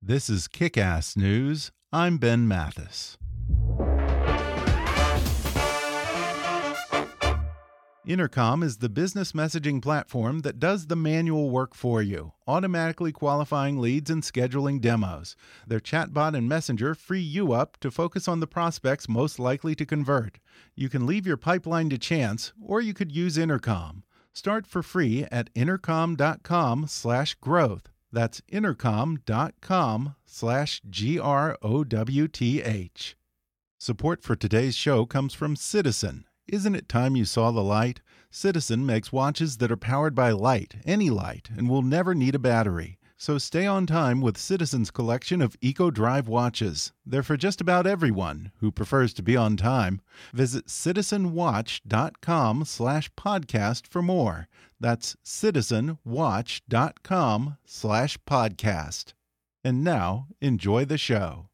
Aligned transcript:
This 0.00 0.30
is 0.30 0.46
Kick 0.46 0.78
Ass 0.78 1.16
News. 1.16 1.72
I'm 1.92 2.18
Ben 2.18 2.46
Mathis. 2.46 3.18
Intercom 8.06 8.62
is 8.62 8.76
the 8.76 8.88
business 8.88 9.32
messaging 9.32 9.82
platform 9.82 10.42
that 10.42 10.60
does 10.60 10.86
the 10.86 10.94
manual 10.94 11.50
work 11.50 11.74
for 11.74 12.00
you, 12.00 12.34
automatically 12.46 13.10
qualifying 13.10 13.80
leads 13.80 14.08
and 14.08 14.22
scheduling 14.22 14.80
demos. 14.80 15.34
Their 15.66 15.80
chatbot 15.80 16.36
and 16.36 16.48
messenger 16.48 16.94
free 16.94 17.18
you 17.18 17.52
up 17.52 17.76
to 17.80 17.90
focus 17.90 18.28
on 18.28 18.38
the 18.38 18.46
prospects 18.46 19.08
most 19.08 19.40
likely 19.40 19.74
to 19.74 19.84
convert. 19.84 20.38
You 20.76 20.88
can 20.88 21.06
leave 21.06 21.26
your 21.26 21.36
pipeline 21.36 21.90
to 21.90 21.98
chance, 21.98 22.52
or 22.62 22.80
you 22.80 22.94
could 22.94 23.10
use 23.10 23.36
Intercom. 23.36 24.04
Start 24.32 24.64
for 24.64 24.84
free 24.84 25.26
at 25.32 25.50
intercom.com/growth. 25.56 27.88
That's 28.10 28.42
intercom.com 28.48 30.14
slash 30.24 30.80
G 30.88 31.18
R 31.18 31.58
O 31.62 31.84
W 31.84 32.28
T 32.28 32.62
H. 32.62 33.16
Support 33.78 34.22
for 34.22 34.34
today's 34.34 34.74
show 34.74 35.06
comes 35.06 35.34
from 35.34 35.54
Citizen. 35.54 36.24
Isn't 36.46 36.74
it 36.74 36.88
time 36.88 37.16
you 37.16 37.24
saw 37.24 37.50
the 37.50 37.62
light? 37.62 38.00
Citizen 38.30 38.86
makes 38.86 39.12
watches 39.12 39.58
that 39.58 39.70
are 39.70 39.76
powered 39.76 40.14
by 40.14 40.30
light, 40.30 40.76
any 40.84 41.10
light, 41.10 41.48
and 41.56 41.68
will 41.68 41.82
never 41.82 42.14
need 42.14 42.34
a 42.34 42.38
battery. 42.38 42.98
So 43.20 43.36
stay 43.36 43.66
on 43.66 43.84
time 43.84 44.20
with 44.20 44.38
Citizen's 44.38 44.92
collection 44.92 45.42
of 45.42 45.56
Eco 45.60 45.90
Drive 45.90 46.28
watches. 46.28 46.92
They're 47.04 47.24
for 47.24 47.36
just 47.36 47.60
about 47.60 47.84
everyone 47.84 48.52
who 48.60 48.70
prefers 48.70 49.12
to 49.14 49.24
be 49.24 49.36
on 49.36 49.56
time. 49.56 50.00
Visit 50.32 50.66
citizenwatch.com 50.66 52.64
slash 52.64 53.10
podcast 53.14 53.88
for 53.88 54.02
more. 54.02 54.46
That's 54.78 55.16
citizenwatch.com 55.24 57.56
slash 57.64 58.18
podcast. 58.18 59.14
And 59.64 59.82
now, 59.82 60.28
enjoy 60.40 60.84
the 60.84 60.98
show. 60.98 61.48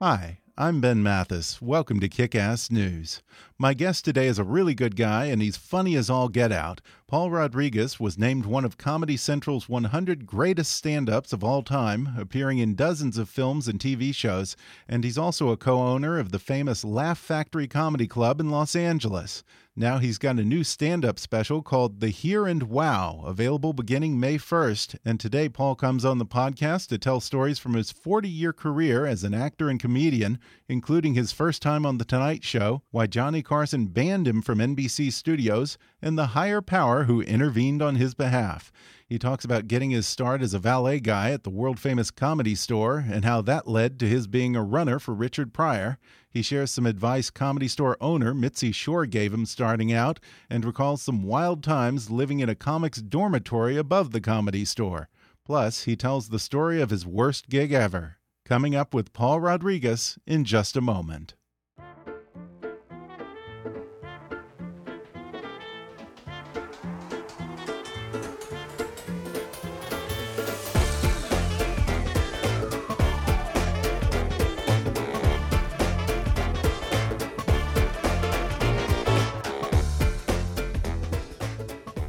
Hi, 0.00 0.38
I'm 0.56 0.80
Ben 0.80 1.02
Mathis. 1.02 1.60
Welcome 1.60 1.98
to 1.98 2.08
Kick 2.08 2.36
Ass 2.36 2.70
News. 2.70 3.22
My 3.58 3.74
guest 3.74 4.04
today 4.04 4.28
is 4.28 4.38
a 4.38 4.44
really 4.44 4.72
good 4.72 4.94
guy, 4.94 5.24
and 5.24 5.42
he's 5.42 5.56
funny 5.56 5.96
as 5.96 6.08
all 6.08 6.28
get 6.28 6.52
out. 6.52 6.80
Paul 7.08 7.32
Rodriguez 7.32 7.98
was 7.98 8.16
named 8.16 8.46
one 8.46 8.64
of 8.64 8.78
Comedy 8.78 9.16
Central's 9.16 9.68
100 9.68 10.26
greatest 10.26 10.70
stand 10.70 11.10
ups 11.10 11.32
of 11.32 11.42
all 11.42 11.64
time, 11.64 12.10
appearing 12.16 12.58
in 12.58 12.76
dozens 12.76 13.18
of 13.18 13.28
films 13.28 13.66
and 13.66 13.80
TV 13.80 14.14
shows, 14.14 14.56
and 14.86 15.02
he's 15.02 15.18
also 15.18 15.48
a 15.48 15.56
co 15.56 15.76
owner 15.76 16.20
of 16.20 16.30
the 16.30 16.38
famous 16.38 16.84
Laugh 16.84 17.18
Factory 17.18 17.66
Comedy 17.66 18.06
Club 18.06 18.38
in 18.38 18.48
Los 18.48 18.76
Angeles. 18.76 19.42
Now 19.76 19.98
he's 19.98 20.18
got 20.18 20.38
a 20.38 20.44
new 20.44 20.62
stand 20.62 21.04
up 21.04 21.18
special 21.18 21.60
called 21.60 21.98
The 21.98 22.10
Here 22.10 22.46
and 22.46 22.62
Wow, 22.62 23.24
available 23.26 23.72
beginning 23.72 24.20
May 24.20 24.38
1st. 24.38 24.98
And 25.04 25.18
today, 25.18 25.48
Paul 25.48 25.74
comes 25.74 26.04
on 26.04 26.18
the 26.18 26.24
podcast 26.24 26.86
to 26.90 26.98
tell 26.98 27.18
stories 27.18 27.58
from 27.58 27.74
his 27.74 27.90
40 27.90 28.28
year 28.28 28.52
career 28.52 29.04
as 29.04 29.24
an 29.24 29.34
actor 29.34 29.68
and 29.68 29.80
comedian, 29.80 30.38
including 30.68 31.14
his 31.14 31.32
first 31.32 31.60
time 31.60 31.84
on 31.84 31.98
The 31.98 32.04
Tonight 32.04 32.44
Show, 32.44 32.82
why 32.92 33.08
Johnny 33.08 33.42
Carson 33.42 33.86
banned 33.86 34.28
him 34.28 34.42
from 34.42 34.60
NBC 34.60 35.12
studios, 35.12 35.76
and 36.04 36.18
the 36.18 36.26
higher 36.28 36.60
power 36.60 37.04
who 37.04 37.22
intervened 37.22 37.80
on 37.80 37.94
his 37.94 38.14
behalf. 38.14 38.70
He 39.06 39.18
talks 39.18 39.42
about 39.42 39.68
getting 39.68 39.90
his 39.90 40.06
start 40.06 40.42
as 40.42 40.52
a 40.52 40.58
valet 40.58 41.00
guy 41.00 41.30
at 41.30 41.44
the 41.44 41.50
world 41.50 41.80
famous 41.80 42.10
comedy 42.10 42.54
store 42.54 43.02
and 43.10 43.24
how 43.24 43.40
that 43.40 43.66
led 43.66 43.98
to 43.98 44.06
his 44.06 44.26
being 44.26 44.54
a 44.54 44.62
runner 44.62 44.98
for 44.98 45.14
Richard 45.14 45.54
Pryor. 45.54 45.96
He 46.28 46.42
shares 46.42 46.70
some 46.70 46.84
advice 46.84 47.30
comedy 47.30 47.68
store 47.68 47.96
owner 48.02 48.34
Mitzi 48.34 48.70
Shore 48.70 49.06
gave 49.06 49.32
him 49.32 49.46
starting 49.46 49.94
out 49.94 50.20
and 50.50 50.62
recalls 50.62 51.00
some 51.00 51.22
wild 51.22 51.62
times 51.62 52.10
living 52.10 52.40
in 52.40 52.50
a 52.50 52.54
comics 52.54 53.00
dormitory 53.00 53.78
above 53.78 54.12
the 54.12 54.20
comedy 54.20 54.66
store. 54.66 55.08
Plus, 55.46 55.84
he 55.84 55.96
tells 55.96 56.28
the 56.28 56.38
story 56.38 56.82
of 56.82 56.90
his 56.90 57.06
worst 57.06 57.48
gig 57.48 57.72
ever. 57.72 58.18
Coming 58.44 58.74
up 58.76 58.92
with 58.92 59.14
Paul 59.14 59.40
Rodriguez 59.40 60.18
in 60.26 60.44
just 60.44 60.76
a 60.76 60.82
moment. 60.82 61.34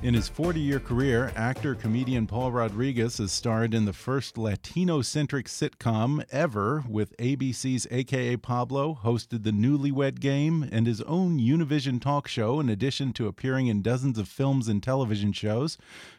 In 0.05 0.13
his 0.13 0.29
40 0.29 0.59
year 0.59 0.79
career, 0.79 1.33
actor 1.35 1.73
comedian 1.73 2.27
Paul 2.27 2.51
Rodriguez 2.51 3.17
has 3.17 3.31
starred 3.31 3.73
in 3.73 3.85
the 3.85 3.91
first 3.91 4.37
Latino 4.37 5.01
centric 5.01 5.47
sitcom 5.47 6.23
ever 6.29 6.83
with 6.87 7.17
ABC's 7.17 7.87
AKA 7.89 8.37
Pablo, 8.37 8.99
hosted 9.03 9.41
the 9.41 9.49
Newlywed 9.49 10.19
Game, 10.19 10.69
and 10.71 10.85
his 10.85 11.01
own 11.01 11.39
Univision 11.39 11.99
talk 11.99 12.27
show, 12.27 12.59
in 12.59 12.69
addition 12.69 13.13
to 13.13 13.25
appearing 13.25 13.65
in 13.65 13.81
dozens 13.81 14.19
of 14.19 14.27
films 14.27 14.67
and 14.67 14.83
television 14.83 15.33
shows. 15.33 15.75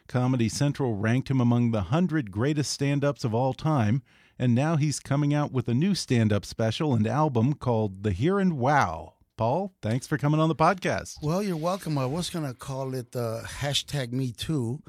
Comedy 0.09 0.49
Central 0.49 0.95
ranked 0.95 1.31
him 1.31 1.39
among 1.39 1.71
the 1.71 1.77
100 1.77 2.29
greatest 2.29 2.73
stand 2.73 3.05
ups 3.05 3.23
of 3.23 3.33
all 3.33 3.53
time, 3.53 4.01
and 4.37 4.53
now 4.53 4.75
he's 4.75 4.99
coming 4.99 5.33
out 5.33 5.53
with 5.53 5.69
a 5.69 5.73
new 5.73 5.95
stand 5.95 6.33
up 6.33 6.43
special 6.43 6.93
and 6.93 7.07
album 7.07 7.53
called 7.53 8.03
The 8.03 8.11
Here 8.11 8.37
and 8.37 8.57
Wow. 8.57 9.13
Paul, 9.37 9.71
thanks 9.83 10.07
for 10.07 10.17
coming 10.17 10.39
on 10.39 10.49
the 10.49 10.55
podcast. 10.55 11.21
Well, 11.21 11.43
you're 11.43 11.55
welcome. 11.55 11.95
I 11.99 12.07
was 12.07 12.31
going 12.31 12.47
to 12.47 12.55
call 12.55 12.95
it 12.95 13.15
uh, 13.15 13.41
hashtag 13.45 14.11
me 14.11 14.31
too, 14.31 14.81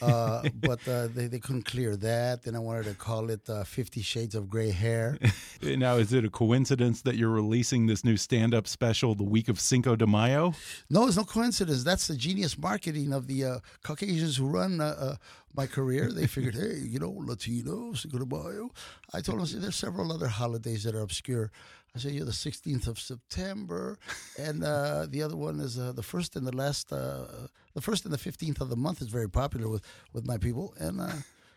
uh, 0.00 0.42
but 0.60 0.86
uh, 0.88 1.06
they, 1.06 1.28
they 1.28 1.38
couldn't 1.38 1.66
clear 1.66 1.94
that. 1.94 2.42
Then 2.42 2.56
I 2.56 2.58
wanted 2.58 2.86
to 2.86 2.94
call 2.94 3.30
it 3.30 3.48
uh, 3.48 3.62
Fifty 3.62 4.02
Shades 4.02 4.34
of 4.34 4.50
Gray 4.50 4.72
Hair. 4.72 5.18
now, 5.62 5.98
is 5.98 6.12
it 6.12 6.24
a 6.24 6.30
coincidence 6.30 7.02
that 7.02 7.14
you're 7.14 7.30
releasing 7.30 7.86
this 7.86 8.04
new 8.04 8.16
stand 8.16 8.54
up 8.54 8.66
special 8.66 9.14
the 9.14 9.22
week 9.22 9.48
of 9.48 9.60
Cinco 9.60 9.94
de 9.94 10.06
Mayo? 10.06 10.52
No, 10.90 11.06
it's 11.06 11.16
no 11.16 11.22
coincidence. 11.22 11.84
That's 11.84 12.08
the 12.08 12.16
genius 12.16 12.58
marketing 12.58 13.12
of 13.12 13.28
the 13.28 13.44
uh, 13.44 13.58
Caucasians 13.84 14.36
who 14.36 14.48
run 14.48 14.80
uh, 14.80 15.14
my 15.54 15.66
career. 15.66 16.10
They 16.10 16.26
figured, 16.26 16.54
hey, 16.56 16.78
you 16.84 16.98
know, 16.98 17.14
Latino, 17.16 17.92
Cinco 17.92 18.18
de 18.18 18.26
Mayo. 18.26 18.70
I 19.14 19.20
told 19.20 19.46
them, 19.46 19.60
there's 19.60 19.76
several 19.76 20.12
other 20.12 20.28
holidays 20.28 20.84
that 20.84 20.94
are 20.94 21.02
obscure. 21.02 21.52
I 21.94 21.98
say 21.98 22.10
you're 22.10 22.24
the 22.24 22.32
16th 22.32 22.86
of 22.86 22.98
September, 22.98 23.98
and 24.38 24.64
uh, 24.64 25.06
the 25.08 25.22
other 25.22 25.36
one 25.36 25.60
is 25.60 25.78
uh, 25.78 25.92
the 25.92 26.02
first 26.02 26.36
and 26.36 26.46
the 26.46 26.56
last. 26.56 26.90
Uh, 26.92 27.26
the 27.74 27.82
first 27.82 28.04
and 28.04 28.12
the 28.14 28.18
15th 28.18 28.60
of 28.60 28.70
the 28.70 28.76
month 28.76 29.02
is 29.02 29.08
very 29.08 29.28
popular 29.28 29.68
with 29.68 29.82
with 30.14 30.26
my 30.26 30.38
people, 30.38 30.74
and 30.78 31.00
uh, 31.00 31.12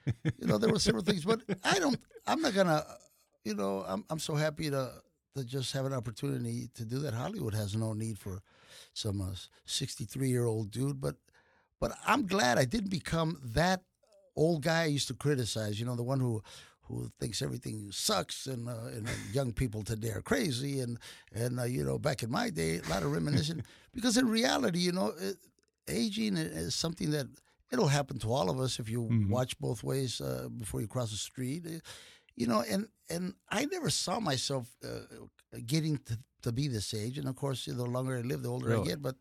you 0.06 0.48
know 0.48 0.58
there 0.58 0.70
were 0.70 0.80
several 0.80 1.04
things, 1.04 1.24
but 1.24 1.42
I 1.64 1.80
don't. 1.80 1.98
I'm 2.28 2.42
not 2.42 2.54
gonna. 2.54 2.86
You 3.46 3.56
know, 3.56 3.86
I'm 3.88 4.04
I'm 4.10 4.20
so 4.20 4.36
happy 4.36 4.70
to 4.70 4.92
to 5.36 5.44
just 5.46 5.72
have 5.72 5.86
an 5.86 5.94
opportunity 5.94 6.70
to 6.76 6.84
do 6.84 7.00
that. 7.00 7.14
Hollywood 7.14 7.54
has 7.54 7.76
no 7.76 7.94
need 7.94 8.18
for 8.18 8.42
some 8.94 9.24
63 9.66 10.30
year 10.30 10.46
old 10.46 10.70
dude, 10.70 11.00
but 11.00 11.16
but 11.80 11.94
I'm 12.06 12.28
glad 12.28 12.58
I 12.58 12.66
didn't 12.66 12.90
become 12.90 13.40
that 13.54 13.84
old 14.36 14.64
guy 14.64 14.84
I 14.84 14.86
used 14.86 15.08
to 15.08 15.14
criticize. 15.14 15.80
You 15.80 15.86
know, 15.86 15.96
the 15.96 16.04
one 16.04 16.20
who 16.20 16.44
who 16.88 17.10
thinks 17.20 17.42
everything 17.42 17.92
sucks 17.92 18.46
and, 18.48 18.68
uh, 18.70 18.86
and 18.96 19.08
young 19.34 19.52
people 19.54 19.84
today 19.84 20.12
are 20.12 20.22
crazy 20.22 20.80
and 20.80 20.98
and 21.34 21.60
uh, 21.60 21.64
you 21.64 21.84
know 21.84 21.98
back 22.00 22.24
in 22.24 22.30
my 22.32 22.50
day 22.50 22.78
a 22.80 22.90
lot 22.90 23.04
of 23.04 23.12
reminiscing 23.12 23.64
because 23.94 24.18
in 24.18 24.28
reality 24.28 24.80
you 24.80 24.92
know 24.92 25.14
it, 25.20 25.38
aging 25.88 26.38
is 26.38 26.76
something 26.76 27.12
that 27.12 27.28
it'll 27.72 27.88
happen 28.00 28.18
to 28.20 28.32
all 28.32 28.50
of 28.50 28.60
us 28.60 28.80
if 28.80 28.88
you 28.90 29.02
Mhm. 29.10 29.30
watch 29.30 29.58
both 29.60 29.84
ways 29.84 30.22
uh, 30.22 30.48
before 30.58 30.82
you 30.82 30.88
cross 30.88 31.12
the 31.12 31.18
street. 31.18 31.66
Uh, 31.66 31.80
You 32.38 32.48
know, 32.48 32.62
and 32.74 32.88
and 33.10 33.34
I 33.60 33.64
never 33.76 33.90
saw 33.90 34.20
myself 34.20 34.66
uh, 34.84 35.06
getting 35.66 35.98
to, 36.08 36.14
to 36.42 36.52
be 36.52 36.68
this 36.68 36.94
age. 36.94 37.18
And 37.20 37.28
of 37.30 37.36
course, 37.36 37.64
the 37.66 37.86
longer 37.86 38.18
I 38.18 38.22
live, 38.22 38.42
the 38.44 38.50
older 38.50 38.72
I 38.82 38.84
get. 38.90 39.02
But 39.02 39.16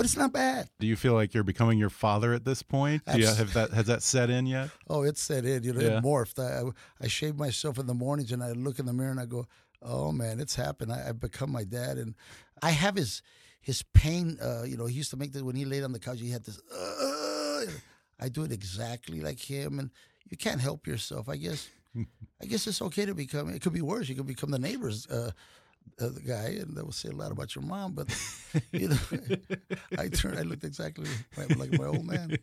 but 0.00 0.06
it's 0.06 0.16
not 0.16 0.32
bad. 0.32 0.68
Do 0.78 0.86
you 0.86 0.96
feel 0.96 1.12
like 1.12 1.34
you're 1.34 1.44
becoming 1.44 1.78
your 1.78 1.90
father 1.90 2.32
at 2.32 2.44
this 2.44 2.62
point? 2.62 3.02
Do 3.04 3.18
you 3.20 3.26
have 3.26 3.52
that 3.54 3.70
has 3.70 3.86
that 3.86 4.02
set 4.02 4.30
in 4.30 4.46
yet? 4.46 4.70
Oh, 4.88 5.02
it's 5.02 5.22
set 5.22 5.44
in. 5.44 5.62
You 5.62 5.72
know, 5.74 5.80
Yeah. 5.80 5.98
it 5.98 6.02
morphed. 6.04 6.38
I, 6.38 6.66
I 6.66 6.70
I 7.04 7.08
shave 7.08 7.36
myself 7.36 7.78
in 7.78 7.86
the 7.86 7.94
mornings, 7.94 8.32
and 8.32 8.42
I 8.42 8.52
look 8.52 8.78
in 8.78 8.86
the 8.86 8.92
mirror 8.92 9.10
and 9.10 9.20
I 9.20 9.26
go, 9.26 9.46
"Oh 9.82 10.10
man, 10.12 10.40
it's 10.40 10.54
happened. 10.56 10.90
I, 10.92 11.08
I've 11.08 11.20
become 11.20 11.50
my 11.52 11.64
dad." 11.64 11.98
And 11.98 12.14
I 12.62 12.70
have 12.70 12.96
his 12.96 13.22
his 13.60 13.82
pain. 13.94 14.38
Uh, 14.42 14.62
you 14.64 14.76
know, 14.76 14.86
he 14.86 14.94
used 14.94 15.10
to 15.10 15.16
make 15.18 15.32
this 15.32 15.42
when 15.42 15.56
he 15.56 15.64
laid 15.66 15.84
on 15.84 15.92
the 15.92 16.00
couch. 16.00 16.20
He 16.20 16.30
had 16.30 16.44
this. 16.44 16.58
Uh, 16.74 17.66
I 18.18 18.28
do 18.28 18.42
it 18.44 18.52
exactly 18.52 19.20
like 19.20 19.38
him, 19.40 19.78
and 19.78 19.90
you 20.30 20.36
can't 20.36 20.60
help 20.60 20.86
yourself. 20.86 21.28
I 21.28 21.36
guess. 21.36 21.68
I 22.42 22.46
guess 22.46 22.66
it's 22.66 22.80
okay 22.82 23.04
to 23.06 23.14
become. 23.14 23.50
It 23.50 23.60
could 23.62 23.72
be 23.74 23.82
worse. 23.82 24.08
You 24.08 24.14
could 24.14 24.26
become 24.26 24.50
the 24.50 24.58
neighbor's. 24.58 25.06
Uh, 25.06 25.32
uh, 26.00 26.08
the 26.08 26.20
guy, 26.20 26.56
and 26.60 26.76
that 26.76 26.84
will 26.84 26.92
say 26.92 27.10
a 27.10 27.12
lot 27.12 27.30
about 27.30 27.54
your 27.54 27.62
mom. 27.64 27.92
But 27.92 28.08
you 28.72 28.88
know, 28.88 28.98
I 29.98 30.08
turned. 30.08 30.38
I 30.38 30.42
looked 30.42 30.64
exactly 30.64 31.08
like, 31.36 31.72
my 31.78 31.86
old 31.86 32.04
man. 32.06 32.38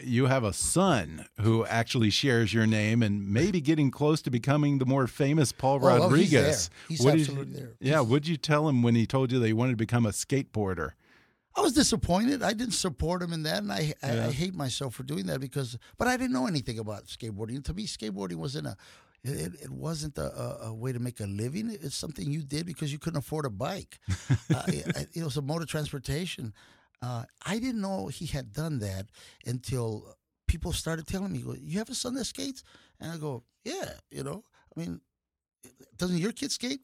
You 0.00 0.26
have 0.26 0.44
a 0.44 0.52
son 0.52 1.26
who 1.40 1.64
actually 1.66 2.10
shares 2.10 2.54
your 2.54 2.66
name 2.66 3.02
and 3.02 3.28
maybe 3.28 3.60
getting 3.60 3.90
close 3.90 4.22
to 4.22 4.30
becoming 4.30 4.78
the 4.78 4.86
more 4.86 5.06
famous 5.06 5.52
Paul 5.52 5.80
Oh, 5.82 5.88
oh, 5.88 5.92
he's 5.94 6.00
Rodriguez. 6.02 6.68
there. 6.68 6.76
He's 6.88 7.06
absolutely 7.06 7.52
you, 7.54 7.58
there. 7.58 7.72
Yeah, 7.80 8.00
what'd 8.00 8.28
you 8.28 8.36
tell 8.36 8.68
him 8.68 8.82
when 8.82 8.94
he 8.94 9.06
told 9.06 9.32
you 9.32 9.38
that 9.40 9.46
he 9.46 9.52
wanted 9.52 9.72
to 9.72 9.76
become 9.76 10.06
a 10.06 10.10
skateboarder? 10.10 10.90
I 11.56 11.60
was 11.60 11.72
disappointed. 11.72 12.42
I 12.42 12.52
didn't 12.52 12.74
support 12.74 13.22
him 13.22 13.32
in 13.32 13.44
that, 13.44 13.58
and 13.62 13.72
I, 13.72 13.94
I, 14.02 14.14
Yeah. 14.14 14.26
I 14.26 14.32
hate 14.32 14.54
myself 14.54 14.94
for 14.94 15.04
doing 15.04 15.26
that 15.26 15.40
because. 15.40 15.78
But 15.98 16.08
I 16.08 16.16
didn't 16.16 16.32
know 16.32 16.46
anything 16.48 16.78
about 16.80 17.06
skateboarding. 17.06 17.62
To 17.64 17.74
me, 17.74 17.86
skateboarding 17.86 18.36
wasn't 18.36 18.66
a. 18.66 18.76
It, 19.24 19.54
it 19.62 19.70
wasn't 19.70 20.18
a, 20.18 20.30
a, 20.38 20.58
a 20.68 20.74
way 20.74 20.92
to 20.92 20.98
make 20.98 21.20
a 21.20 21.26
living. 21.26 21.70
It's 21.70 21.96
something 21.96 22.30
you 22.30 22.42
did 22.42 22.66
because 22.66 22.92
you 22.92 22.98
couldn't 22.98 23.18
afford 23.18 23.46
a 23.46 23.50
bike. 23.50 23.98
uh, 24.52 24.62
it, 24.68 25.08
it 25.14 25.24
was 25.24 25.36
a 25.38 25.42
mode 25.42 25.62
of 25.62 25.68
transportation. 25.68 26.52
Uh, 27.00 27.24
I 27.44 27.58
didn't 27.58 27.80
know 27.80 28.08
he 28.08 28.26
had 28.26 28.52
done 28.52 28.78
that 28.80 29.06
until 29.46 30.16
people 30.46 30.72
started 30.72 31.06
telling 31.06 31.32
me, 31.32 31.42
"Well, 31.42 31.56
"You 31.56 31.78
have 31.78 31.90
a 31.90 31.94
son 31.94 32.14
that 32.14 32.26
skates?" 32.26 32.62
And 33.00 33.10
I 33.12 33.16
go, 33.16 33.44
"Yeah." 33.64 33.94
You 34.10 34.24
know, 34.24 34.44
I 34.76 34.80
mean, 34.80 35.00
doesn't 35.96 36.18
your 36.18 36.32
kid 36.32 36.52
skate? 36.52 36.80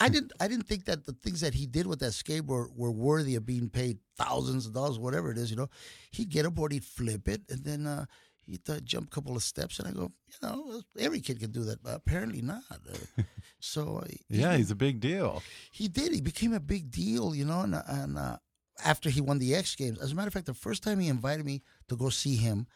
I 0.00 0.08
didn't. 0.08 0.32
I 0.40 0.48
didn't 0.48 0.66
think 0.66 0.84
that 0.86 1.04
the 1.06 1.12
things 1.12 1.40
that 1.40 1.54
he 1.54 1.66
did 1.66 1.86
with 1.86 2.00
that 2.00 2.12
skateboard 2.12 2.46
were 2.46 2.70
were 2.74 2.90
worthy 2.90 3.36
of 3.36 3.46
being 3.46 3.68
paid 3.68 3.98
thousands 4.16 4.66
of 4.66 4.72
dollars, 4.74 4.98
whatever 4.98 5.30
it 5.30 5.38
is. 5.38 5.50
You 5.50 5.56
know, 5.56 5.68
he'd 6.10 6.28
get 6.28 6.46
a 6.46 6.50
board, 6.50 6.72
he'd 6.72 6.84
flip 6.84 7.28
it, 7.28 7.42
and 7.48 7.64
then 7.64 7.86
uh, 7.86 8.06
he'd 8.50 8.68
uh, 8.68 8.80
jump 8.80 9.08
a 9.08 9.10
couple 9.14 9.36
of 9.36 9.42
steps. 9.42 9.78
And 9.78 9.88
I 9.88 9.92
go, 9.92 10.10
you 10.28 10.34
know, 10.42 10.82
every 10.98 11.20
kid 11.20 11.40
can 11.40 11.50
do 11.50 11.64
that, 11.64 11.82
but 11.82 11.94
apparently 11.94 12.42
not. 12.42 12.62
Uh, 12.70 13.22
so 13.60 14.02
uh, 14.04 14.08
Yeah, 14.28 14.56
he's 14.56 14.70
a 14.70 14.74
big 14.76 15.00
deal. 15.00 15.42
he 15.72 15.88
did. 15.88 16.12
He 16.12 16.20
became 16.20 16.52
a 16.52 16.60
big 16.60 16.90
deal, 16.90 17.34
you 17.34 17.44
know. 17.44 17.60
And, 17.60 17.74
and 17.86 18.18
uh, 18.18 18.36
after 18.84 19.10
he 19.10 19.20
won 19.20 19.38
the 19.38 19.54
X 19.54 19.74
Games, 19.76 19.98
as 19.98 20.12
a 20.12 20.14
matter 20.14 20.28
of 20.28 20.34
fact, 20.34 20.46
the 20.46 20.54
first 20.54 20.82
time 20.82 20.98
he 21.00 21.08
invited 21.08 21.44
me 21.46 21.62
to 21.88 21.96
go 21.96 22.08
see 22.10 22.36
him 22.36 22.66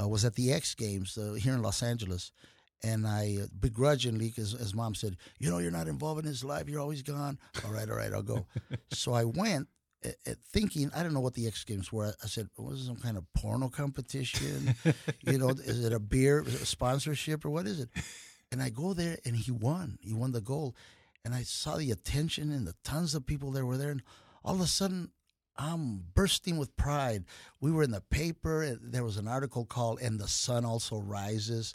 uh, 0.00 0.08
was 0.08 0.24
at 0.24 0.34
the 0.34 0.52
X 0.52 0.74
Games 0.74 1.16
uh, 1.18 1.34
here 1.34 1.54
in 1.54 1.62
Los 1.62 1.82
Angeles. 1.82 2.32
And 2.82 3.06
I 3.06 3.38
uh, 3.42 3.46
begrudgingly, 3.58 4.28
because 4.28 4.52
his 4.52 4.74
mom 4.74 4.94
said, 4.94 5.16
"You 5.38 5.48
know, 5.50 5.58
you're 5.58 5.70
not 5.70 5.88
involved 5.88 6.20
in 6.20 6.26
his 6.26 6.44
life. 6.44 6.68
You're 6.68 6.80
always 6.80 7.00
gone." 7.02 7.38
All 7.64 7.72
right, 7.72 7.88
all 7.88 7.96
right, 7.96 8.12
I'll 8.12 8.22
go. 8.22 8.46
so 8.92 9.14
I 9.14 9.24
went, 9.24 9.66
uh, 10.26 10.34
thinking 10.52 10.90
I 10.94 11.02
don't 11.02 11.14
know 11.14 11.20
what 11.20 11.34
the 11.34 11.46
X 11.46 11.64
Games 11.64 11.92
were. 11.92 12.14
I 12.22 12.26
said, 12.26 12.48
"Was 12.56 12.82
it 12.82 12.86
some 12.86 12.96
kind 12.96 13.16
of 13.16 13.24
porno 13.34 13.68
competition? 13.68 14.74
you 15.26 15.38
know, 15.38 15.50
is 15.50 15.84
it 15.84 15.92
a 15.92 15.98
beer 16.00 16.40
a 16.40 16.50
sponsorship 16.50 17.44
or 17.44 17.50
what 17.50 17.66
is 17.66 17.80
it?" 17.80 17.88
And 18.52 18.62
I 18.62 18.68
go 18.70 18.94
there, 18.94 19.18
and 19.24 19.34
he 19.36 19.50
won. 19.50 19.98
He 20.00 20.14
won 20.14 20.32
the 20.32 20.40
gold, 20.40 20.74
and 21.24 21.34
I 21.34 21.42
saw 21.42 21.76
the 21.76 21.90
attention 21.90 22.52
and 22.52 22.66
the 22.66 22.74
tons 22.84 23.14
of 23.14 23.26
people 23.26 23.50
that 23.52 23.64
were 23.64 23.76
there, 23.76 23.90
and 23.90 24.02
all 24.44 24.54
of 24.54 24.60
a 24.60 24.66
sudden. 24.66 25.10
I'm 25.58 26.04
bursting 26.12 26.58
with 26.58 26.76
pride. 26.76 27.24
We 27.62 27.72
were 27.72 27.82
in 27.82 27.90
the 27.90 28.02
paper. 28.02 28.62
And 28.62 28.92
there 28.92 29.04
was 29.04 29.16
an 29.16 29.26
article 29.26 29.64
called 29.64 30.00
"And 30.02 30.20
the 30.20 30.28
Sun 30.28 30.66
Also 30.66 30.98
Rises," 30.98 31.74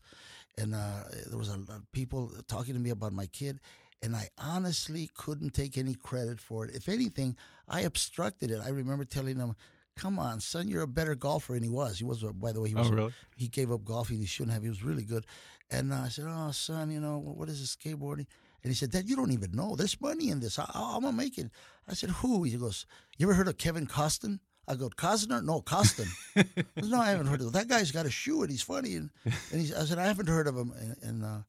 and 0.56 0.76
uh, 0.76 1.04
there 1.28 1.38
was 1.40 1.50
a 1.50 1.58
lot 1.58 1.78
of 1.78 1.92
people 1.92 2.32
talking 2.48 2.76
to 2.76 2.80
me 2.80 2.92
about 2.92 3.12
my 3.12 3.26
kid, 3.26 3.60
and 4.04 4.16
I 4.16 4.30
honestly 4.38 5.10
couldn't 5.16 5.54
take 5.54 5.78
any 5.78 5.94
credit 5.94 6.40
for 6.40 6.66
it. 6.66 6.76
If 6.76 6.90
anything, 6.90 7.36
I 7.72 7.82
obstructed 7.82 8.52
it. 8.52 8.60
I 8.64 8.70
remember 8.70 9.06
telling 9.06 9.38
him, 9.38 9.56
"Come 9.96 10.20
on, 10.20 10.42
son, 10.42 10.68
you're 10.68 10.84
a 10.84 10.88
better 10.88 11.16
golfer," 11.16 11.56
and 11.56 11.64
he 11.64 11.70
was. 11.70 11.98
He 11.98 12.04
was, 12.04 12.24
uh, 12.24 12.34
by 12.34 12.52
the 12.52 12.62
way, 12.62 12.70
he 12.70 12.76
was. 12.76 12.90
Oh, 12.90 12.94
really? 12.94 13.14
He 13.38 13.48
gave 13.48 13.72
up 13.72 13.86
golfing. 13.86 14.20
He 14.20 14.26
shouldn't 14.26 14.54
have. 14.54 14.64
He 14.64 14.70
was 14.70 14.84
really 14.84 15.06
good. 15.06 15.26
And 15.70 15.94
uh, 15.94 16.02
I 16.06 16.10
said, 16.10 16.26
"Oh, 16.28 16.52
son, 16.52 16.92
you 16.92 17.00
know 17.00 17.18
what 17.18 17.50
is 17.50 17.62
this 17.62 17.76
skateboarding?" 17.76 18.28
And 18.64 18.72
he 18.72 18.74
said, 18.74 18.92
"Dad, 18.92 19.10
you 19.10 19.16
don't 19.16 19.32
even 19.32 19.54
know. 19.54 19.76
There's 19.76 20.00
money 20.02 20.30
in 20.30 20.42
this. 20.42 20.60
I, 20.60 20.70
I'm 20.76 21.02
gonna 21.02 21.16
make 21.16 21.38
it." 21.38 21.50
I 21.88 21.94
said, 21.94 22.10
"Who?" 22.10 22.44
He 22.44 22.58
goes, 22.58 22.86
"You 23.18 23.26
ever 23.26 23.34
heard 23.34 23.48
of 23.48 23.58
Kevin 23.58 23.88
Koston?" 23.88 24.40
I 24.68 24.76
go, 24.76 24.90
"Costner? 24.90 25.44
No, 25.44 25.62
Koston." 25.62 26.08
No, 26.84 27.00
I 27.00 27.10
haven't 27.10 27.28
heard 27.28 27.40
of 27.40 27.48
him. 27.48 27.52
That 27.54 27.68
guy's 27.68 27.92
got 27.92 28.06
a 28.06 28.12
shoe 28.12 28.42
and 28.42 28.52
he's 28.52 28.62
funny. 28.62 28.96
And, 28.96 29.10
and 29.26 29.62
he's, 29.62 29.74
I 29.74 29.86
said, 29.86 29.98
I 29.98 30.06
haven't 30.06 30.28
heard 30.28 30.48
of 30.48 30.58
him. 30.58 30.72
And, 30.78 30.98
and 31.02 31.24
uh, 31.24 31.40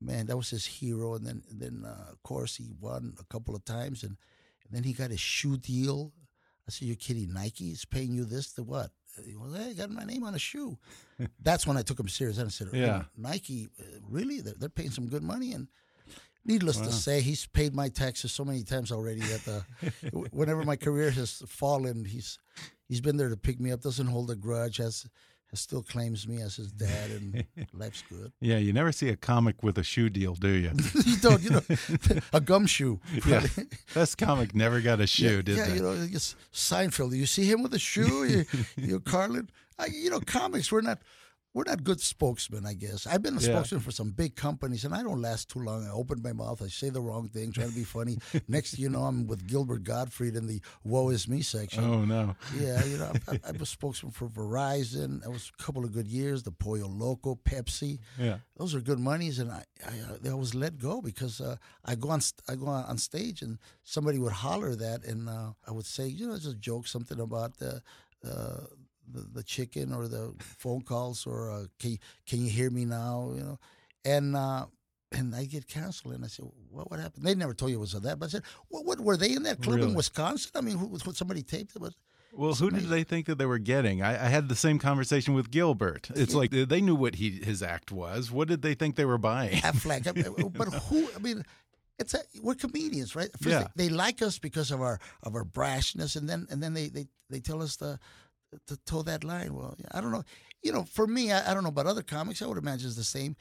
man, 0.00 0.26
that 0.26 0.36
was 0.36 0.50
his 0.50 0.64
hero. 0.64 1.14
And 1.14 1.26
then, 1.26 1.42
and 1.50 1.60
then 1.60 1.84
uh, 1.84 2.10
of 2.10 2.22
course, 2.22 2.56
he 2.56 2.70
won 2.80 3.14
a 3.20 3.24
couple 3.24 3.54
of 3.54 3.64
times. 3.64 4.02
And 4.02 4.16
then 4.70 4.82
he 4.84 4.92
got 4.92 5.10
a 5.10 5.16
shoe 5.16 5.56
deal. 5.56 6.12
I 6.68 6.70
said, 6.70 6.88
You're 6.88 6.96
kidding. 6.96 7.32
Nike 7.32 7.70
is 7.70 7.84
paying 7.84 8.12
you 8.12 8.24
this 8.24 8.52
to 8.54 8.62
what? 8.62 8.90
He 9.24 9.32
goes, 9.32 9.56
Hey, 9.56 9.70
I 9.70 9.72
got 9.72 9.90
my 9.90 10.04
name 10.04 10.24
on 10.24 10.34
a 10.34 10.38
shoe. 10.38 10.78
That's 11.42 11.66
when 11.66 11.76
I 11.76 11.82
took 11.82 11.98
him 11.98 12.08
serious. 12.08 12.38
And 12.38 12.46
I 12.46 12.50
said, 12.50 12.68
Yeah. 12.72 13.02
"Oh, 13.04 13.08
Nike, 13.16 13.68
uh, 13.80 13.98
really? 14.08 14.40
They're, 14.40 14.54
they're 14.58 14.68
paying 14.68 14.90
some 14.90 15.06
good 15.06 15.22
money. 15.22 15.52
And 15.52 15.68
needless 16.44 16.78
to 16.78 16.92
say, 16.92 17.20
he's 17.20 17.46
paid 17.46 17.74
my 17.74 17.88
taxes 17.88 18.32
so 18.32 18.44
many 18.44 18.62
times 18.62 18.92
already 18.92 19.20
that 19.20 19.48
uh, 19.48 19.90
whenever 20.30 20.64
my 20.64 20.76
career 20.76 21.10
has 21.10 21.42
fallen, 21.48 22.04
he's 22.04 22.38
he's 22.88 23.00
been 23.00 23.16
there 23.16 23.28
to 23.28 23.36
pick 23.36 23.60
me 23.60 23.72
up. 23.72 23.80
Doesn't 23.82 24.06
hold 24.06 24.30
a 24.30 24.36
grudge. 24.36 24.76
Has 24.78 25.06
still 25.58 25.82
claims 25.82 26.28
me 26.28 26.40
as 26.40 26.56
his 26.56 26.70
dad, 26.72 27.10
and 27.10 27.44
life's 27.72 28.02
good. 28.08 28.32
Yeah, 28.40 28.58
you 28.58 28.72
never 28.72 28.92
see 28.92 29.08
a 29.08 29.16
comic 29.16 29.62
with 29.62 29.78
a 29.78 29.82
shoe 29.82 30.08
deal, 30.10 30.34
do 30.34 30.48
you? 30.48 30.70
you 31.04 31.16
don't, 31.16 31.42
you 31.42 31.50
know, 31.50 31.62
a 32.32 32.40
gumshoe. 32.40 32.98
yeah. 33.14 33.40
probably. 33.40 33.66
Best 33.94 34.18
comic 34.18 34.54
never 34.54 34.80
got 34.80 35.00
a 35.00 35.06
shoe, 35.06 35.36
yeah, 35.36 35.42
did 35.42 35.56
yeah, 35.56 35.66
they? 35.66 35.74
you 35.76 35.82
know, 35.82 36.08
it's 36.10 36.36
Seinfeld. 36.52 37.16
You 37.16 37.26
see 37.26 37.44
him 37.50 37.62
with 37.62 37.74
a 37.74 37.78
shoe, 37.78 38.24
you, 38.24 38.44
you 38.76 39.00
Carlin. 39.00 39.50
I, 39.78 39.86
you 39.86 40.10
know, 40.10 40.20
comics. 40.20 40.70
We're 40.70 40.82
not. 40.82 40.98
We're 41.52 41.64
not 41.66 41.82
good 41.82 42.00
spokesmen, 42.00 42.64
I 42.64 42.74
guess. 42.74 43.08
I've 43.08 43.22
been 43.22 43.36
a 43.36 43.40
Yeah. 43.40 43.54
spokesman 43.54 43.80
for 43.80 43.90
some 43.90 44.12
big 44.12 44.36
companies, 44.36 44.84
and 44.84 44.94
I 44.94 45.02
don't 45.02 45.20
last 45.20 45.48
too 45.50 45.58
long. 45.58 45.84
I 45.84 45.90
open 45.90 46.22
my 46.22 46.32
mouth, 46.32 46.62
I 46.62 46.68
say 46.68 46.90
the 46.90 47.00
wrong 47.00 47.28
thing, 47.28 47.50
trying 47.50 47.70
to 47.70 47.74
be 47.74 47.82
funny. 47.82 48.18
Next, 48.48 48.78
you 48.78 48.88
know, 48.88 49.02
I'm 49.02 49.26
with 49.26 49.48
Gilbert 49.48 49.82
Gottfried 49.82 50.36
in 50.36 50.46
the 50.46 50.60
"Woe 50.84 51.08
Is 51.10 51.26
Me" 51.26 51.42
section. 51.42 51.82
oh 51.82 52.04
no. 52.04 52.36
Yeah, 52.56 52.84
you 52.84 52.98
know, 52.98 53.12
I, 53.26 53.40
I 53.48 53.50
was 53.52 53.68
spokesman 53.68 54.12
for 54.12 54.28
Verizon. 54.28 55.22
That 55.22 55.30
was 55.30 55.50
a 55.58 55.62
couple 55.62 55.84
of 55.84 55.90
good 55.92 56.06
years. 56.06 56.44
The 56.44 56.52
Pollo 56.52 56.86
Loco, 56.86 57.34
Pepsi. 57.34 57.98
Yeah. 58.16 58.38
Those 58.56 58.74
are 58.76 58.80
good 58.80 59.00
monies, 59.00 59.40
and 59.40 59.50
I, 59.50 59.64
I, 59.84 59.92
they 60.20 60.30
always 60.30 60.54
let 60.54 60.78
go 60.78 61.00
because 61.02 61.40
uh, 61.40 61.56
I 61.84 61.96
go 61.96 62.10
on 62.10 62.20
I 62.48 62.54
go 62.54 62.66
on 62.66 62.96
stage 62.98 63.42
and 63.42 63.58
somebody 63.82 64.18
would 64.20 64.32
holler 64.32 64.76
that, 64.76 65.04
and 65.04 65.28
uh, 65.28 65.52
I 65.66 65.72
would 65.72 65.86
say, 65.86 66.06
you 66.06 66.28
know, 66.28 66.38
just 66.38 66.60
joke, 66.60 66.86
something 66.86 67.18
about 67.18 67.56
the. 67.58 67.82
Uh, 68.24 68.66
the, 69.12 69.26
the 69.32 69.42
chicken 69.42 69.92
or 69.92 70.08
the 70.08 70.34
phone 70.38 70.82
calls 70.82 71.26
or 71.26 71.50
uh, 71.50 71.64
can 71.78 71.98
can 72.26 72.40
you 72.44 72.50
hear 72.50 72.70
me 72.70 72.84
now 72.84 73.32
you 73.34 73.42
know 73.42 73.58
and 74.04 74.36
uh, 74.36 74.66
and 75.12 75.34
I 75.34 75.44
get 75.44 75.66
canceled 75.66 76.14
and 76.14 76.24
I 76.24 76.28
said 76.28 76.46
what 76.70 76.90
what 76.90 77.00
happened 77.00 77.24
they 77.26 77.34
never 77.34 77.54
told 77.54 77.70
you 77.70 77.78
it 77.78 77.80
was 77.80 77.92
that 77.92 78.18
but 78.18 78.26
I 78.26 78.28
said 78.28 78.42
what, 78.68 78.84
what 78.84 79.00
were 79.00 79.16
they 79.16 79.32
in 79.34 79.42
that 79.44 79.60
club 79.60 79.76
Really? 79.76 79.88
in 79.90 79.94
Wisconsin 79.94 80.52
I 80.54 80.60
mean 80.60 80.78
who, 80.78 80.86
who 80.88 81.12
somebody 81.12 81.42
taped 81.42 81.74
it 81.76 81.80
but 81.80 81.94
Well, 82.32 82.54
who 82.54 82.70
did 82.70 82.88
they 82.88 83.02
think 83.04 83.26
that 83.26 83.38
they 83.38 83.46
were 83.46 83.58
getting? 83.58 84.02
I, 84.02 84.12
I 84.26 84.28
had 84.28 84.48
the 84.48 84.54
same 84.54 84.78
conversation 84.78 85.34
with 85.34 85.50
Gilbert. 85.50 86.10
It's 86.14 86.32
like 86.34 86.50
they 86.52 86.80
knew 86.80 86.94
what 86.94 87.16
he 87.16 87.30
his 87.50 87.60
act 87.62 87.90
was. 87.90 88.30
What 88.30 88.46
did 88.48 88.62
they 88.62 88.74
think 88.74 88.94
they 88.94 89.04
were 89.04 89.18
buying? 89.18 89.56
Aflac. 89.62 90.04
But 90.60 90.68
who? 90.88 91.08
I 91.16 91.18
mean, 91.18 91.44
it's 91.98 92.14
a, 92.14 92.20
we're 92.40 92.54
comedians, 92.54 93.16
right? 93.16 93.30
First 93.32 93.56
Yeah. 93.58 93.66
they, 93.74 93.88
they 93.88 93.90
like 94.04 94.22
us 94.22 94.38
because 94.38 94.70
of 94.70 94.80
our 94.80 95.00
of 95.26 95.34
our 95.34 95.44
brashness, 95.44 96.14
and 96.16 96.28
then 96.30 96.46
and 96.50 96.62
then 96.62 96.72
they 96.72 96.88
they, 96.88 97.06
they 97.28 97.40
tell 97.40 97.60
us 97.62 97.76
to 97.82 97.98
to 98.66 98.76
toe 98.86 99.02
that 99.02 99.24
line. 99.24 99.54
Well, 99.54 99.76
I 99.92 100.00
don't 100.00 100.12
know. 100.12 100.24
You 100.62 100.72
know, 100.72 100.84
for 100.84 101.06
me, 101.06 101.32
I, 101.32 101.50
I 101.50 101.54
don't 101.54 101.62
know 101.62 101.68
about 101.70 101.86
other 101.86 102.02
comics. 102.02 102.42
I 102.42 102.46
would 102.46 102.58
imagine 102.58 102.86
it's 102.88 102.96
the 102.96 103.04
same. 103.04 103.36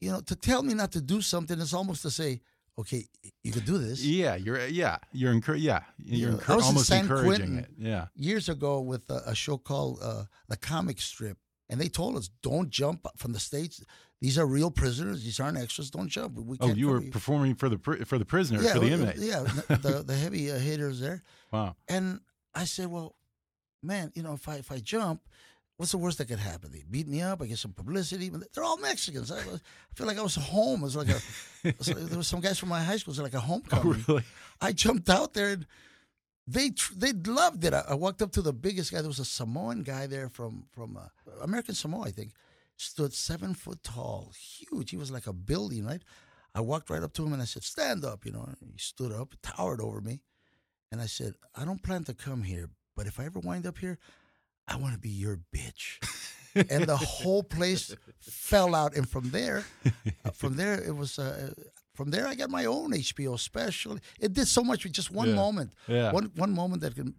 You 0.00 0.12
know, 0.12 0.20
to 0.20 0.36
tell 0.36 0.62
me 0.62 0.74
not 0.74 0.92
to 0.92 1.00
do 1.00 1.20
something 1.20 1.58
is 1.58 1.74
almost 1.74 2.02
to 2.02 2.10
say, 2.10 2.40
okay, 2.78 3.06
you 3.42 3.50
could 3.52 3.64
do 3.64 3.78
this. 3.78 4.04
Yeah, 4.04 4.36
you're 4.36 4.66
yeah, 4.68 4.98
you're 5.12 5.32
encour- 5.34 5.60
yeah, 5.60 5.80
you're 5.98 6.30
Yeah, 6.32 6.36
encour- 6.36 6.50
I 6.50 6.54
in 6.58 6.62
almost 6.62 6.90
encouraging 6.92 7.26
Quentin. 7.26 7.58
it. 7.58 7.68
Yeah. 7.78 8.06
Years 8.14 8.48
ago, 8.48 8.80
with 8.80 9.08
a, 9.10 9.22
a 9.26 9.34
show 9.34 9.58
called 9.58 9.98
uh, 10.02 10.24
the 10.48 10.56
Comic 10.56 11.00
Strip, 11.00 11.38
and 11.68 11.80
they 11.80 11.88
told 11.88 12.16
us, 12.16 12.30
don't 12.42 12.70
jump 12.70 13.06
from 13.16 13.32
the 13.32 13.40
stage. 13.40 13.80
These 14.20 14.36
are 14.38 14.46
real 14.46 14.70
prisoners. 14.70 15.22
These 15.24 15.38
aren't 15.40 15.58
extras. 15.58 15.90
Don't 15.90 16.08
jump. 16.08 16.36
We 16.38 16.56
Oh, 16.60 16.68
you 16.68 16.88
were 16.88 17.00
you." 17.02 17.10
performing 17.10 17.54
for 17.54 17.68
the 17.68 17.78
for 18.04 18.18
the 18.18 18.24
prisoners, 18.24 18.64
yeah, 18.64 18.74
for 18.74 18.80
the 18.80 18.90
inmates. 18.90 19.20
Yeah, 19.20 19.40
the, 19.40 19.76
the, 19.76 20.02
the 20.02 20.14
heavy 20.24 20.50
uh, 20.50 20.58
hitters 20.58 21.00
there. 21.00 21.22
Wow. 21.52 21.74
And 21.88 22.20
I 22.54 22.64
said, 22.64 22.86
well, 22.88 23.14
man, 23.82 24.12
you 24.14 24.22
know, 24.22 24.34
if 24.34 24.48
I 24.48 24.56
if 24.56 24.70
I 24.72 24.78
jump, 24.78 25.20
what's 25.76 25.92
the 25.92 25.98
worst 25.98 26.18
that 26.18 26.26
could 26.28 26.38
happen? 26.38 26.70
They 26.72 26.84
beat 26.90 27.08
me 27.08 27.22
up. 27.22 27.40
I 27.42 27.46
get 27.46 27.58
some 27.58 27.72
publicity. 27.72 28.30
They're 28.30 28.64
all 28.64 28.78
Mexicans. 28.78 29.30
I, 29.30 29.38
I 29.38 29.58
feel 29.94 30.06
like 30.06 30.18
I 30.18 30.22
was 30.22 30.34
home. 30.36 30.80
It 30.80 30.84
was 30.84 30.96
like 30.96 31.08
a 31.08 31.20
was 31.78 31.88
like- 31.88 31.96
there 32.08 32.18
was 32.18 32.26
some 32.28 32.40
guys 32.40 32.58
from 32.58 32.68
my 32.70 32.82
high 32.82 32.96
school. 32.96 33.12
It 33.12 33.20
was 33.20 33.32
like 33.32 33.34
a 33.34 33.40
homecoming. 33.46 34.04
really? 34.08 34.24
I 34.60 34.72
jumped 34.72 35.08
out 35.10 35.34
there 35.34 35.50
and 35.50 35.66
they 36.46 36.70
tr- 36.70 36.94
they 36.96 37.12
loved 37.12 37.64
it. 37.64 37.74
I, 37.74 37.84
I 37.90 37.94
walked 37.94 38.22
up 38.22 38.32
to 38.32 38.42
the 38.42 38.52
biggest 38.54 38.90
guy. 38.90 39.00
There 39.00 39.08
was 39.08 39.18
a 39.18 39.24
Samoan 39.24 39.82
guy 39.82 40.06
there 40.06 40.28
from 40.28 40.64
from 40.72 40.96
uh, 40.96 41.08
American 41.42 41.74
Samoa, 41.74 42.06
I 42.06 42.10
think. 42.10 42.32
Stood 42.80 43.12
seven 43.12 43.54
foot 43.54 43.82
tall, 43.82 44.32
huge. 44.38 44.90
He 44.90 44.96
was 44.96 45.10
like 45.10 45.26
a 45.26 45.32
building, 45.32 45.84
right? 45.84 46.00
I 46.54 46.60
walked 46.60 46.90
right 46.90 47.02
up 47.02 47.12
to 47.14 47.24
him 47.26 47.32
and 47.32 47.42
I 47.42 47.44
said, 47.44 47.64
"Stand 47.64 48.04
up," 48.04 48.24
you 48.24 48.30
know. 48.32 48.44
And 48.44 48.70
he 48.72 48.78
stood 48.78 49.10
up, 49.12 49.34
towered 49.42 49.80
over 49.80 50.00
me, 50.00 50.22
and 50.92 51.00
I 51.00 51.06
said, 51.06 51.34
"I 51.56 51.64
don't 51.64 51.82
plan 51.82 52.04
to 52.04 52.14
come 52.14 52.44
here, 52.44 52.70
but 52.98 53.06
if 53.06 53.18
I 53.20 53.24
ever 53.30 53.40
wind 53.50 53.64
up 53.66 53.78
here, 53.78 53.96
I 54.72 54.74
want 54.82 54.92
to 54.94 55.00
be 55.08 55.14
your 55.24 55.36
bitch." 55.56 55.86
and 56.74 56.82
the 56.92 56.96
whole 56.96 57.42
place 57.56 57.94
fell 58.20 58.74
out. 58.74 58.96
And 58.96 59.08
from 59.14 59.30
there, 59.30 59.64
uh, 60.24 60.30
from 60.40 60.56
there 60.56 60.74
it 60.88 60.94
was. 61.02 61.18
Uh, 61.18 61.52
from 61.98 62.10
there, 62.12 62.28
I 62.32 62.34
got 62.36 62.48
my 62.58 62.64
own 62.66 62.92
HBO 62.92 63.36
special. 63.36 63.98
It 64.20 64.32
did 64.32 64.46
so 64.46 64.62
much 64.62 64.84
with 64.84 64.92
just 64.92 65.10
one 65.10 65.28
Yeah. 65.30 65.34
moment, 65.44 65.70
Yeah. 65.88 66.12
one 66.18 66.26
one 66.36 66.52
moment 66.62 66.82
that 66.82 66.94
can 66.94 67.12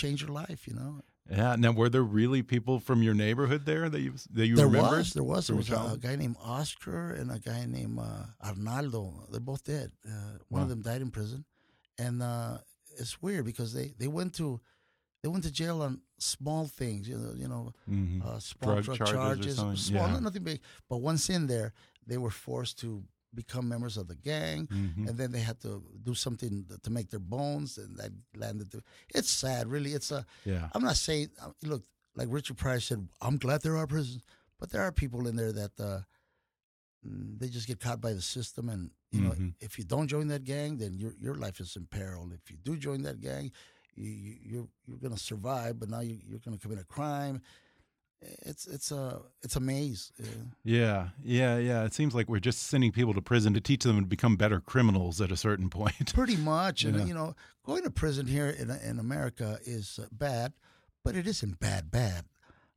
change 0.00 0.18
your 0.24 0.30
life. 0.42 0.60
You 0.68 0.74
know, 0.74 0.90
Yeah. 1.30 1.56
Now, 1.56 1.72
were 1.72 1.88
there 1.88 2.02
really 2.20 2.42
people 2.42 2.78
from 2.88 2.98
your 3.02 3.14
neighborhood 3.14 3.62
there 3.64 3.88
that 3.88 4.00
you 4.06 4.12
that 4.36 4.46
you 4.46 4.56
there 4.56 4.66
remember? 4.68 4.98
was 4.98 5.12
there 5.14 5.24
was 5.34 5.46
there 5.46 5.56
was 5.56 5.70
a, 5.70 5.80
a 5.94 5.98
guy 6.08 6.16
named 6.16 6.36
Oscar 6.56 7.02
and 7.18 7.30
a 7.38 7.38
guy 7.50 7.64
named 7.78 7.98
uh, 7.98 8.24
Arnaldo. 8.48 9.02
They're 9.30 9.40
both 9.52 9.64
dead. 9.64 9.88
Uh, 10.06 10.36
one 10.54 10.62
of 10.64 10.68
them 10.68 10.82
died 10.82 11.00
in 11.06 11.10
prison, 11.10 11.40
and 12.04 12.22
uh, 12.22 12.58
it's 13.00 13.14
weird 13.22 13.44
because 13.46 13.70
they, 13.72 13.94
they 14.00 14.08
went 14.18 14.34
to 14.34 14.60
they 15.26 15.32
went 15.32 15.42
to 15.44 15.50
jail 15.50 15.82
on 15.82 16.00
small 16.18 16.66
things. 16.68 17.08
You 17.08 17.18
know, 17.18 17.34
you 17.34 17.48
know, 17.48 17.72
Mhm. 17.88 18.22
uh, 18.24 18.38
small 18.38 18.80
Drug 18.80 18.84
drug, 18.84 18.98
charges 18.98 19.56
charges, 19.56 19.84
small, 19.86 20.08
Yeah. 20.08 20.20
nothing 20.20 20.44
big. 20.44 20.60
But 20.88 20.98
once 20.98 21.28
in 21.28 21.48
there, 21.48 21.72
they 22.06 22.16
were 22.16 22.30
forced 22.30 22.78
to 22.78 23.02
become 23.34 23.68
members 23.68 23.96
of 23.96 24.06
the 24.06 24.14
gang, 24.14 24.66
Mhm. 24.68 25.08
and 25.08 25.18
then 25.18 25.32
they 25.32 25.40
had 25.40 25.58
to 25.60 25.82
do 26.02 26.14
something 26.14 26.64
to 26.84 26.90
make 26.90 27.10
their 27.10 27.18
bones, 27.20 27.76
and 27.76 27.96
that 27.96 28.12
landed. 28.36 28.70
The, 28.70 28.82
it's 29.14 29.28
sad, 29.30 29.66
really. 29.68 29.92
It's 29.94 30.10
a. 30.12 30.24
Yeah. 30.44 30.70
I'm 30.74 30.84
not 30.84 30.96
saying. 30.96 31.30
uh, 31.40 31.50
Look, 31.62 31.84
like 32.14 32.28
Richard 32.30 32.56
Pryor 32.56 32.80
said, 32.80 33.08
I'm 33.20 33.36
glad 33.36 33.62
there 33.62 33.76
are 33.76 33.86
prisons, 33.86 34.22
but 34.58 34.70
there 34.70 34.82
are 34.82 34.92
people 34.92 35.26
in 35.26 35.34
there 35.36 35.52
that 35.52 35.78
uh, 35.80 36.02
mm, 37.06 37.38
they 37.38 37.48
just 37.48 37.66
get 37.66 37.80
caught 37.80 38.00
by 38.00 38.12
the 38.12 38.22
system, 38.22 38.68
and 38.68 38.90
you 39.12 39.20
know, 39.22 39.30
Mhm. 39.32 39.54
if 39.60 39.78
you 39.78 39.84
don't 39.84 40.08
join 40.08 40.28
that 40.28 40.44
gang, 40.44 40.78
then 40.78 40.94
your 40.94 41.12
your 41.20 41.34
life 41.34 41.60
is 41.60 41.76
in 41.76 41.86
peril. 41.86 42.32
If 42.32 42.50
you 42.50 42.56
do 42.56 42.76
join 42.76 43.02
that 43.02 43.20
gang, 43.20 43.52
you, 43.96 44.10
you, 44.10 44.34
you're 44.42 44.68
you're 44.86 44.98
gonna 44.98 45.16
survive, 45.18 45.78
but 45.80 45.88
now 45.88 46.00
you, 46.00 46.18
you're 46.28 46.40
gonna 46.44 46.58
commit 46.58 46.78
a 46.78 46.84
crime. 46.84 47.40
It's 48.20 48.66
it's 48.66 48.90
a 48.92 49.20
it's 49.42 49.56
a 49.56 49.60
maze. 49.60 50.10
Yeah, 50.64 51.08
yeah, 51.22 51.58
yeah. 51.58 51.84
It 51.84 51.92
seems 51.92 52.14
like 52.14 52.28
we're 52.30 52.40
just 52.40 52.62
sending 52.64 52.90
people 52.90 53.12
to 53.14 53.20
prison 53.20 53.52
to 53.54 53.60
teach 53.60 53.84
them 53.84 54.00
to 54.00 54.06
become 54.06 54.36
better 54.36 54.58
criminals 54.60 55.20
at 55.20 55.30
a 55.30 55.36
certain 55.36 55.68
point. 55.80 56.14
pretty 56.14 56.36
much, 56.36 56.84
and 56.84 56.96
Yeah. 56.98 57.04
you 57.04 57.14
know, 57.14 57.34
going 57.64 57.82
to 57.82 57.90
prison 57.90 58.26
here 58.26 58.48
in 58.48 58.70
in 58.70 58.98
America 58.98 59.58
is 59.64 59.98
uh, 60.02 60.06
bad, 60.10 60.54
but 61.04 61.14
it 61.14 61.26
isn't 61.26 61.60
bad 61.60 61.90
bad. 61.90 62.24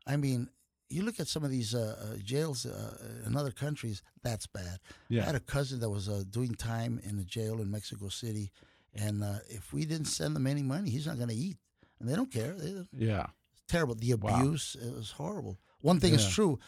I 0.06 0.18
mean, 0.18 0.50
you 0.90 1.04
look 1.04 1.20
at 1.22 1.28
some 1.28 1.44
of 1.46 1.52
these 1.52 1.74
uh, 1.74 1.96
uh, 2.02 2.18
jails 2.18 2.66
uh, 2.66 2.98
in 3.26 3.38
other 3.38 3.52
countries, 3.52 4.02
that's 4.24 4.46
bad. 4.48 4.80
I 5.12 5.16
had 5.22 5.36
a 5.36 5.40
cousin 5.40 5.80
that 5.80 5.90
was 5.90 6.10
uh, 6.10 6.24
doing 6.30 6.54
time 6.56 7.00
in 7.04 7.18
a 7.18 7.24
jail 7.24 7.62
in 7.62 7.72
Mexico 7.72 8.10
City, 8.10 8.52
and 8.96 9.24
uh, 9.24 9.40
if 9.50 9.72
we 9.74 9.86
didn't 9.86 10.06
send 10.08 10.36
them 10.36 10.48
any 10.48 10.64
money, 10.64 10.90
he's 10.90 11.08
not 11.08 11.18
going 11.18 11.30
to 11.30 11.36
eat, 11.36 11.58
and 12.00 12.08
they 12.10 12.16
don't 12.16 12.32
care. 12.32 12.54
They, 12.54 12.76
Yeah. 12.98 13.28
terrible. 13.68 13.96
The 13.96 14.12
abuse 14.12 14.76
it 14.82 14.94
was 14.94 15.12
horrible. 15.12 15.58
One 15.82 16.00
thing 16.00 16.14
is 16.14 16.28
true: 16.28 16.60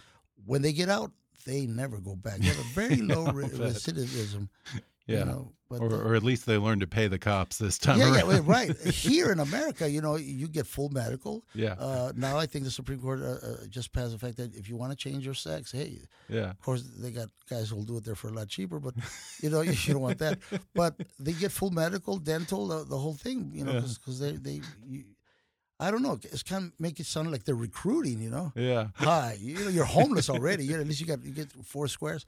when 0.46 0.62
they 0.62 0.74
get 0.74 0.90
out, 0.90 1.12
they 1.46 1.66
never 1.66 2.00
go 2.00 2.16
back. 2.16 2.38
They 2.40 2.48
have 2.48 2.60
a 2.60 2.74
very 2.74 2.98
low 2.98 3.26
re- 3.34 3.46
recidivism. 3.46 4.50
Yeah. 5.12 5.20
You 5.20 5.26
know, 5.26 5.52
or, 5.80 5.94
or 5.94 6.16
at 6.16 6.24
least 6.24 6.46
they 6.46 6.58
learn 6.58 6.82
to 6.82 6.88
pay 6.88 7.08
the 7.08 7.18
cops 7.18 7.58
this 7.58 7.78
time 7.78 7.98
yeah, 7.98 8.14
yeah, 8.14 8.20
around. 8.20 8.46
wait, 8.46 8.68
right. 8.70 8.78
Here 8.88 9.32
in 9.32 9.40
America, 9.40 9.90
you 9.90 10.02
know, 10.02 10.18
you 10.18 10.50
get 10.50 10.68
full 10.68 10.90
medical. 10.90 11.46
Yeah. 11.54 11.76
Uh, 11.80 12.12
now 12.16 12.38
I 12.38 12.46
think 12.46 12.66
the 12.66 12.72
Supreme 12.72 13.00
Court 13.00 13.22
uh, 13.22 13.26
uh, 13.26 13.56
just 13.70 13.94
passed 13.94 14.12
the 14.12 14.18
fact 14.20 14.36
that 14.38 14.54
if 14.54 14.68
you 14.68 14.76
want 14.76 14.92
to 14.92 14.98
change 14.98 15.24
your 15.24 15.34
sex, 15.34 15.72
hey, 15.72 16.00
yeah. 16.28 16.50
of 16.50 16.60
course 16.60 16.84
they 17.00 17.12
got 17.12 17.30
guys 17.50 17.70
who'll 17.70 17.84
do 17.84 17.98
it 17.98 18.04
there 18.04 18.16
for 18.16 18.28
a 18.28 18.34
lot 18.34 18.50
cheaper, 18.50 18.80
but 18.82 18.96
you 19.42 19.50
know 19.50 19.62
you, 19.62 19.72
you 19.86 19.94
don't 19.94 20.02
want 20.02 20.20
that. 20.20 20.40
But 20.76 20.96
they 21.20 21.32
get 21.32 21.54
full 21.54 21.72
medical, 21.72 22.18
dental, 22.18 22.68
the, 22.68 22.84
the 22.84 22.98
whole 22.98 23.14
thing. 23.16 23.52
You 23.54 23.64
know, 23.64 23.74
Yeah. 23.74 23.88
because 23.94 24.20
they 24.20 24.34
they. 24.34 24.62
You, 24.86 25.06
I 25.80 25.90
don't 25.90 26.04
know. 26.04 26.20
It's 26.22 26.44
kind 26.44 26.66
of 26.66 26.74
make 26.80 27.00
it 27.00 27.08
sound 27.08 27.32
like 27.32 27.44
they're 27.46 27.56
recruiting. 27.56 28.20
You 28.22 28.30
know. 28.30 28.52
Yeah. 28.56 28.88
Hi, 28.96 29.38
you 29.40 29.56
know 29.64 29.70
you're 29.70 29.86
homeless 29.86 30.30
already. 30.30 30.66
You 30.66 30.74
know, 30.76 30.82
at 30.82 30.88
least 30.88 31.00
you 31.00 31.08
got 31.08 31.24
you 31.24 31.32
get 31.32 31.50
four 31.66 31.88
squares. 31.88 32.26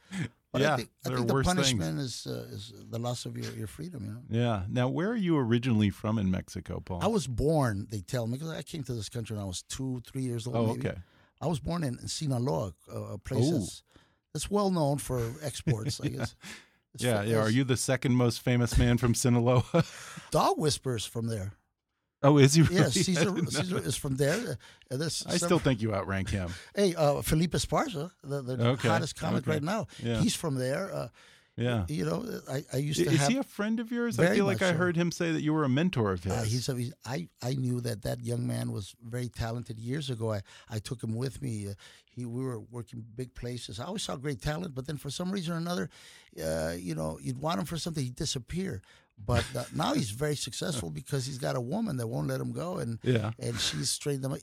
But 0.54 0.62
Yeah, 0.62 0.74
I 0.74 0.78
think, 0.78 0.90
I 1.06 1.10
think 1.10 1.28
the 1.28 1.34
things. 1.34 1.46
punishment 1.48 2.00
is 2.00 2.28
uh, 2.28 2.46
is 2.54 2.72
the 2.90 3.00
loss 3.00 3.26
of 3.26 3.36
your, 3.36 3.52
your 3.54 3.68
freedom. 3.68 4.06
You 4.06 4.12
know. 4.12 4.22
Yeah. 4.46 4.64
Now, 4.70 4.88
where 4.88 5.10
are 5.10 5.16
you 5.16 5.36
originally 5.38 5.90
from 5.90 6.18
in 6.20 6.30
Mexico, 6.32 6.80
Paul? 6.80 7.00
I 7.02 7.08
was 7.08 7.26
born. 7.28 7.88
They 7.90 8.02
tell 8.02 8.28
me 8.28 8.38
because 8.38 8.52
I 8.54 8.62
came 8.62 8.84
to 8.84 8.94
this 8.94 9.10
country 9.10 9.36
when 9.36 9.44
I 9.44 9.48
was 9.48 9.64
two, 9.64 10.02
three 10.06 10.22
years 10.22 10.46
old. 10.48 10.56
Oh, 10.56 10.68
maybe. 10.68 10.88
okay. 10.90 11.00
I 11.42 11.48
was 11.48 11.60
born 11.60 11.84
in 11.84 11.98
Sinaloa, 12.08 12.74
a, 12.90 12.98
a 13.02 13.18
place 13.18 13.46
Ooh. 13.50 13.54
that's, 13.60 13.84
that's 14.34 14.50
well 14.52 14.70
known 14.70 15.00
for 15.00 15.20
exports. 15.42 16.00
I 16.00 16.08
guess. 16.16 16.36
It's 16.94 17.04
Yeah, 17.04 17.24
fa- 17.24 17.28
yeah. 17.28 17.38
Are 17.40 17.50
you 17.50 17.64
the 17.64 17.76
second 17.76 18.14
most 18.14 18.42
famous 18.44 18.78
man 18.78 19.00
from 19.00 19.16
Sinaloa? 19.16 19.64
dog 20.32 20.60
whispers 20.60 21.04
from 21.06 21.26
there? 21.28 21.54
Oh, 22.24 22.38
is 22.38 22.54
he 22.54 22.62
really? 22.62 22.76
Yeah, 22.76 22.90
Cesar, 22.90 23.36
Cesar 23.50 23.80
is 23.80 23.96
from 23.98 24.16
there. 24.16 24.58
Uh, 24.90 24.98
there's 24.98 25.26
I 25.28 25.38
some- 25.38 25.48
still 25.48 25.60
think 25.60 25.82
you 25.82 25.94
outrank 25.94 26.30
him. 26.30 26.50
Hey, 26.76 26.96
uh, 26.96 27.22
Felipe 27.22 27.52
Esparza, 27.52 28.12
the, 28.24 28.42
the 28.42 28.68
Okay, 28.70 28.88
hottest 28.88 29.16
comic 29.20 29.44
okay. 29.44 29.52
right 29.52 29.64
now. 29.64 29.88
Yeah. 30.02 30.22
He's 30.22 30.36
from 30.36 30.56
there. 30.56 30.94
Uh, 30.94 31.08
Yeah. 31.56 31.86
You 31.88 32.06
know, 32.06 32.26
I, 32.50 32.64
I 32.74 32.78
used 32.78 33.00
to 33.00 33.06
Is 33.12 33.20
have. 33.20 33.30
he 33.32 33.38
a 33.38 33.44
friend 33.44 33.80
of 33.80 33.92
yours? 33.92 34.18
I 34.18 34.34
feel 34.34 34.46
like 34.46 34.64
I 34.64 34.72
so. 34.72 34.78
heard 34.78 34.96
him 34.96 35.12
say 35.12 35.32
that 35.34 35.44
you 35.44 35.54
were 35.54 35.64
a 35.66 35.70
mentor 35.70 36.12
of 36.12 36.24
his. 36.24 36.34
Uh, 36.34 36.42
he's, 36.44 36.68
a, 36.70 36.74
he's 36.76 36.94
I 37.06 37.28
I 37.44 37.54
knew 37.54 37.80
that 37.82 38.02
that 38.02 38.22
young 38.26 38.48
man 38.48 38.72
was 38.72 38.96
very 39.16 39.30
talented 39.30 39.78
years 39.78 40.10
ago. 40.10 40.34
I, 40.34 40.42
I 40.68 40.80
took 40.80 41.04
him 41.04 41.14
with 41.16 41.42
me. 41.44 41.68
Uh, 41.70 41.74
he 42.10 42.26
we 42.26 42.42
were 42.44 42.60
working 42.60 43.06
big 43.16 43.36
places. 43.36 43.80
I 43.80 43.84
always 43.86 44.02
saw 44.02 44.16
great 44.18 44.42
talent, 44.42 44.74
but 44.74 44.88
then 44.88 44.98
for 44.98 45.12
some 45.12 45.30
reason 45.32 45.54
or 45.54 45.58
another, 45.58 45.90
uh, 46.44 46.74
you 46.88 46.96
know, 46.96 47.20
you'd 47.22 47.38
want 47.40 47.60
him 47.60 47.66
for 47.66 47.78
something, 47.78 48.04
he'd 48.04 48.16
disappear. 48.16 48.82
But 49.18 49.46
uh, 49.56 49.64
now 49.76 49.94
he's 49.94 50.12
very 50.12 50.36
successful 50.36 50.90
because 50.90 51.26
he's 51.26 51.38
got 51.38 51.56
a 51.56 51.62
woman 51.62 51.98
that 51.98 52.08
won't 52.08 52.28
let 52.28 52.42
him 52.42 52.52
go, 52.52 52.78
and 52.78 53.00
Yeah. 53.04 53.32
and 53.40 53.60
she's 53.60 53.90
straightened 53.90 54.24
them. 54.24 54.38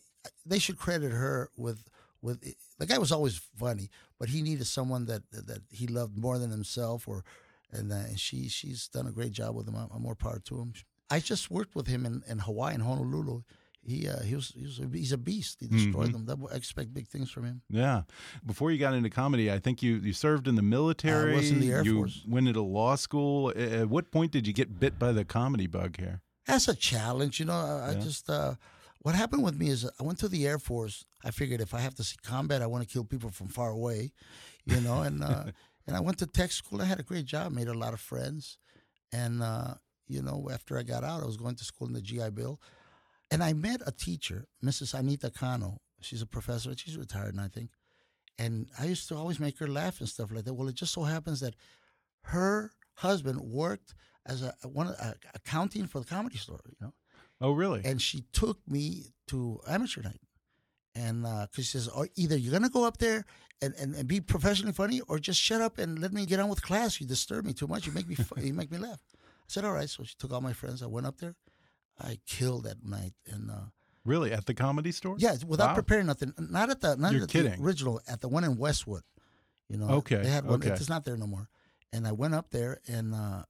They 0.46 0.58
should 0.58 0.78
credit 0.78 1.12
her 1.12 1.50
with 1.56 1.84
with 2.22 2.40
the 2.78 2.86
guy 2.86 2.98
was 2.98 3.12
always 3.12 3.40
funny, 3.58 3.88
but 4.18 4.28
he 4.28 4.42
needed 4.42 4.66
someone 4.66 5.06
that 5.06 5.22
that 5.32 5.62
he 5.70 5.86
loved 5.86 6.16
more 6.18 6.38
than 6.38 6.50
himself, 6.50 7.08
or 7.08 7.24
and, 7.72 7.90
uh, 7.92 7.96
and 7.96 8.20
she 8.20 8.48
she's 8.48 8.88
done 8.88 9.06
a 9.06 9.12
great 9.12 9.32
job 9.32 9.54
with 9.54 9.66
him. 9.68 9.76
I'm, 9.76 9.88
I'm 9.94 10.02
more 10.02 10.14
power 10.14 10.38
to 10.44 10.58
him. 10.60 10.72
I 11.10 11.18
just 11.20 11.50
worked 11.50 11.74
with 11.74 11.86
him 11.88 12.06
in, 12.06 12.22
in 12.28 12.38
Hawaii 12.40 12.74
in 12.74 12.80
Honolulu. 12.80 13.42
He 13.82 14.06
uh, 14.08 14.20
he 14.22 14.34
was, 14.34 14.52
he 14.54 14.64
was 14.64 14.78
a, 14.78 14.88
he's 14.92 15.12
a 15.12 15.18
beast. 15.18 15.58
He 15.60 15.66
destroyed 15.66 16.12
them. 16.12 16.46
I 16.52 16.54
expect 16.54 16.92
big 16.92 17.08
things 17.08 17.30
from 17.30 17.44
him. 17.44 17.62
Yeah. 17.70 18.02
Before 18.44 18.70
you 18.70 18.78
got 18.78 18.92
into 18.94 19.08
comedy, 19.08 19.50
I 19.50 19.58
think 19.58 19.82
you, 19.82 19.96
you 19.96 20.12
served 20.12 20.46
in 20.46 20.54
the 20.54 20.62
military. 20.62 21.32
I 21.32 21.36
was 21.36 21.50
in 21.50 21.60
the 21.60 21.72
Air 21.72 21.82
you 21.82 21.96
Force. 21.96 22.24
went 22.28 22.46
into 22.46 22.60
law 22.60 22.96
school. 22.96 23.50
At 23.56 23.88
what 23.88 24.10
point 24.10 24.32
did 24.32 24.46
you 24.46 24.52
get 24.52 24.78
bit 24.78 24.98
by 24.98 25.12
the 25.12 25.24
comedy 25.24 25.66
bug 25.66 25.96
here? 25.96 26.20
That's 26.46 26.68
a 26.68 26.74
challenge, 26.74 27.40
you 27.40 27.46
know. 27.46 27.54
I, 27.54 27.90
I 27.90 27.94
just 27.94 28.28
uh, 28.28 28.54
what 29.00 29.14
happened 29.14 29.42
with 29.42 29.56
me 29.56 29.70
is 29.70 29.88
I 29.98 30.02
went 30.02 30.18
to 30.18 30.28
the 30.28 30.46
Air 30.46 30.58
Force. 30.58 31.06
I 31.24 31.30
figured 31.30 31.60
if 31.60 31.72
I 31.72 31.80
have 31.80 31.94
to 31.94 32.04
see 32.04 32.16
combat, 32.22 32.60
I 32.60 32.66
want 32.66 32.86
to 32.86 32.92
kill 32.92 33.04
people 33.04 33.30
from 33.30 33.48
far 33.48 33.70
away, 33.70 34.12
you 34.66 34.80
know. 34.80 35.02
And 35.02 35.24
uh, 35.24 35.44
and 35.86 35.96
I 35.96 36.00
went 36.00 36.18
to 36.18 36.26
tech 36.26 36.52
school. 36.52 36.82
I 36.82 36.84
had 36.84 37.00
a 37.00 37.04
great 37.04 37.24
job, 37.24 37.52
made 37.52 37.68
a 37.68 37.74
lot 37.74 37.94
of 37.94 38.00
friends, 38.00 38.58
and 39.12 39.42
uh, 39.42 39.74
you 40.06 40.22
know, 40.22 40.48
after 40.52 40.76
I 40.78 40.82
got 40.82 41.02
out, 41.04 41.22
I 41.22 41.26
was 41.26 41.36
going 41.36 41.54
to 41.56 41.64
school 41.64 41.86
in 41.86 41.94
the 41.94 42.02
GI 42.02 42.30
Bill, 42.30 42.60
and 43.30 43.42
I 43.42 43.52
met 43.52 43.80
a 43.86 43.92
teacher, 43.92 44.46
Mrs. 44.64 44.94
Anita 44.98 45.30
Cano. 45.30 45.78
She's 46.00 46.22
a 46.22 46.26
professor. 46.26 46.74
She's 46.76 46.96
retired, 46.96 47.34
now, 47.36 47.44
I 47.44 47.48
think. 47.48 47.70
And 48.38 48.68
I 48.78 48.86
used 48.86 49.06
to 49.08 49.16
always 49.16 49.38
make 49.38 49.58
her 49.58 49.68
laugh 49.68 50.00
and 50.00 50.08
stuff 50.08 50.30
like 50.32 50.44
that. 50.44 50.54
Well, 50.54 50.68
it 50.68 50.74
just 50.74 50.94
so 50.94 51.02
happens 51.02 51.40
that 51.40 51.54
her 52.22 52.72
husband 52.94 53.40
worked 53.40 53.94
as 54.26 54.42
a 54.42 54.54
one 54.68 54.88
uh, 54.88 55.14
accounting 55.34 55.86
for 55.86 56.00
the 56.00 56.06
comedy 56.06 56.36
store, 56.36 56.60
you 56.68 56.76
know 56.80 56.92
Oh, 57.40 57.52
really? 57.52 57.80
and 57.84 58.00
she 58.00 58.24
took 58.32 58.58
me 58.68 59.06
to 59.28 59.60
amateur 59.68 60.02
night. 60.02 60.20
And 60.94 61.22
because 61.22 61.66
she 61.66 61.78
says, 61.78 61.88
or 61.88 62.08
either 62.16 62.36
you're 62.36 62.50
going 62.50 62.62
to 62.64 62.68
go 62.68 62.84
up 62.84 62.98
there 62.98 63.24
and, 63.62 63.74
and, 63.80 63.94
and 63.94 64.08
be 64.08 64.20
professionally 64.20 64.72
funny 64.72 65.00
or 65.08 65.18
just 65.18 65.40
shut 65.40 65.60
up 65.60 65.78
and 65.78 65.98
let 65.98 66.12
me 66.12 66.26
get 66.26 66.40
on 66.40 66.48
with 66.48 66.62
class. 66.62 67.00
You 67.00 67.06
disturb 67.06 67.44
me 67.46 67.52
too 67.52 67.66
much. 67.66 67.86
You 67.86 67.92
make 67.92 68.08
me, 68.08 68.16
you 68.38 68.52
make 68.52 68.70
me 68.70 68.78
laugh. 68.78 69.00
I 69.14 69.18
said, 69.48 69.64
all 69.64 69.72
right. 69.72 69.88
So 69.88 70.02
she 70.04 70.14
took 70.18 70.32
all 70.32 70.40
my 70.40 70.52
friends. 70.52 70.82
I 70.82 70.86
went 70.86 71.06
up 71.06 71.18
there. 71.18 71.34
I 72.00 72.18
killed 72.26 72.64
that 72.64 72.84
night. 72.84 73.12
And 73.26 73.50
uh, 73.50 73.54
really? 74.04 74.32
At 74.32 74.46
the 74.46 74.54
comedy 74.54 74.92
store? 74.92 75.16
yeah, 75.18 75.36
without 75.46 75.68
Wow. 75.70 75.74
preparing 75.74 76.06
nothing. 76.06 76.32
Not 76.38 76.70
at 76.70 76.80
the, 76.80 76.96
not 76.96 77.12
You're 77.12 77.24
at 77.24 77.28
kidding. 77.28 77.52
the 77.60 77.62
original, 77.66 78.00
at 78.08 78.20
the 78.20 78.28
one 78.28 78.44
in 78.44 78.56
Westwood. 78.56 79.02
You 79.68 79.76
know, 79.78 79.88
Okay, 79.90 80.16
They 80.22 80.28
had 80.28 80.44
one. 80.44 80.54
okay. 80.54 80.70
It's 80.70 80.88
not 80.88 81.04
there 81.04 81.16
no 81.16 81.26
more. 81.26 81.48
And 81.92 82.06
I 82.06 82.12
went 82.12 82.34
up 82.34 82.50
there 82.50 82.78
and 82.88 83.14
uh, 83.14 83.42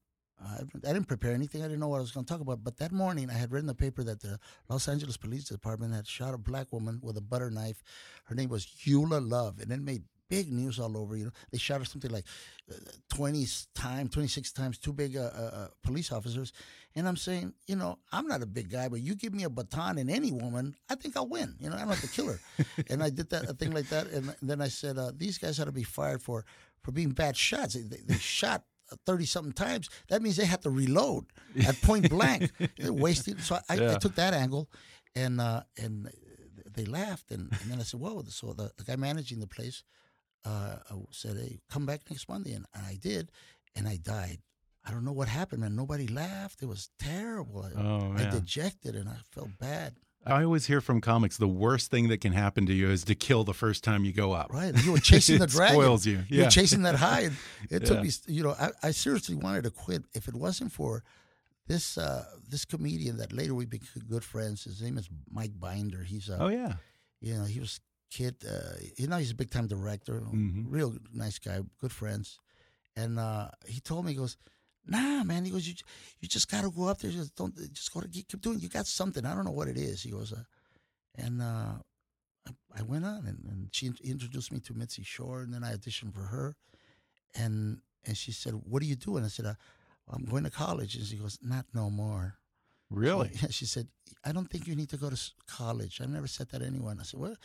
I, 0.43 0.57
I 0.87 0.93
didn't 0.93 1.05
prepare 1.09 1.33
anything. 1.33 1.63
I 1.63 1.65
didn't 1.65 1.81
know 1.81 1.89
what 1.89 1.99
I 1.99 2.01
was 2.01 2.11
going 2.13 2.27
to 2.27 2.33
talk 2.33 2.41
about. 2.43 2.63
But 2.65 2.77
that 2.79 2.93
morning, 2.93 3.31
I 3.31 3.35
had 3.35 3.53
read 3.53 3.61
in 3.61 3.67
the 3.67 3.75
paper 3.75 4.03
that 4.05 4.21
the 4.21 4.39
Los 4.69 4.89
Angeles 4.89 5.17
Police 5.17 5.45
Department 5.45 5.95
had 5.95 6.07
shot 6.07 6.35
a 6.35 6.39
black 6.39 6.73
woman 6.73 6.99
with 7.03 7.17
a 7.17 7.21
butter 7.23 7.51
knife. 7.51 7.83
Her 8.25 8.35
name 8.35 8.49
was 8.51 8.67
Eula 8.87 9.21
Love, 9.27 9.61
and 9.61 9.71
it 9.73 9.81
made 9.81 10.05
big 10.29 10.51
news 10.53 10.79
all 10.79 10.97
over. 10.97 11.17
You 11.17 11.25
know, 11.27 11.31
they 11.51 11.59
shot 11.59 11.81
her 11.81 11.85
something 11.85 12.11
like 12.11 12.25
uh, 12.71 12.75
twenty 13.09 13.47
times, 13.75 14.11
twenty 14.11 14.29
six 14.29 14.53
times, 14.53 14.79
two 14.79 14.93
big 14.95 15.17
uh, 15.17 15.31
uh, 15.35 15.51
uh, 15.55 15.69
police 15.83 16.13
officers. 16.13 16.53
And 16.97 17.07
I'm 17.07 17.17
saying, 17.17 17.55
you 17.67 17.77
know, 17.77 17.99
I'm 18.13 18.27
not 18.27 18.43
a 18.43 18.47
big 18.47 18.71
guy, 18.71 18.89
but 18.89 19.01
you 19.01 19.15
give 19.15 19.33
me 19.33 19.45
a 19.45 19.51
baton 19.51 19.99
and 19.99 20.11
any 20.11 20.33
woman, 20.33 20.75
I 20.89 20.97
think 20.97 21.17
I'll 21.17 21.29
win. 21.29 21.55
You 21.61 21.71
know, 21.71 21.77
I 21.77 21.81
don't 21.81 21.89
have 21.89 22.01
to 22.01 22.09
kill 22.09 22.27
her. 22.27 22.41
and 22.91 23.03
I 23.03 23.11
did 23.11 23.31
that 23.31 23.49
a 23.49 23.55
thing 23.55 23.73
like 23.73 23.89
that, 23.91 24.09
and 24.09 24.35
then 24.43 24.61
I 24.61 24.69
said, 24.69 24.99
uh, 24.99 25.13
these 25.17 25.39
guys 25.39 25.61
ought 25.61 25.67
to 25.67 25.73
be 25.73 25.85
fired 25.85 26.23
for 26.23 26.45
for 26.83 26.93
being 26.93 27.11
bad 27.11 27.37
shots. 27.37 27.75
They, 27.75 27.99
they 28.07 28.15
shot 28.19 28.65
30 29.07 29.27
something 29.27 29.53
times, 29.53 29.89
that 30.09 30.23
means 30.23 30.37
they 30.37 30.45
have 30.47 30.61
to 30.63 30.71
reload 30.71 31.27
at 31.67 31.81
point 31.83 32.09
blank. 32.11 32.51
They're 32.77 32.93
wasted. 32.93 33.41
So 33.41 33.59
I, 33.69 33.75
yeah. 33.75 33.95
I, 33.95 33.99
took 33.99 34.15
that 34.17 34.35
angle 34.35 34.69
and 35.15 35.41
uh, 35.41 35.63
and 35.79 36.11
they 36.75 36.85
laughed. 36.85 37.31
And, 37.31 37.51
and, 37.63 37.71
then 37.71 37.81
I 37.81 37.83
said, 37.83 38.01
whoa. 38.01 38.23
So 38.29 38.53
the, 38.53 38.71
the 38.77 38.85
guy 38.85 38.97
managing 38.97 39.41
the 39.41 39.47
place 39.47 39.83
uh, 40.45 40.77
said, 41.11 41.37
hey, 41.37 41.59
come 41.71 41.87
back 41.87 42.03
next 42.11 42.29
Monday. 42.29 42.53
And, 42.53 42.67
and, 42.75 42.85
I 42.87 42.97
did. 43.01 43.31
And 43.77 43.89
I 43.89 43.97
died. 43.97 44.39
I 44.85 44.91
don't 44.91 45.05
know 45.05 45.13
what 45.13 45.29
happened, 45.29 45.61
man. 45.61 45.77
Nobody 45.77 46.07
laughed. 46.07 46.63
It 46.63 46.67
was 46.67 46.91
terrible. 46.99 47.63
I, 47.65 47.81
oh, 47.81 48.15
I 48.17 48.31
dejected 48.31 48.97
and 48.97 49.09
I 49.09 49.17
felt 49.31 49.51
bad. 49.59 49.95
I 50.27 50.43
always 50.43 50.67
hear 50.67 50.81
from 50.83 51.01
comics 51.01 51.39
the 51.39 51.49
worst 51.49 51.91
thing 51.91 52.09
that 52.09 52.21
can 52.21 52.33
happen 52.33 52.67
to 52.67 52.75
you 52.75 52.91
is 52.91 53.05
to 53.05 53.15
kill 53.15 53.43
the 53.43 53.55
first 53.55 53.83
time 53.83 54.05
you 54.05 54.13
go 54.13 54.33
up. 54.33 54.53
Right, 54.53 54.75
you 54.85 54.93
were 54.93 54.99
chasing 54.99 55.39
the 55.39 55.47
dragon. 55.57 55.77
Spoils 55.77 56.05
you. 56.05 56.23
Yeah. 56.29 56.43
You're 56.43 56.51
chasing 56.51 56.83
that 56.83 56.97
high. 56.97 57.21
It 57.21 57.33
yeah. 57.71 57.79
took 57.79 58.03
me. 58.03 58.11
You 58.27 58.43
know, 58.43 58.55
I, 58.61 58.71
I, 58.83 58.91
seriously 58.91 59.35
wanted 59.35 59.65
to 59.65 59.71
quit 59.71 60.03
if 60.13 60.29
it 60.29 60.35
wasn't 60.35 60.73
for 60.73 61.05
this 61.67 61.97
uh, 61.97 62.25
this 62.47 62.67
comedian 62.67 63.17
that 63.17 63.33
later 63.33 63.55
we 63.55 63.65
became 63.65 64.03
good 64.09 64.25
friends. 64.25 64.65
His 64.65 64.83
name 64.83 64.99
is 64.99 65.09
Mike 65.31 65.59
Binder. 65.59 66.03
He's 66.03 66.29
a, 66.29 66.37
oh 66.39 66.49
yeah, 66.49 66.75
you 67.23 67.35
know 67.35 67.45
he 67.45 67.59
was 67.59 67.81
kid. 68.11 68.37
Uh, 68.47 68.77
you 68.99 69.07
know 69.07 69.17
he's 69.17 69.31
a 69.31 69.37
big 69.37 69.51
time 69.51 69.69
director. 69.69 70.21
Mm 70.21 70.53
-hmm. 70.53 70.75
Real 70.75 70.97
nice 71.13 71.39
guy. 71.39 71.63
Good 71.79 71.93
friends, 71.93 72.39
and 72.95 73.19
uh, 73.19 73.49
he 73.67 73.81
told 73.81 74.05
me 74.05 74.11
he 74.11 74.19
goes 74.19 74.37
Nah, 74.91 75.23
man. 75.23 75.45
He 75.45 75.53
goes, 75.53 75.67
you, 75.67 75.75
you 76.19 76.29
just 76.29 76.51
got 76.51 76.63
to 76.63 76.71
go 76.71 76.89
up 76.89 76.99
there. 76.99 77.13
Just 77.13 77.37
don't, 77.37 77.55
just 77.73 77.95
go 77.95 78.01
to 78.01 78.09
keep 78.09 78.29
doing. 78.43 78.59
You 78.59 78.69
got 78.69 78.89
something. 78.89 79.25
I 79.25 79.35
don't 79.35 79.45
know 79.45 79.53
what 79.53 79.69
it 79.69 79.77
is. 79.77 80.03
He 80.03 80.11
goes, 80.11 80.33
uh, 80.33 80.43
and 81.17 81.41
uh, 81.41 81.75
I, 82.49 82.51
I, 82.77 82.83
went 82.83 83.05
on, 83.05 83.25
and, 83.27 83.39
and 83.49 83.69
she 83.71 83.93
introduced 84.03 84.53
me 84.53 84.59
to 84.61 84.75
Mitzi 84.75 85.05
Shore, 85.05 85.43
and 85.43 85.55
then 85.55 85.63
I 85.63 85.75
auditioned 85.75 86.13
for 86.13 86.23
her, 86.23 86.57
and 87.37 87.79
and 88.05 88.17
she 88.17 88.33
said, 88.33 88.55
"What 88.55 88.83
are 88.83 88.87
you 88.87 88.97
doing?" 88.97 89.25
I 89.25 89.29
said, 89.29 89.47
uh, 89.47 89.55
"I'm 90.09 90.25
going 90.25 90.45
to 90.45 90.51
college," 90.51 90.97
and 90.97 91.07
she 91.07 91.17
goes, 91.17 91.39
"Not 91.41 91.67
no 91.73 91.89
more." 91.89 92.35
Really? 92.91 93.31
She, 93.37 93.47
she 93.51 93.67
said, 93.67 93.87
"I 94.25 94.33
don't 94.33 94.51
think 94.51 94.67
you 94.67 94.75
need 94.75 94.91
to 94.91 94.97
go 94.97 95.09
to 95.09 95.21
college." 95.47 96.01
I 96.03 96.07
never 96.07 96.27
said 96.27 96.49
that 96.51 96.59
to 96.61 96.67
anyone. 96.67 96.99
I 96.99 97.05
said, 97.05 97.21
"Well." 97.21 97.37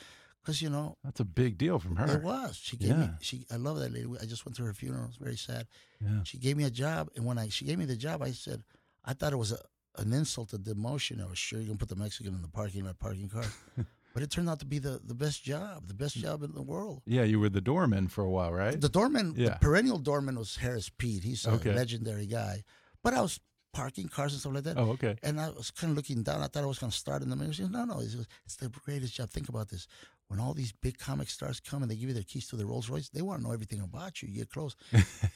Because 0.46 0.62
you 0.62 0.70
know 0.70 0.96
that's 1.04 1.20
a 1.20 1.26
big 1.26 1.58
deal 1.58 1.80
from 1.80 1.96
her. 1.96 2.18
It 2.18 2.24
was. 2.24 2.56
She 2.62 2.78
gave 2.78 2.90
yeah. 2.90 2.98
me. 2.98 3.10
She. 3.20 3.46
I 3.52 3.56
love 3.56 3.80
that 3.80 3.92
lady. 3.92 4.08
I 4.22 4.26
just 4.26 4.46
went 4.46 4.56
to 4.58 4.64
her 4.64 4.74
funeral. 4.74 5.06
It 5.06 5.08
was 5.08 5.16
very 5.16 5.38
sad. 5.38 5.66
Yeah. 6.00 6.22
She 6.24 6.38
gave 6.38 6.56
me 6.56 6.66
a 6.66 6.70
job, 6.70 7.10
and 7.16 7.26
when 7.26 7.40
I 7.40 7.50
she 7.50 7.66
gave 7.66 7.80
me 7.80 7.86
the 7.86 7.96
job, 7.96 8.22
I 8.22 8.32
said, 8.32 8.62
I 9.04 9.14
thought 9.14 9.34
it 9.34 9.38
was 9.38 9.54
a, 9.54 9.60
an 9.98 10.14
insult, 10.14 10.54
a 10.54 10.60
demotion. 10.60 11.20
I 11.24 11.28
was 11.28 11.40
sure 11.40 11.60
you're 11.60 11.70
gonna 11.70 11.80
put 11.80 11.90
the 11.90 11.96
Mexican 11.96 12.36
in 12.36 12.44
the 12.44 12.48
parking 12.48 12.86
lot, 12.86 13.00
parking 13.00 13.28
car. 13.28 13.46
but 14.14 14.22
it 14.22 14.30
turned 14.30 14.48
out 14.48 14.60
to 14.60 14.66
be 14.66 14.78
the, 14.78 15.02
the 15.04 15.16
best 15.16 15.44
job, 15.44 15.88
the 15.88 15.96
best 15.96 16.16
job 16.16 16.44
in 16.44 16.54
the 16.54 16.62
world. 16.62 17.02
Yeah, 17.08 17.24
you 17.24 17.40
were 17.40 17.50
the 17.50 17.60
doorman 17.60 18.08
for 18.08 18.24
a 18.24 18.30
while, 18.30 18.54
right? 18.54 18.80
The 18.80 18.88
doorman, 18.88 19.34
yeah. 19.36 19.50
the 19.50 19.56
perennial 19.56 19.98
doorman 19.98 20.38
was 20.38 20.58
Harris 20.58 20.92
Pete. 20.96 21.24
He's 21.24 21.48
a 21.48 21.54
okay. 21.54 21.74
legendary 21.74 22.28
guy. 22.28 22.64
But 23.02 23.16
I 23.16 23.22
was 23.22 23.40
parking 23.76 24.08
cars 24.08 24.32
and 24.32 24.40
stuff 24.40 24.54
like 24.54 24.64
that. 24.64 24.78
Oh, 24.78 24.92
okay. 24.92 25.18
And 25.22 25.40
I 25.40 25.50
was 25.50 25.70
kind 25.70 25.92
of 25.92 25.98
looking 25.98 26.24
down. 26.24 26.42
I 26.42 26.48
thought 26.48 26.64
I 26.64 26.66
was 26.66 26.80
going 26.80 26.92
to 26.92 26.98
start 26.98 27.22
in 27.22 27.30
the 27.30 27.36
middle. 27.36 27.54
Said, 27.54 27.72
no, 27.72 27.84
no, 27.84 28.00
it's, 28.00 28.16
it's, 28.46 28.56
the 28.56 28.70
greatest 28.70 29.14
job. 29.14 29.30
Think 29.30 29.50
about 29.50 29.68
this. 29.68 29.88
When 30.28 30.40
all 30.40 30.54
these 30.54 30.72
big 30.72 30.98
comic 30.98 31.30
stars 31.30 31.60
come 31.60 31.84
and 31.84 31.92
they 31.92 31.96
give 31.96 32.10
you 32.10 32.16
their 32.16 32.24
keys 32.24 32.48
to 32.48 32.56
the 32.56 32.66
Rolls 32.66 32.90
Royce, 32.90 33.10
they 33.10 33.22
want 33.22 33.42
to 33.42 33.48
know 33.48 33.54
everything 33.54 33.82
about 33.82 34.22
you. 34.22 34.30
You 34.30 34.40
get 34.40 34.50
close. 34.50 34.76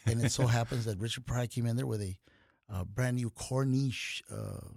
and 0.06 0.24
it 0.24 0.32
so 0.32 0.48
happens 0.48 0.86
that 0.86 0.98
Richard 0.98 1.26
Pryor 1.26 1.48
came 1.48 1.68
in 1.68 1.76
there 1.76 1.86
with 1.86 2.02
a 2.02 2.18
uh, 2.72 2.84
brand 2.86 3.18
new 3.18 3.30
Corniche 3.30 4.22
uh, 4.32 4.68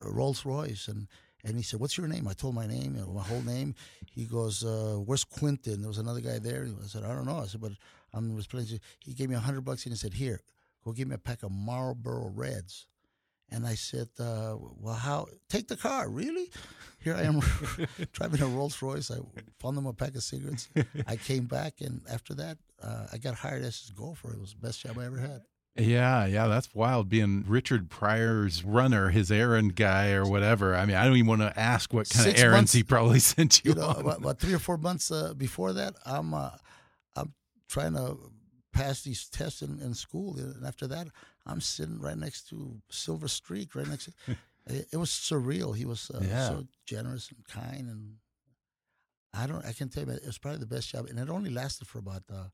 Rolls 0.00 0.44
Royce. 0.44 0.88
And 0.88 1.08
and 1.44 1.58
he 1.58 1.62
said, 1.62 1.78
"What's 1.78 1.98
your 1.98 2.08
name?" 2.08 2.26
I 2.26 2.32
told 2.32 2.54
my 2.54 2.66
name, 2.66 2.94
you 2.94 3.02
know, 3.02 3.12
my 3.12 3.22
whole 3.22 3.42
name. 3.42 3.74
He 4.10 4.24
goes, 4.24 4.64
uh, 4.64 4.96
"Where's 5.04 5.24
Quentin?" 5.24 5.82
There 5.82 5.88
was 5.88 5.98
another 5.98 6.20
guy 6.20 6.38
there. 6.38 6.66
I 6.82 6.86
said, 6.86 7.04
"I 7.04 7.14
don't 7.14 7.26
know." 7.26 7.38
I 7.38 7.46
said, 7.46 7.60
"But 7.60 7.72
I'm 8.12 8.34
was 8.34 8.46
playing." 8.46 8.80
He 9.00 9.12
gave 9.12 9.28
me 9.28 9.36
a 9.36 9.40
hundred 9.40 9.62
bucks 9.62 9.84
and 9.84 9.92
he 9.92 9.98
said, 9.98 10.14
"Here, 10.14 10.40
go 10.82 10.92
give 10.92 11.08
me 11.08 11.14
a 11.14 11.18
pack 11.18 11.42
of 11.42 11.52
Marlboro 11.52 12.30
Reds." 12.34 12.86
And 13.50 13.66
I 13.66 13.74
said, 13.74 14.08
uh, 14.18 14.56
"Well, 14.58 14.94
how? 14.94 15.26
Take 15.48 15.68
the 15.68 15.76
car, 15.76 16.08
really?" 16.08 16.50
Here 16.98 17.14
I 17.14 17.22
am 17.22 17.40
driving 18.12 18.40
a 18.40 18.46
Rolls 18.46 18.80
Royce. 18.80 19.10
I 19.10 19.18
found 19.60 19.76
them 19.76 19.86
a 19.86 19.92
pack 19.92 20.14
of 20.14 20.22
cigarettes. 20.22 20.68
I 21.06 21.16
came 21.16 21.44
back, 21.44 21.80
and 21.80 22.00
after 22.10 22.34
that, 22.34 22.56
uh, 22.82 23.06
I 23.12 23.18
got 23.18 23.34
hired 23.34 23.62
as 23.62 23.78
his 23.78 23.90
gopher. 23.90 24.32
It 24.32 24.40
was 24.40 24.54
the 24.54 24.66
best 24.66 24.80
job 24.80 24.98
I 24.98 25.04
ever 25.04 25.18
had. 25.18 25.42
Yeah, 25.76 26.24
yeah, 26.26 26.46
that's 26.46 26.72
wild. 26.72 27.08
Being 27.08 27.44
Richard 27.48 27.90
Pryor's 27.90 28.62
runner, 28.62 29.10
his 29.10 29.32
errand 29.32 29.74
guy, 29.74 30.12
or 30.12 30.24
whatever. 30.24 30.76
I 30.76 30.86
mean, 30.86 30.96
I 30.96 31.04
don't 31.04 31.16
even 31.16 31.26
want 31.26 31.40
to 31.42 31.58
ask 31.58 31.92
what 31.92 32.08
kind 32.08 32.26
Six 32.26 32.38
of 32.38 32.44
errands 32.44 32.58
months, 32.58 32.72
he 32.72 32.82
probably 32.84 33.18
sent 33.20 33.64
you. 33.64 33.72
You 33.72 33.80
know, 33.80 33.90
about, 33.90 34.18
about, 34.18 34.38
three 34.38 34.54
or 34.54 34.60
four 34.60 34.78
months 34.78 35.10
uh, 35.10 35.34
before 35.34 35.72
that, 35.72 35.96
I'm 36.06 36.32
uh, 36.32 36.50
I'm 37.16 37.34
trying 37.68 37.94
to 37.94 38.16
pass 38.72 39.02
these 39.02 39.28
tests 39.28 39.62
in, 39.62 39.80
in 39.80 39.94
school, 39.94 40.36
and 40.36 40.64
after 40.64 40.86
that, 40.86 41.08
I'm 41.46 41.60
sitting 41.60 42.00
right 42.00 42.16
next 42.16 42.48
to 42.50 42.80
Silver 42.90 43.28
Streak, 43.28 43.74
right 43.74 43.86
next 43.86 44.06
to. 44.06 44.12
it, 44.66 44.88
it 44.92 44.96
was 44.96 45.10
surreal. 45.10 45.76
He 45.76 45.84
was 45.84 46.10
uh, 46.10 46.20
yeah. 46.22 46.48
so 46.48 46.64
generous 46.86 47.30
and 47.30 47.44
kind, 47.46 47.88
and 47.88 48.14
I 49.32 49.46
don't. 49.46 49.64
I 49.64 49.72
can 49.72 49.88
tell 49.88 50.04
you, 50.04 50.12
it 50.12 50.26
was 50.26 50.38
probably 50.38 50.60
the 50.60 50.66
best 50.66 50.90
job, 50.90 51.06
and 51.08 51.18
it 51.18 51.28
only 51.28 51.50
lasted 51.50 51.86
for 51.86 51.98
about 51.98 52.22
uh, 52.32 52.48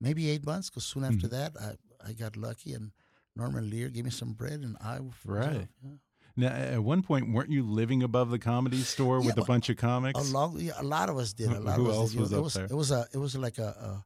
maybe 0.00 0.30
eight 0.30 0.44
months. 0.44 0.70
Because 0.70 0.84
soon 0.84 1.04
after 1.04 1.28
mm-hmm. 1.28 1.36
that, 1.36 1.52
I 1.60 2.10
I 2.10 2.12
got 2.12 2.36
lucky, 2.36 2.72
and 2.72 2.92
Norman 3.36 3.70
Lear 3.70 3.88
gave 3.88 4.04
me 4.04 4.10
some 4.10 4.32
bread, 4.32 4.60
and 4.60 4.76
I 4.80 4.98
right. 5.24 5.68
Yeah. 5.84 5.90
Now, 6.34 6.48
at 6.48 6.82
one 6.82 7.02
point, 7.02 7.30
weren't 7.30 7.50
you 7.50 7.62
living 7.62 8.02
above 8.02 8.30
the 8.30 8.38
comedy 8.38 8.78
store 8.78 9.20
yeah, 9.20 9.26
with 9.26 9.38
a 9.38 9.44
bunch 9.44 9.68
of 9.68 9.76
comics? 9.76 10.18
A, 10.18 10.32
long, 10.32 10.58
yeah, 10.58 10.72
a 10.78 10.82
lot 10.82 11.10
of 11.10 11.18
us 11.18 11.34
did. 11.34 11.50
A 11.50 11.60
lot 11.60 11.76
Who 11.76 11.84
of 11.84 11.90
us 11.90 11.96
else 11.96 12.12
did. 12.12 12.20
was 12.20 12.32
it 12.32 12.36
up 12.36 12.44
was, 12.44 12.54
there? 12.54 12.64
It 12.64 12.74
was 12.74 12.90
a, 12.90 13.06
it 13.12 13.18
was 13.18 13.36
like 13.36 13.58
a, 13.58 14.02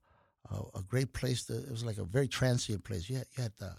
a, 0.50 0.56
a 0.74 0.82
great 0.82 1.12
place. 1.12 1.44
To, 1.44 1.56
it 1.56 1.70
was 1.70 1.84
like 1.84 1.98
a 1.98 2.04
very 2.04 2.26
transient 2.26 2.82
place. 2.82 3.08
You 3.08 3.18
had, 3.18 3.26
you 3.36 3.42
had 3.44 3.52
uh, 3.62 3.70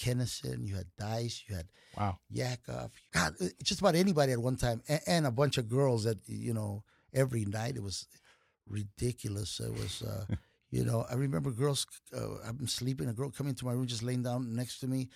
Kinison, 0.00 0.66
you 0.66 0.76
had 0.76 0.86
Dice, 0.98 1.44
you 1.46 1.56
had 1.56 1.66
wow 1.96 2.18
Yakov, 2.30 2.90
God, 3.12 3.34
uh, 3.40 3.46
just 3.62 3.80
about 3.80 3.94
anybody 3.94 4.32
at 4.32 4.38
one 4.38 4.56
time, 4.56 4.82
and, 4.88 5.00
and, 5.06 5.26
a 5.26 5.30
bunch 5.30 5.58
of 5.58 5.68
girls 5.68 6.04
that 6.04 6.18
you 6.26 6.54
know 6.54 6.84
every 7.12 7.44
night. 7.44 7.76
It 7.76 7.82
was 7.82 8.06
ridiculous. 8.66 9.60
It 9.60 9.72
was, 9.72 10.02
uh, 10.02 10.24
you 10.70 10.84
know, 10.84 11.04
I 11.10 11.14
remember 11.14 11.50
girls. 11.50 11.86
Uh, 12.16 12.36
I'm 12.46 12.66
sleeping, 12.66 13.08
a 13.08 13.12
girl 13.12 13.30
coming 13.30 13.54
to 13.56 13.64
my 13.64 13.72
room, 13.72 13.86
just 13.86 14.02
laying 14.02 14.22
down 14.22 14.54
next 14.54 14.80
to 14.80 14.88
me, 14.88 15.08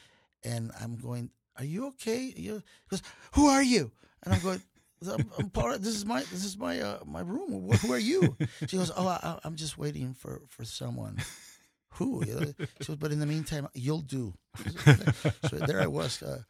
and 0.44 0.70
I'm 0.80 0.96
going, 0.96 1.30
"Are 1.56 1.64
you 1.64 1.86
okay?" 1.88 2.34
You 2.36 2.62
goes, 2.90 3.02
"Who 3.32 3.46
are 3.46 3.62
you?" 3.62 3.90
And 4.22 4.34
I'm 4.34 4.40
going. 4.40 4.62
I'm, 5.06 5.30
I'm 5.38 5.50
part 5.50 5.74
of, 5.74 5.84
this 5.84 5.96
is 5.96 6.06
my 6.06 6.20
this 6.20 6.46
is 6.46 6.56
my 6.56 6.80
uh, 6.80 6.98
my 7.04 7.20
room. 7.20 7.70
Who 7.70 7.92
are 7.92 7.98
you? 7.98 8.36
She 8.68 8.78
goes, 8.78 8.90
"Oh, 8.96 9.06
I, 9.06 9.38
I'm 9.44 9.54
just 9.56 9.76
waiting 9.76 10.14
for 10.14 10.42
for 10.48 10.64
someone." 10.64 11.18
Who? 11.94 12.24
She 12.24 12.32
goes, 12.32 12.96
but 12.96 13.12
in 13.12 13.20
the 13.20 13.26
meantime, 13.26 13.68
you'll 13.74 14.00
do. 14.00 14.34
so 15.48 15.56
there 15.56 15.80
I 15.80 15.86
was. 15.86 16.22
Uh, 16.22 16.42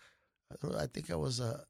I 0.78 0.86
think 0.86 1.10
I 1.10 1.16
was 1.16 1.40
uh, 1.40 1.60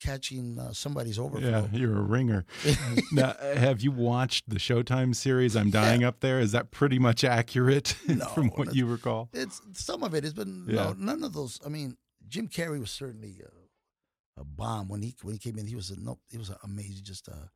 catching 0.00 0.58
uh, 0.58 0.72
somebody's 0.72 1.18
overflow. 1.18 1.48
Yeah, 1.48 1.66
you're 1.72 1.96
a 1.96 2.02
ringer. 2.02 2.44
now, 3.12 3.34
have 3.40 3.80
you 3.80 3.90
watched 3.90 4.48
the 4.48 4.56
Showtime 4.56 5.14
series? 5.14 5.54
I'm 5.54 5.70
dying 5.70 6.02
yeah. 6.02 6.08
up 6.08 6.20
there. 6.20 6.40
Is 6.40 6.52
that 6.52 6.70
pretty 6.70 6.98
much 6.98 7.22
accurate 7.22 7.94
no, 8.08 8.24
from 8.26 8.48
what 8.50 8.74
you 8.74 8.86
recall? 8.86 9.28
It's 9.32 9.60
some 9.74 10.02
of 10.02 10.14
it 10.14 10.24
has 10.24 10.32
been 10.32 10.64
yeah. 10.66 10.74
no, 10.74 10.94
none 10.98 11.22
of 11.22 11.32
those. 11.32 11.60
I 11.64 11.68
mean, 11.68 11.96
Jim 12.28 12.48
Carrey 12.48 12.80
was 12.80 12.90
certainly 12.90 13.36
a, 13.44 14.40
a 14.40 14.44
bomb 14.44 14.88
when 14.88 15.02
he 15.02 15.14
when 15.22 15.34
he 15.34 15.38
came 15.38 15.58
in. 15.58 15.66
He 15.66 15.76
was 15.76 15.90
a 15.90 16.00
no, 16.00 16.18
he 16.30 16.38
was 16.38 16.50
amazing. 16.64 17.04
Just 17.04 17.28
uh, 17.28 17.48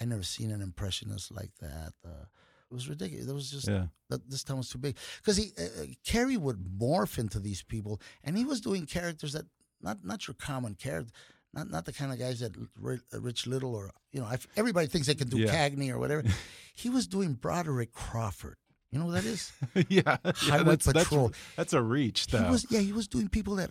I 0.00 0.04
never 0.04 0.24
seen 0.24 0.50
an 0.50 0.62
impressionist 0.62 1.32
like 1.32 1.52
that. 1.60 1.92
Uh, 2.04 2.24
it 2.72 2.74
was 2.74 2.88
ridiculous. 2.88 3.26
It 3.26 3.34
was 3.34 3.50
just 3.50 3.68
yeah. 3.68 3.86
this 4.26 4.42
town 4.42 4.56
was 4.56 4.70
too 4.70 4.78
big 4.78 4.96
because 5.18 5.36
he 5.36 5.52
uh, 5.58 5.82
uh, 5.84 6.40
would 6.40 6.64
morph 6.80 7.18
into 7.18 7.38
these 7.38 7.62
people, 7.62 8.00
and 8.24 8.36
he 8.36 8.44
was 8.44 8.62
doing 8.62 8.86
characters 8.86 9.34
that 9.34 9.44
not 9.82 9.98
not 10.02 10.26
your 10.26 10.34
common 10.34 10.74
character, 10.74 11.12
not 11.52 11.70
not 11.70 11.84
the 11.84 11.92
kind 11.92 12.12
of 12.12 12.18
guys 12.18 12.40
that 12.40 12.56
uh, 12.56 13.20
Rich 13.20 13.46
Little 13.46 13.74
or 13.74 13.90
you 14.10 14.20
know 14.20 14.28
everybody 14.56 14.86
thinks 14.86 15.06
they 15.06 15.14
can 15.14 15.28
do 15.28 15.38
yeah. 15.38 15.68
Cagney 15.68 15.90
or 15.90 15.98
whatever. 15.98 16.22
he 16.74 16.88
was 16.88 17.06
doing 17.06 17.34
Broderick 17.34 17.92
Crawford. 17.92 18.56
You 18.90 18.98
know 18.98 19.06
what 19.06 19.22
that 19.22 19.24
is? 19.26 19.52
yeah, 19.88 20.16
Highway 20.24 20.32
yeah, 20.46 20.62
that's, 20.62 20.86
Patrol. 20.86 21.28
That's, 21.28 21.38
that's, 21.56 21.72
a 21.74 21.82
reach. 21.82 22.26
Though. 22.28 22.42
He 22.42 22.50
was 22.50 22.66
yeah. 22.70 22.80
He 22.80 22.92
was 22.92 23.06
doing 23.06 23.28
people 23.28 23.56
that 23.56 23.70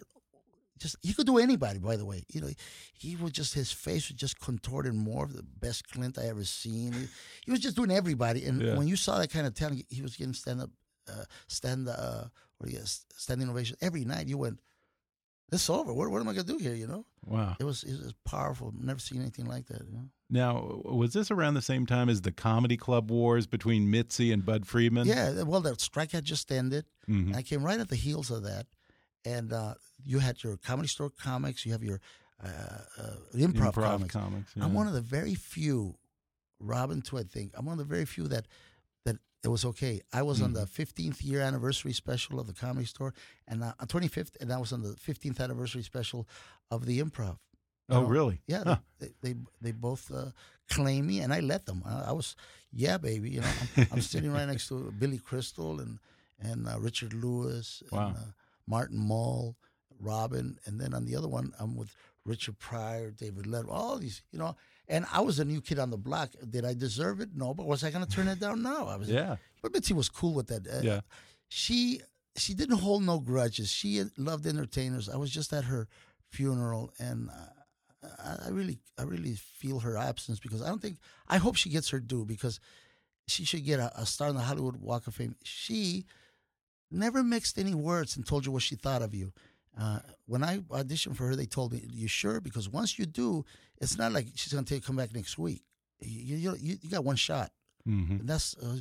just 0.81 0.97
he 1.01 1.13
could 1.13 1.27
do 1.27 1.37
anybody. 1.37 1.79
By 1.79 1.95
the 1.95 2.05
way, 2.05 2.23
you 2.29 2.41
know, 2.41 2.49
he 2.93 3.15
was 3.15 3.31
just 3.31 3.53
his 3.53 3.71
face 3.71 4.09
was 4.09 4.17
just 4.17 4.39
contorted 4.39 4.93
more 4.93 5.25
of 5.25 5.33
the 5.33 5.43
best 5.43 5.87
Clint 5.91 6.17
I 6.17 6.27
ever 6.27 6.43
seen. 6.43 6.93
He, 6.93 7.07
he 7.45 7.51
was 7.51 7.59
just 7.59 7.75
doing 7.75 7.91
everybody, 7.91 8.45
and 8.45 8.61
yeah. 8.61 8.77
when 8.77 8.87
you 8.87 8.95
saw 8.95 9.19
that 9.19 9.31
kind 9.31 9.45
of 9.45 9.53
talent, 9.53 9.85
he 9.89 10.01
was 10.01 10.15
getting 10.15 10.33
stand 10.33 10.61
up, 10.61 10.71
uh, 11.07 11.25
stand 11.47 11.87
uh, 11.87 12.25
or 12.59 12.67
yes, 12.67 13.05
standing 13.15 13.49
ovation 13.49 13.77
every 13.81 14.05
night. 14.05 14.27
You 14.27 14.37
went, 14.37 14.59
it's 15.51 15.69
over. 15.69 15.93
What, 15.93 16.09
what 16.09 16.21
am 16.21 16.29
I 16.29 16.33
gonna 16.33 16.47
do 16.47 16.57
here? 16.57 16.73
You 16.73 16.87
know. 16.87 17.05
Wow. 17.25 17.55
It 17.59 17.63
was 17.63 17.83
it 17.83 17.91
was 17.91 18.13
powerful. 18.25 18.73
Never 18.77 18.99
seen 18.99 19.21
anything 19.21 19.45
like 19.45 19.67
that. 19.67 19.81
You 19.85 19.93
know? 19.93 20.09
Now, 20.29 20.81
was 20.85 21.13
this 21.13 21.29
around 21.29 21.55
the 21.55 21.61
same 21.61 21.85
time 21.85 22.09
as 22.09 22.21
the 22.21 22.31
comedy 22.31 22.77
club 22.77 23.11
wars 23.11 23.45
between 23.45 23.91
Mitzi 23.91 24.31
and 24.31 24.45
Bud 24.45 24.65
Friedman? 24.65 25.07
Yeah. 25.07 25.43
Well, 25.43 25.61
the 25.61 25.75
strike 25.77 26.11
had 26.11 26.23
just 26.23 26.51
ended. 26.51 26.85
Mhm. 27.07 27.35
I 27.35 27.41
came 27.43 27.63
right 27.63 27.79
at 27.79 27.89
the 27.89 27.95
heels 27.95 28.31
of 28.31 28.43
that, 28.43 28.65
and 29.25 29.51
uh, 29.53 29.73
you 30.03 30.19
had 30.19 30.43
your 30.43 30.57
comedy 30.57 30.87
store 30.87 31.09
comics. 31.09 31.65
You 31.65 31.71
have 31.73 31.83
your 31.83 31.99
uh, 32.43 32.47
uh, 32.97 33.03
improv, 33.35 33.73
comics. 33.73 34.13
comics. 34.13 34.53
I'm 34.59 34.73
one 34.73 34.87
of 34.87 34.93
the 34.93 35.01
very 35.01 35.35
few, 35.35 35.95
Robin 36.59 37.01
too. 37.01 37.17
I 37.17 37.23
think 37.23 37.51
I'm 37.55 37.65
one 37.65 37.73
of 37.73 37.79
the 37.79 37.93
very 37.93 38.05
few 38.05 38.27
that 38.27 38.47
that 39.05 39.17
it 39.43 39.47
was 39.47 39.65
okay. 39.65 40.01
I 40.13 40.21
was 40.21 40.41
on 40.41 40.53
the 40.53 40.61
Mm-hmm. 40.65 40.81
15th 40.81 41.23
year 41.23 41.41
anniversary 41.41 41.93
special 41.93 42.39
of 42.39 42.47
the 42.47 42.53
Comedy 42.53 42.85
Store, 42.85 43.13
and 43.47 43.63
uh, 43.63 43.73
25th, 43.85 44.35
and 44.41 44.51
I 44.51 44.57
was 44.57 44.71
on 44.71 44.81
the 44.81 44.89
15th 44.95 45.39
anniversary 45.39 45.83
special 45.83 46.27
of 46.69 46.85
the 46.85 46.99
Improv. 47.01 47.37
Oh, 47.89 48.01
really? 48.03 48.41
Yeah, 48.47 48.63
Huh. 48.65 48.77
they, 48.99 49.09
they 49.21 49.35
they 49.61 49.71
both 49.71 50.09
uh, 50.11 50.31
claim 50.69 51.07
me, 51.07 51.19
and 51.19 51.33
I 51.33 51.39
let 51.41 51.65
them. 51.65 51.83
I, 51.85 52.09
I 52.09 52.11
was, 52.13 52.35
yeah, 52.71 52.97
baby. 52.97 53.31
You 53.31 53.41
know, 53.41 53.47
I'm, 53.59 53.87
I'm 53.91 54.01
sitting 54.01 54.31
right 54.31 54.47
next 54.47 54.67
to 54.69 54.91
Billy 54.97 55.17
Crystal 55.19 55.79
and 55.79 55.99
and 56.39 56.67
uh, 56.67 56.79
Richard 56.79 57.13
Lewis, 57.13 57.83
Wow. 57.91 58.07
and, 58.07 58.15
uh, 58.17 58.31
Martin 58.67 58.97
Mull, 58.97 59.55
Robin, 59.99 60.57
and 60.65 60.79
then 60.79 60.93
on 60.93 61.05
the 61.05 61.15
other 61.15 61.27
one, 61.27 61.51
I'm 61.59 61.75
with 61.75 61.95
Richard 62.25 62.57
Pryor, 62.59 63.11
David 63.11 63.45
Letterman, 63.45 63.71
all 63.71 63.97
these, 63.97 64.21
you 64.31 64.39
know. 64.39 64.55
And 64.87 65.05
I 65.11 65.21
was 65.21 65.39
a 65.39 65.45
new 65.45 65.61
kid 65.61 65.79
on 65.79 65.89
the 65.89 65.97
block. 65.97 66.31
Did 66.49 66.65
I 66.65 66.73
deserve 66.73 67.21
it? 67.21 67.29
No, 67.35 67.53
but 67.53 67.65
was 67.65 67.83
I 67.83 67.91
going 67.91 68.05
to 68.05 68.11
turn 68.11 68.27
it 68.27 68.39
down? 68.39 68.61
No, 68.61 68.87
I 68.87 68.97
was. 68.97 69.09
Yeah. 69.09 69.37
But 69.61 69.73
Mitzi 69.73 69.93
was 69.93 70.09
cool 70.09 70.33
with 70.33 70.47
that. 70.47 70.67
Uh, 70.67 70.81
Yeah. 70.83 71.01
She 71.47 72.01
she 72.37 72.53
didn't 72.53 72.77
hold 72.79 73.03
no 73.03 73.19
grudges. 73.19 73.69
She 73.71 74.03
loved 74.17 74.45
entertainers. 74.47 75.09
I 75.09 75.17
was 75.17 75.29
just 75.31 75.51
at 75.53 75.65
her 75.65 75.87
funeral, 76.29 76.91
and 76.99 77.29
I, 78.03 78.45
I 78.45 78.49
really 78.49 78.79
I 78.97 79.03
really 79.03 79.35
feel 79.35 79.79
her 79.79 79.97
absence 79.97 80.39
because 80.39 80.61
I 80.61 80.67
don't 80.69 80.81
think 80.81 80.97
I 81.27 81.37
hope 81.37 81.55
she 81.55 81.69
gets 81.69 81.89
her 81.89 81.99
due 81.99 82.25
because 82.25 82.59
she 83.27 83.43
should 83.45 83.65
get 83.65 83.79
a, 83.79 83.91
a 83.99 84.05
star 84.05 84.29
in 84.29 84.35
the 84.35 84.41
Hollywood 84.41 84.77
Walk 84.77 85.07
of 85.07 85.15
Fame. 85.15 85.35
She 85.43 86.05
never 86.91 87.23
mixed 87.23 87.57
any 87.57 87.73
words 87.73 88.15
and 88.15 88.25
told 88.25 88.45
you 88.45 88.51
what 88.51 88.61
she 88.63 88.75
thought 88.75 89.01
of 89.01 89.13
you. 89.15 89.31
Uh, 89.79 89.99
when 90.25 90.43
I 90.43 90.57
auditioned 90.59 91.15
for 91.15 91.27
her, 91.27 91.35
they 91.35 91.45
told 91.45 91.71
me, 91.73 91.83
"You 91.89 92.07
sure?" 92.07 92.41
Because 92.41 92.67
once 92.69 92.99
you 92.99 93.05
do, 93.05 93.45
it's 93.79 93.97
not 93.97 94.11
like 94.11 94.27
she's 94.35 94.51
going 94.53 94.65
to 94.65 94.73
take 94.73 94.83
come 94.83 94.97
back 94.97 95.13
next 95.13 95.37
week. 95.37 95.63
You, 96.01 96.35
you, 96.35 96.55
you, 96.59 96.77
you 96.81 96.89
got 96.89 97.05
one 97.05 97.15
shot. 97.15 97.51
hmm 97.85 98.17
And 98.19 98.27
that's 98.27 98.55
uh, 98.57 98.77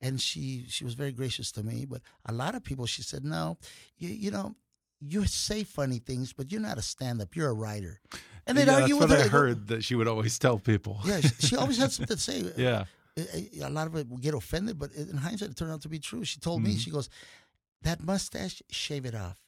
and 0.00 0.20
she 0.20 0.64
she 0.68 0.84
was 0.84 0.94
very 0.94 1.12
gracious 1.12 1.52
to 1.52 1.62
me. 1.62 1.84
But 1.88 2.00
a 2.26 2.32
lot 2.32 2.54
of 2.56 2.64
people, 2.64 2.86
she 2.86 3.02
said, 3.02 3.24
no, 3.24 3.56
you, 3.98 4.08
you 4.08 4.30
know, 4.32 4.56
you 5.00 5.24
say 5.26 5.62
funny 5.64 5.98
things, 6.00 6.32
but 6.32 6.50
you're 6.50 6.60
not 6.60 6.76
a 6.78 6.82
stand 6.82 7.22
up. 7.22 7.36
You're 7.36 7.50
a 7.50 7.54
writer. 7.54 8.00
And 8.46 8.58
they'd 8.58 8.66
yeah, 8.66 8.74
argue 8.80 8.96
that's 8.98 9.10
with 9.10 9.10
what 9.10 9.18
her. 9.20 9.24
I 9.26 9.28
heard 9.28 9.68
that 9.68 9.84
she 9.84 9.94
would 9.94 10.08
always 10.08 10.38
tell 10.40 10.58
people. 10.58 10.98
Yeah, 11.04 11.20
she, 11.20 11.28
she 11.46 11.56
always 11.56 11.78
had 11.78 11.92
something 11.92 12.16
to 12.16 12.20
say. 12.22 12.42
yeah. 12.56 12.84
A, 13.16 13.50
a 13.64 13.68
lot 13.70 13.86
of 13.86 13.94
it 13.94 14.08
would 14.08 14.22
get 14.22 14.32
offended, 14.34 14.78
but 14.78 14.90
in 14.94 15.18
hindsight, 15.18 15.50
it 15.50 15.56
turned 15.56 15.70
out 15.70 15.82
to 15.82 15.88
be 15.90 15.98
true. 16.00 16.24
She 16.24 16.40
told 16.40 16.62
Mm-hmm. 16.62 16.72
me, 16.72 16.78
she 16.78 16.90
goes, 16.90 17.10
that 17.82 18.02
mustache, 18.02 18.62
shave 18.70 19.04
it 19.06 19.14
off. 19.14 19.38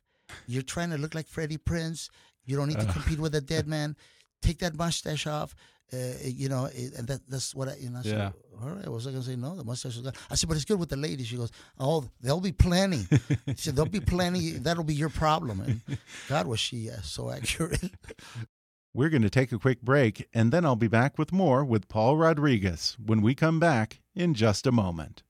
You're 0.46 0.62
trying 0.62 0.90
to 0.90 0.98
look 0.98 1.14
like 1.14 1.26
Freddie 1.28 1.58
Prinze. 1.58 2.08
You 2.46 2.56
don't 2.56 2.68
need 2.68 2.80
to 2.80 2.86
compete 2.86 3.18
with 3.18 3.34
a 3.34 3.40
dead 3.40 3.66
man. 3.66 3.96
Take 4.42 4.58
that 4.58 4.76
mustache 4.76 5.26
off. 5.26 5.54
Uh, 5.92 5.96
you 6.24 6.48
know, 6.48 6.64
it- 6.66 6.94
and 6.94 7.06
that, 7.08 7.20
that's 7.28 7.54
what 7.54 7.68
I, 7.68 7.76
you 7.76 7.90
know, 7.90 7.98
I 7.98 8.02
said, 8.02 8.18
Yeah. 8.18 8.30
all 8.62 8.70
right, 8.70 8.88
was 8.88 9.06
I 9.06 9.10
going 9.10 9.22
to 9.22 9.28
say 9.28 9.36
no? 9.36 9.54
The 9.54 9.64
mustache 9.64 9.96
is 9.96 10.02
good. 10.02 10.16
I 10.30 10.34
said, 10.34 10.48
but 10.48 10.56
it's 10.56 10.64
good 10.64 10.78
with 10.80 10.88
the 10.88 10.96
ladies. 10.96 11.26
She 11.28 11.36
goes, 11.36 11.50
oh, 11.78 12.04
there'll 12.20 12.40
be 12.40 12.52
plenty. 12.52 13.06
she 13.48 13.54
said, 13.56 13.76
there'll 13.76 13.90
be 13.90 14.00
plenty. 14.00 14.50
That'll 14.64 14.82
be 14.84 14.94
your 14.94 15.10
problem. 15.10 15.60
And 15.60 15.80
God, 16.28 16.46
was 16.46 16.58
she 16.60 16.90
uh, 16.90 16.96
so 17.02 17.30
accurate. 17.30 17.92
We're 18.94 19.08
going 19.10 19.22
to 19.22 19.30
take 19.30 19.50
a 19.52 19.58
quick 19.58 19.82
break, 19.82 20.28
and 20.32 20.52
then 20.52 20.64
I'll 20.64 20.76
be 20.76 20.86
back 20.88 21.18
with 21.18 21.32
more 21.32 21.64
with 21.64 21.88
Paul 21.88 22.16
Rodriguez 22.16 22.96
when 23.04 23.22
we 23.22 23.34
come 23.34 23.58
back 23.58 24.00
in 24.14 24.34
just 24.34 24.66
a 24.68 24.72
moment. 24.72 25.22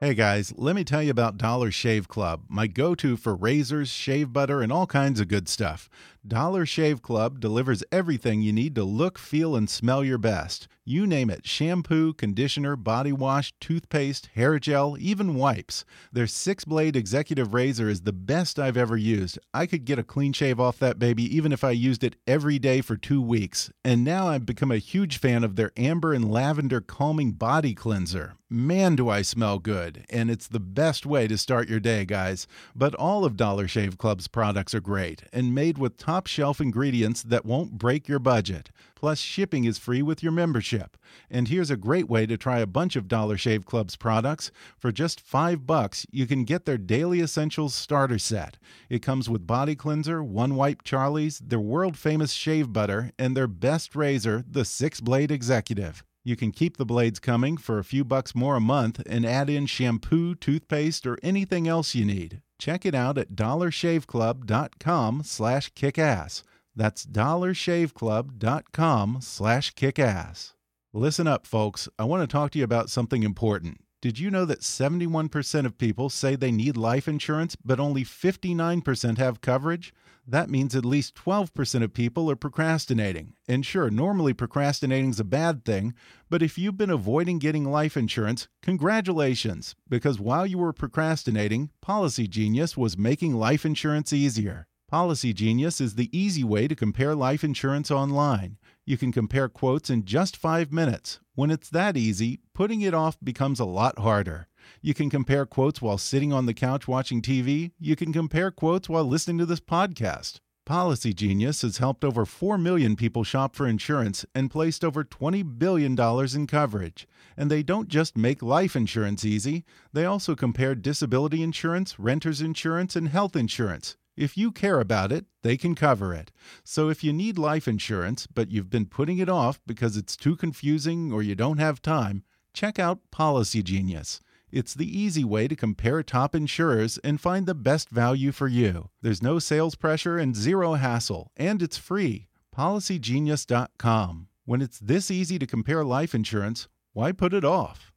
Hey 0.00 0.14
guys, 0.14 0.54
let 0.56 0.76
me 0.76 0.84
tell 0.84 1.02
you 1.02 1.10
about 1.10 1.38
Dollar 1.38 1.72
Shave 1.72 2.06
Club, 2.06 2.44
my 2.48 2.68
go 2.68 2.94
to 2.94 3.16
for 3.16 3.34
razors, 3.34 3.88
shave 3.88 4.32
butter, 4.32 4.62
and 4.62 4.70
all 4.70 4.86
kinds 4.86 5.18
of 5.18 5.26
good 5.26 5.48
stuff. 5.48 5.90
Dollar 6.24 6.64
Shave 6.64 7.02
Club 7.02 7.40
delivers 7.40 7.82
everything 7.90 8.40
you 8.40 8.52
need 8.52 8.76
to 8.76 8.84
look, 8.84 9.18
feel, 9.18 9.56
and 9.56 9.68
smell 9.68 10.04
your 10.04 10.16
best. 10.16 10.68
You 10.88 11.06
name 11.06 11.28
it 11.28 11.46
shampoo, 11.46 12.14
conditioner, 12.14 12.74
body 12.74 13.12
wash, 13.12 13.52
toothpaste, 13.60 14.30
hair 14.34 14.58
gel, 14.58 14.96
even 14.98 15.34
wipes. 15.34 15.84
Their 16.10 16.26
six 16.26 16.64
blade 16.64 16.96
executive 16.96 17.52
razor 17.52 17.90
is 17.90 18.00
the 18.00 18.12
best 18.14 18.58
I've 18.58 18.78
ever 18.78 18.96
used. 18.96 19.38
I 19.52 19.66
could 19.66 19.84
get 19.84 19.98
a 19.98 20.02
clean 20.02 20.32
shave 20.32 20.58
off 20.58 20.78
that 20.78 20.98
baby 20.98 21.24
even 21.24 21.52
if 21.52 21.62
I 21.62 21.72
used 21.72 22.04
it 22.04 22.16
every 22.26 22.58
day 22.58 22.80
for 22.80 22.96
two 22.96 23.20
weeks. 23.20 23.70
And 23.84 24.02
now 24.02 24.28
I've 24.28 24.46
become 24.46 24.70
a 24.70 24.78
huge 24.78 25.18
fan 25.18 25.44
of 25.44 25.56
their 25.56 25.72
amber 25.76 26.14
and 26.14 26.32
lavender 26.32 26.80
calming 26.80 27.32
body 27.32 27.74
cleanser. 27.74 28.36
Man, 28.50 28.96
do 28.96 29.10
I 29.10 29.20
smell 29.20 29.58
good! 29.58 30.06
And 30.08 30.30
it's 30.30 30.48
the 30.48 30.58
best 30.58 31.04
way 31.04 31.28
to 31.28 31.36
start 31.36 31.68
your 31.68 31.80
day, 31.80 32.06
guys. 32.06 32.46
But 32.74 32.94
all 32.94 33.26
of 33.26 33.36
Dollar 33.36 33.68
Shave 33.68 33.98
Club's 33.98 34.26
products 34.26 34.74
are 34.74 34.80
great 34.80 35.24
and 35.34 35.54
made 35.54 35.76
with 35.76 35.98
top 35.98 36.26
shelf 36.26 36.58
ingredients 36.58 37.22
that 37.24 37.44
won't 37.44 37.76
break 37.76 38.08
your 38.08 38.18
budget. 38.18 38.70
Plus, 38.98 39.20
shipping 39.20 39.64
is 39.64 39.78
free 39.78 40.02
with 40.02 40.24
your 40.24 40.32
membership. 40.32 40.96
And 41.30 41.46
here's 41.46 41.70
a 41.70 41.76
great 41.76 42.08
way 42.08 42.26
to 42.26 42.36
try 42.36 42.58
a 42.58 42.66
bunch 42.66 42.96
of 42.96 43.06
Dollar 43.06 43.38
Shave 43.38 43.64
Club's 43.64 43.94
products. 43.94 44.50
For 44.76 44.90
just 44.90 45.20
five 45.20 45.68
bucks, 45.68 46.04
you 46.10 46.26
can 46.26 46.42
get 46.42 46.64
their 46.64 46.78
Daily 46.78 47.20
Essentials 47.20 47.76
starter 47.76 48.18
set. 48.18 48.56
It 48.90 49.00
comes 49.00 49.30
with 49.30 49.46
body 49.46 49.76
cleanser, 49.76 50.20
one 50.20 50.56
wipe 50.56 50.82
Charlie's, 50.82 51.38
their 51.38 51.60
world 51.60 51.96
famous 51.96 52.32
shave 52.32 52.72
butter, 52.72 53.12
and 53.20 53.36
their 53.36 53.46
best 53.46 53.94
razor, 53.94 54.42
the 54.50 54.64
six 54.64 55.00
blade 55.00 55.30
executive. 55.30 56.02
You 56.24 56.34
can 56.34 56.50
keep 56.50 56.76
the 56.76 56.84
blades 56.84 57.20
coming 57.20 57.56
for 57.56 57.78
a 57.78 57.84
few 57.84 58.04
bucks 58.04 58.34
more 58.34 58.56
a 58.56 58.60
month 58.60 59.00
and 59.08 59.24
add 59.24 59.48
in 59.48 59.66
shampoo, 59.66 60.34
toothpaste, 60.34 61.06
or 61.06 61.20
anything 61.22 61.68
else 61.68 61.94
you 61.94 62.04
need. 62.04 62.42
Check 62.58 62.84
it 62.84 62.96
out 62.96 63.16
at 63.16 63.36
dollarshaveclub.com 63.36 65.22
slash 65.22 65.72
kickass. 65.74 66.42
That's 66.78 67.04
dollarshaveclub.com 67.04 69.18
slash 69.20 69.74
kickass. 69.74 70.52
Listen 70.92 71.26
up, 71.26 71.44
folks. 71.44 71.88
I 71.98 72.04
want 72.04 72.22
to 72.22 72.32
talk 72.32 72.52
to 72.52 72.58
you 72.58 72.64
about 72.64 72.88
something 72.88 73.24
important. 73.24 73.80
Did 74.00 74.20
you 74.20 74.30
know 74.30 74.44
that 74.44 74.60
71% 74.60 75.66
of 75.66 75.76
people 75.76 76.08
say 76.08 76.36
they 76.36 76.52
need 76.52 76.76
life 76.76 77.08
insurance, 77.08 77.56
but 77.56 77.80
only 77.80 78.04
59% 78.04 79.18
have 79.18 79.40
coverage? 79.40 79.92
That 80.24 80.50
means 80.50 80.76
at 80.76 80.84
least 80.84 81.16
12% 81.16 81.82
of 81.82 81.94
people 81.94 82.30
are 82.30 82.36
procrastinating. 82.36 83.32
And 83.48 83.66
sure, 83.66 83.90
normally 83.90 84.32
procrastinating 84.32 85.10
is 85.10 85.18
a 85.18 85.24
bad 85.24 85.64
thing, 85.64 85.94
but 86.30 86.44
if 86.44 86.56
you've 86.56 86.76
been 86.76 86.90
avoiding 86.90 87.40
getting 87.40 87.64
life 87.64 87.96
insurance, 87.96 88.46
congratulations, 88.62 89.74
because 89.88 90.20
while 90.20 90.46
you 90.46 90.58
were 90.58 90.72
procrastinating, 90.72 91.70
Policy 91.80 92.28
Genius 92.28 92.76
was 92.76 92.96
making 92.96 93.34
life 93.34 93.66
insurance 93.66 94.12
easier. 94.12 94.67
Policy 94.88 95.34
Genius 95.34 95.82
is 95.82 95.96
the 95.96 96.08
easy 96.18 96.42
way 96.42 96.66
to 96.66 96.74
compare 96.74 97.14
life 97.14 97.44
insurance 97.44 97.90
online. 97.90 98.56
You 98.86 98.96
can 98.96 99.12
compare 99.12 99.50
quotes 99.50 99.90
in 99.90 100.06
just 100.06 100.34
five 100.34 100.72
minutes. 100.72 101.20
When 101.34 101.50
it's 101.50 101.68
that 101.68 101.94
easy, 101.94 102.40
putting 102.54 102.80
it 102.80 102.94
off 102.94 103.18
becomes 103.22 103.60
a 103.60 103.66
lot 103.66 103.98
harder. 103.98 104.48
You 104.80 104.94
can 104.94 105.10
compare 105.10 105.44
quotes 105.44 105.82
while 105.82 105.98
sitting 105.98 106.32
on 106.32 106.46
the 106.46 106.54
couch 106.54 106.88
watching 106.88 107.20
TV. 107.20 107.72
You 107.78 107.96
can 107.96 108.14
compare 108.14 108.50
quotes 108.50 108.88
while 108.88 109.04
listening 109.04 109.36
to 109.36 109.44
this 109.44 109.60
podcast. 109.60 110.40
Policy 110.64 111.12
Genius 111.12 111.60
has 111.60 111.76
helped 111.76 112.02
over 112.02 112.24
4 112.24 112.56
million 112.56 112.96
people 112.96 113.24
shop 113.24 113.54
for 113.54 113.66
insurance 113.66 114.24
and 114.34 114.50
placed 114.50 114.82
over 114.82 115.04
$20 115.04 115.58
billion 115.58 116.00
in 116.34 116.46
coverage. 116.46 117.06
And 117.36 117.50
they 117.50 117.62
don't 117.62 117.88
just 117.88 118.16
make 118.16 118.42
life 118.42 118.74
insurance 118.74 119.22
easy, 119.22 119.66
they 119.92 120.06
also 120.06 120.34
compare 120.34 120.74
disability 120.74 121.42
insurance, 121.42 121.98
renter's 121.98 122.40
insurance, 122.40 122.96
and 122.96 123.10
health 123.10 123.36
insurance. 123.36 123.98
If 124.18 124.36
you 124.36 124.50
care 124.50 124.80
about 124.80 125.12
it, 125.12 125.26
they 125.42 125.56
can 125.56 125.76
cover 125.76 126.12
it. 126.12 126.32
So 126.64 126.88
if 126.88 127.04
you 127.04 127.12
need 127.12 127.38
life 127.38 127.68
insurance, 127.68 128.26
but 128.26 128.50
you've 128.50 128.68
been 128.68 128.86
putting 128.86 129.18
it 129.18 129.28
off 129.28 129.60
because 129.64 129.96
it's 129.96 130.16
too 130.16 130.34
confusing 130.34 131.12
or 131.12 131.22
you 131.22 131.36
don't 131.36 131.58
have 131.58 131.80
time, 131.80 132.24
check 132.52 132.80
out 132.80 133.12
Policy 133.12 133.62
Genius. 133.62 134.20
It's 134.50 134.74
the 134.74 134.98
easy 134.98 135.22
way 135.22 135.46
to 135.46 135.54
compare 135.54 136.02
top 136.02 136.34
insurers 136.34 136.98
and 136.98 137.20
find 137.20 137.46
the 137.46 137.54
best 137.54 137.90
value 137.90 138.32
for 138.32 138.48
you. 138.48 138.88
There's 139.02 139.22
no 139.22 139.38
sales 139.38 139.76
pressure 139.76 140.18
and 140.18 140.34
zero 140.34 140.74
hassle, 140.74 141.30
and 141.36 141.62
it's 141.62 141.78
free. 141.78 142.26
PolicyGenius.com. 142.56 144.26
When 144.44 144.60
it's 144.60 144.80
this 144.80 145.12
easy 145.12 145.38
to 145.38 145.46
compare 145.46 145.84
life 145.84 146.12
insurance, 146.12 146.66
why 146.92 147.12
put 147.12 147.32
it 147.32 147.44
off? 147.44 147.92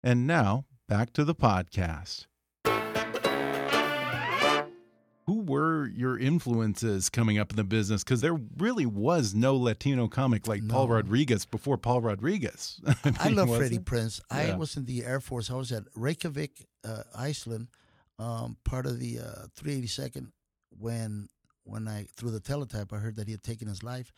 And 0.00 0.28
now, 0.28 0.66
back 0.86 1.12
to 1.14 1.24
the 1.24 1.34
podcast. 1.34 2.27
Who 5.28 5.42
were 5.42 5.86
your 5.88 6.18
influences 6.18 7.10
coming 7.10 7.38
up 7.38 7.50
in 7.50 7.56
the 7.56 7.62
business? 7.64 8.02
Because 8.02 8.22
there 8.22 8.38
really 8.56 8.86
was 8.86 9.34
no 9.34 9.56
Latino 9.56 10.08
comic 10.08 10.48
like 10.48 10.66
Paul 10.66 10.88
Rodriguez 10.88 11.44
before 11.44 11.76
Paul 11.76 12.00
Rodriguez. 12.00 12.80
I 13.20 13.26
mean, 13.28 13.36
love 13.36 13.54
Freddie 13.54 13.76
it? 13.76 13.84
Prinze. 13.84 14.22
I 14.30 14.46
Yeah. 14.46 14.56
was 14.56 14.74
in 14.78 14.86
the 14.86 15.04
Air 15.04 15.20
Force. 15.20 15.50
I 15.50 15.54
was 15.56 15.70
at 15.70 15.82
Reykjavik 15.94 16.66
uh, 16.82 17.02
Iceland, 17.14 17.68
um, 18.18 18.56
part 18.64 18.86
of 18.86 18.98
the 18.98 19.18
uh, 19.18 19.46
382nd, 19.60 20.28
when 20.70 21.28
when 21.64 21.86
I 21.88 22.06
through 22.16 22.30
the 22.30 22.40
teletype, 22.40 22.90
I 22.94 22.96
heard 22.96 23.16
that 23.16 23.26
he 23.26 23.32
had 23.32 23.42
taken 23.42 23.68
his 23.68 23.82
life, 23.82 24.10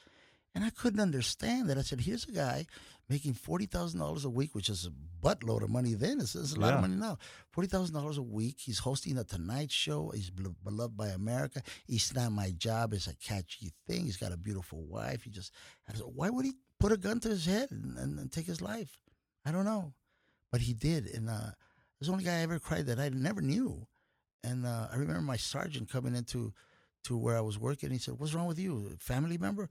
and 0.54 0.64
I 0.64 0.70
couldn't 0.70 1.00
understand 1.00 1.68
that. 1.70 1.78
I 1.78 1.82
said, 1.82 2.00
"Here's 2.00 2.24
a 2.26 2.32
guy 2.32 2.66
making 3.08 3.34
forty 3.34 3.66
thousand 3.66 4.00
dollars 4.00 4.24
a 4.24 4.30
week, 4.30 4.54
which 4.54 4.68
is 4.68 4.86
a 4.86 4.92
buttload 5.24 5.62
of 5.62 5.70
money 5.70 5.94
then. 5.94 6.20
It's, 6.20 6.34
it's 6.34 6.54
a 6.54 6.60
lot 6.60 6.68
Yeah. 6.70 6.74
of 6.76 6.80
money 6.82 6.96
now. 6.96 7.18
Forty 7.50 7.68
thousand 7.68 7.94
dollars 7.94 8.18
a 8.18 8.22
week. 8.22 8.56
He's 8.60 8.78
hosting 8.78 9.14
the 9.16 9.24
Tonight 9.24 9.70
Show. 9.70 10.10
He's 10.10 10.30
beloved 10.30 10.96
by 10.96 11.08
America. 11.08 11.62
It's 11.88 12.14
not 12.14 12.32
my 12.32 12.50
job. 12.52 12.92
It's 12.92 13.06
a 13.08 13.14
catchy 13.16 13.72
thing. 13.86 14.04
He's 14.04 14.16
got 14.16 14.32
a 14.32 14.36
beautiful 14.36 14.82
wife. 14.84 15.22
He 15.24 15.30
just 15.30 15.52
I 15.88 15.94
said, 15.94 16.06
why 16.14 16.30
would 16.30 16.44
he 16.44 16.52
put 16.78 16.92
a 16.92 16.96
gun 16.96 17.20
to 17.20 17.28
his 17.28 17.46
head 17.46 17.70
and, 17.70 17.96
and, 17.98 18.18
and 18.18 18.32
take 18.32 18.46
his 18.46 18.60
life? 18.62 18.98
I 19.44 19.52
don't 19.52 19.64
know, 19.64 19.92
but 20.52 20.60
he 20.60 20.72
did. 20.74 21.06
And 21.06 21.28
uh, 21.28 21.50
there's 21.98 22.06
the 22.06 22.12
only 22.12 22.24
guy 22.24 22.38
I 22.38 22.42
ever 22.42 22.58
cried 22.58 22.86
that 22.86 22.98
I 23.00 23.08
never 23.08 23.40
knew. 23.40 23.86
And 24.42 24.64
uh, 24.66 24.88
I 24.90 24.96
remember 24.96 25.20
my 25.22 25.36
sergeant 25.36 25.90
coming 25.90 26.14
into 26.14 26.52
to 27.04 27.16
where 27.16 27.36
I 27.36 27.40
was 27.42 27.58
working. 27.58 27.90
He 27.90 27.98
said, 27.98 28.14
"What's 28.18 28.34
wrong 28.34 28.46
with 28.46 28.58
you? 28.58 28.96
Family 28.98 29.36
member?" 29.36 29.68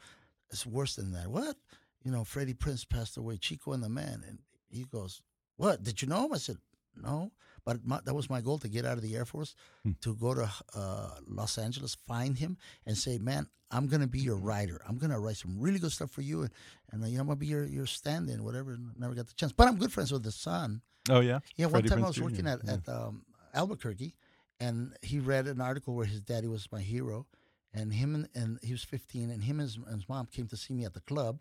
It's 0.51 0.65
worse 0.65 0.95
than 0.95 1.11
that. 1.13 1.27
What? 1.29 1.55
You 2.03 2.11
know, 2.11 2.23
Freddie 2.23 2.53
Prinze 2.53 2.87
passed 2.87 3.17
away. 3.17 3.37
Chico 3.37 3.73
and 3.73 3.83
the 3.83 3.89
Man. 3.89 4.23
And 4.27 4.39
he 4.69 4.83
goes, 4.85 5.21
"What? 5.57 5.83
Did 5.83 6.01
you 6.01 6.07
know 6.07 6.25
him?" 6.25 6.33
I 6.33 6.37
said, 6.37 6.57
"No." 6.95 7.31
But 7.65 7.85
my, 7.85 7.99
that 8.05 8.13
was 8.13 8.29
my 8.29 8.41
goal 8.41 8.57
to 8.59 8.69
get 8.69 8.85
out 8.85 8.93
of 8.97 9.03
the 9.03 9.15
Air 9.15 9.25
Force, 9.25 9.53
to 10.01 10.15
go 10.15 10.33
to 10.33 10.49
uh, 10.75 11.09
Los 11.27 11.57
Angeles, 11.57 11.95
find 12.07 12.37
him, 12.37 12.57
and 12.85 12.97
say, 12.97 13.17
"Man, 13.17 13.47
I'm 13.69 13.87
gonna 13.87 14.07
be 14.07 14.19
your 14.19 14.37
writer. 14.37 14.81
I'm 14.87 14.97
gonna 14.97 15.19
write 15.19 15.35
some 15.37 15.59
really 15.59 15.77
good 15.77 15.91
stuff 15.91 16.09
for 16.09 16.21
you, 16.21 16.41
and, 16.43 16.51
and 16.91 17.03
uh, 17.03 17.07
you 17.07 17.15
know, 17.15 17.21
I'm 17.21 17.27
gonna 17.27 17.35
be 17.35 17.47
your 17.47 17.65
your 17.65 17.85
stand-in, 17.85 18.43
whatever." 18.43 18.77
Never 18.97 19.13
got 19.13 19.27
the 19.27 19.33
chance, 19.33 19.51
but 19.51 19.67
I'm 19.67 19.77
good 19.77 19.91
friends 19.91 20.11
with 20.11 20.23
the 20.23 20.31
son. 20.31 20.81
Oh 21.09 21.19
yeah. 21.19 21.39
Yeah, 21.57 21.65
one 21.65 21.81
Freddie 21.81 21.89
time 21.89 21.99
I 21.99 22.01
Prinze 22.03 22.07
was 22.07 22.21
working 22.21 22.45
Jr. 22.45 22.49
at, 22.49 22.59
Yeah. 22.63 22.73
at 22.73 22.89
um, 22.89 23.25
Albuquerque, 23.53 24.15
and 24.59 24.95
he 25.01 25.19
read 25.19 25.47
an 25.47 25.59
article 25.61 25.93
where 25.95 26.05
his 26.05 26.21
daddy 26.21 26.47
was 26.47 26.67
my 26.71 26.81
hero, 26.81 27.27
and 27.73 27.93
him 27.93 28.15
and, 28.15 28.29
and 28.33 28.59
he 28.63 28.71
was 28.71 28.83
15, 28.83 29.29
and 29.29 29.43
him 29.43 29.59
and 29.59 29.67
his, 29.69 29.77
and 29.77 29.95
his 29.95 30.09
mom 30.09 30.27
came 30.27 30.47
to 30.47 30.57
see 30.57 30.73
me 30.73 30.85
at 30.85 30.93
the 30.93 31.01
club, 31.01 31.39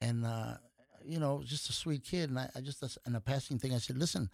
and 0.00 0.24
uh, 0.24 0.54
you 1.04 1.18
know, 1.18 1.42
just 1.44 1.68
a 1.70 1.72
sweet 1.72 2.04
kid, 2.04 2.30
and 2.30 2.38
I, 2.38 2.48
I 2.54 2.60
just 2.60 2.82
in 3.06 3.14
a 3.14 3.20
passing 3.20 3.58
thing, 3.58 3.74
I 3.74 3.78
said, 3.78 3.98
listen, 3.98 4.30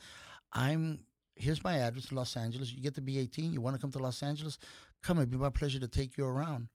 I'm 0.53 1.01
here's 1.37 1.63
my 1.63 1.79
address, 1.79 2.11
in 2.11 2.17
Los 2.17 2.37
Angeles. 2.37 2.73
You 2.73 2.83
get 2.83 2.95
to 2.95 3.01
be 3.01 3.19
18. 3.19 3.53
You 3.53 3.61
want 3.61 3.77
to 3.77 3.81
come 3.81 3.93
to 3.93 3.99
Los 3.99 4.23
Angeles? 4.23 4.59
Come. 5.03 5.19
It'd 5.19 5.31
be 5.31 5.37
my 5.37 5.51
pleasure 5.51 5.79
to 5.79 5.89
take 5.89 6.17
you 6.17 6.25
around. 6.27 6.69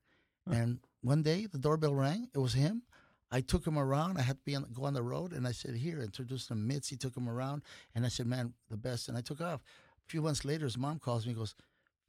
And 0.50 0.80
one 1.02 1.24
day 1.24 1.48
the 1.52 1.58
doorbell 1.58 1.94
rang. 1.94 2.30
It 2.34 2.40
was 2.40 2.54
him. 2.54 2.84
I 3.32 3.42
took 3.42 3.66
him 3.66 3.78
around. 3.78 4.18
I 4.18 4.22
had 4.22 4.38
to 4.38 4.44
be 4.44 4.56
on, 4.56 4.66
go 4.74 4.84
on 4.84 4.94
the 4.94 5.04
road, 5.04 5.34
and 5.34 5.48
I 5.48 5.52
said, 5.52 5.76
"Here." 5.76 6.02
Introduced 6.02 6.52
him 6.52 6.68
to 6.68 6.82
He 6.88 6.98
Took 6.98 7.16
him 7.16 7.30
around, 7.30 7.64
and 7.96 8.06
I 8.06 8.10
said, 8.10 8.28
"Man, 8.28 8.54
the 8.70 8.78
best." 8.78 9.08
And 9.08 9.18
I 9.18 9.22
took 9.22 9.42
off. 9.42 9.62
A 9.98 10.10
few 10.10 10.22
months 10.22 10.44
later, 10.44 10.66
his 10.66 10.78
mom 10.78 11.00
calls 11.00 11.26
me. 11.26 11.32
and 11.32 11.40
Goes, 11.40 11.56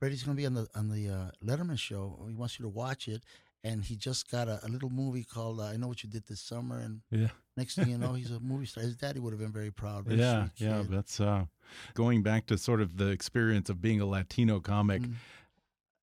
"Freddie's 0.02 0.24
going 0.24 0.36
to 0.36 0.40
be 0.40 0.46
on 0.46 0.54
the 0.54 0.66
on 0.74 0.88
the 0.88 1.08
uh, 1.08 1.30
Letterman 1.44 1.78
show. 1.78 2.18
He 2.26 2.34
wants 2.34 2.58
you 2.58 2.64
to 2.64 2.68
watch 2.68 3.06
it." 3.06 3.22
And 3.62 3.84
he 3.84 3.94
just 3.94 4.28
got 4.28 4.48
a, 4.48 4.58
a 4.64 4.68
little 4.68 4.90
movie 4.90 5.22
called 5.22 5.60
uh, 5.60 5.66
"I 5.66 5.76
Know 5.76 5.86
What 5.86 6.02
You 6.02 6.10
Did 6.10 6.26
This 6.26 6.40
Summer." 6.40 6.80
And 6.80 7.02
Yeah. 7.12 7.28
next 7.56 7.76
thing 7.76 7.88
you 7.88 7.98
know, 7.98 8.14
he's 8.14 8.32
a 8.32 8.40
movie 8.52 8.66
star. 8.66 8.82
His 8.82 8.96
daddy 8.96 9.20
would 9.20 9.32
have 9.32 9.38
been 9.38 9.52
very 9.52 9.70
proud. 9.70 10.06
Very 10.06 10.18
Yeah, 10.18 10.48
yeah, 10.56 10.82
that's 10.90 11.20
uh, 11.20 11.44
going 11.94 12.24
back 12.24 12.46
to 12.46 12.58
sort 12.58 12.80
of 12.80 12.96
the 12.96 13.10
experience 13.10 13.70
of 13.70 13.80
being 13.80 14.00
a 14.00 14.06
Latino 14.06 14.58
comic. 14.58 15.02
Mm. 15.02 15.14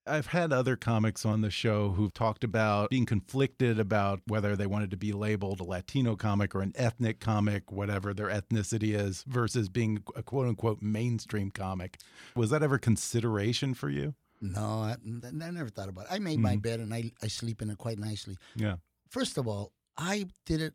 I've 0.10 0.28
had 0.28 0.52
other 0.52 0.76
comics 0.76 1.26
on 1.26 1.41
the 1.41 1.52
show 1.52 1.91
who've 1.91 2.13
talked 2.13 2.43
about 2.43 2.89
being 2.89 3.06
conflicted 3.06 3.80
about 3.80 4.22
whether 4.28 4.56
they 4.56 4.65
wanted 4.65 4.91
to 4.91 4.98
be 4.98 5.12
labeled 5.12 5.60
a 5.60 5.63
Latino 5.63 6.15
comic 6.15 6.56
or 6.56 6.62
an 6.62 6.74
ethnic 6.76 7.19
comic, 7.19 7.72
whatever 7.72 8.13
their 8.13 8.28
ethnicity 8.28 8.98
is, 8.98 9.24
versus 9.28 9.69
being 9.69 10.04
a 10.15 10.24
quote 10.24 10.48
unquote 10.48 10.82
mainstream 10.82 11.52
comic. 11.52 12.00
Was 12.36 12.50
that 12.50 12.63
ever 12.63 12.78
consideration 12.78 13.74
for 13.74 13.89
you? 13.89 14.15
No, 14.41 14.62
I, 14.62 14.95
I 15.24 15.52
never 15.52 15.69
thought 15.69 15.89
about 15.89 16.06
it. 16.06 16.12
I 16.12 16.19
made 16.19 16.39
my 16.39 16.54
mm-hmm. 16.54 16.60
bed 16.60 16.80
and 16.80 16.93
I, 16.93 17.12
I 17.22 17.28
sleep 17.28 17.62
in 17.62 17.69
it 17.69 17.78
quite 17.78 18.00
nicely. 18.00 18.38
Yeah. 18.56 18.76
First 19.10 19.38
of 19.38 19.48
all, 19.48 19.74
I 19.98 20.28
did 20.45 20.62
it. 20.62 20.74